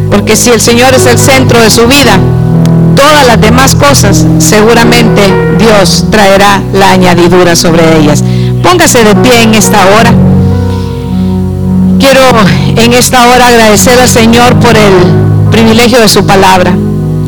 Porque 0.10 0.36
si 0.36 0.50
el 0.50 0.62
Señor 0.62 0.94
es 0.94 1.06
el 1.06 1.18
centro 1.18 1.60
de 1.62 1.70
su 1.70 1.88
vida, 1.88 2.20
todas 2.96 3.26
las 3.26 3.40
demás 3.42 3.76
cosas, 3.76 4.26
seguramente 4.40 5.22
Dios 5.58 6.06
traerá 6.12 6.62
la 6.74 6.92
añadidura 6.92 7.56
sobre 7.56 7.98
ellas. 7.98 8.24
Póngase 8.62 9.04
de 9.04 9.16
pie 9.16 9.42
en 9.44 9.56
esta 9.56 9.86
hora. 9.88 10.14
Quiero 12.00 12.22
en 12.78 12.94
esta 12.94 13.28
hora 13.28 13.48
agradecer 13.48 14.00
al 14.00 14.08
Señor 14.10 14.56
por 14.60 14.76
el 14.76 15.50
privilegio 15.52 16.00
de 16.00 16.08
su 16.08 16.26
palabra. 16.26 16.74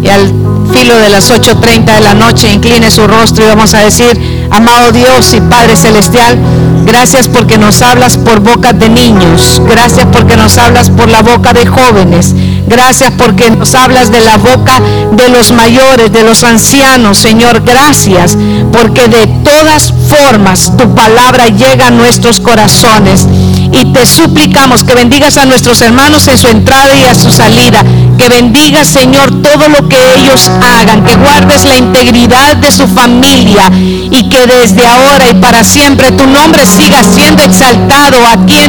Y 0.01 0.09
al 0.09 0.31
filo 0.73 0.97
de 0.97 1.09
las 1.09 1.29
8.30 1.29 1.85
de 1.85 1.99
la 2.01 2.13
noche, 2.15 2.51
incline 2.51 2.89
su 2.89 3.05
rostro 3.05 3.45
y 3.45 3.47
vamos 3.47 3.73
a 3.75 3.79
decir, 3.79 4.47
amado 4.49 4.91
Dios 4.91 5.33
y 5.33 5.41
Padre 5.41 5.75
Celestial, 5.75 6.37
gracias 6.85 7.27
porque 7.27 7.57
nos 7.57 7.81
hablas 7.81 8.17
por 8.17 8.39
boca 8.39 8.73
de 8.73 8.89
niños, 8.89 9.61
gracias 9.69 10.07
porque 10.11 10.35
nos 10.35 10.57
hablas 10.57 10.89
por 10.89 11.09
la 11.09 11.21
boca 11.21 11.53
de 11.53 11.67
jóvenes, 11.67 12.33
gracias 12.67 13.11
porque 13.17 13.51
nos 13.51 13.75
hablas 13.75 14.11
de 14.11 14.21
la 14.21 14.37
boca 14.37 14.81
de 15.11 15.29
los 15.29 15.51
mayores, 15.51 16.11
de 16.11 16.23
los 16.23 16.43
ancianos, 16.43 17.19
Señor, 17.19 17.61
gracias 17.61 18.35
porque 18.71 19.07
de 19.07 19.27
todas 19.43 19.93
formas 20.07 20.75
tu 20.75 20.93
palabra 20.95 21.47
llega 21.49 21.87
a 21.87 21.91
nuestros 21.91 22.39
corazones 22.39 23.27
y 23.73 23.91
te 23.91 24.05
suplicamos 24.05 24.83
que 24.83 24.93
bendigas 24.93 25.37
a 25.37 25.45
nuestros 25.45 25.81
hermanos 25.81 26.27
en 26.27 26.37
su 26.37 26.47
entrada 26.47 26.95
y 26.95 27.05
a 27.05 27.15
su 27.15 27.31
salida. 27.31 27.83
Que 28.17 28.29
bendigas, 28.29 28.87
Señor, 28.87 29.41
todo 29.41 29.67
lo 29.67 29.89
que 29.89 29.97
ellos 30.15 30.49
hagan. 30.61 31.03
Que 31.03 31.15
guardes 31.15 31.65
la 31.65 31.77
integridad 31.77 32.55
de 32.57 32.71
su 32.71 32.87
familia 32.87 33.69
y 33.73 34.29
que 34.29 34.45
desde 34.45 34.85
ahora 34.85 35.29
y 35.29 35.33
para 35.35 35.63
siempre 35.63 36.11
tu 36.11 36.27
nombre 36.27 36.65
siga 36.67 37.03
siendo 37.03 37.43
exaltado 37.43 38.17
aquí 38.27 38.53
en 38.53 38.61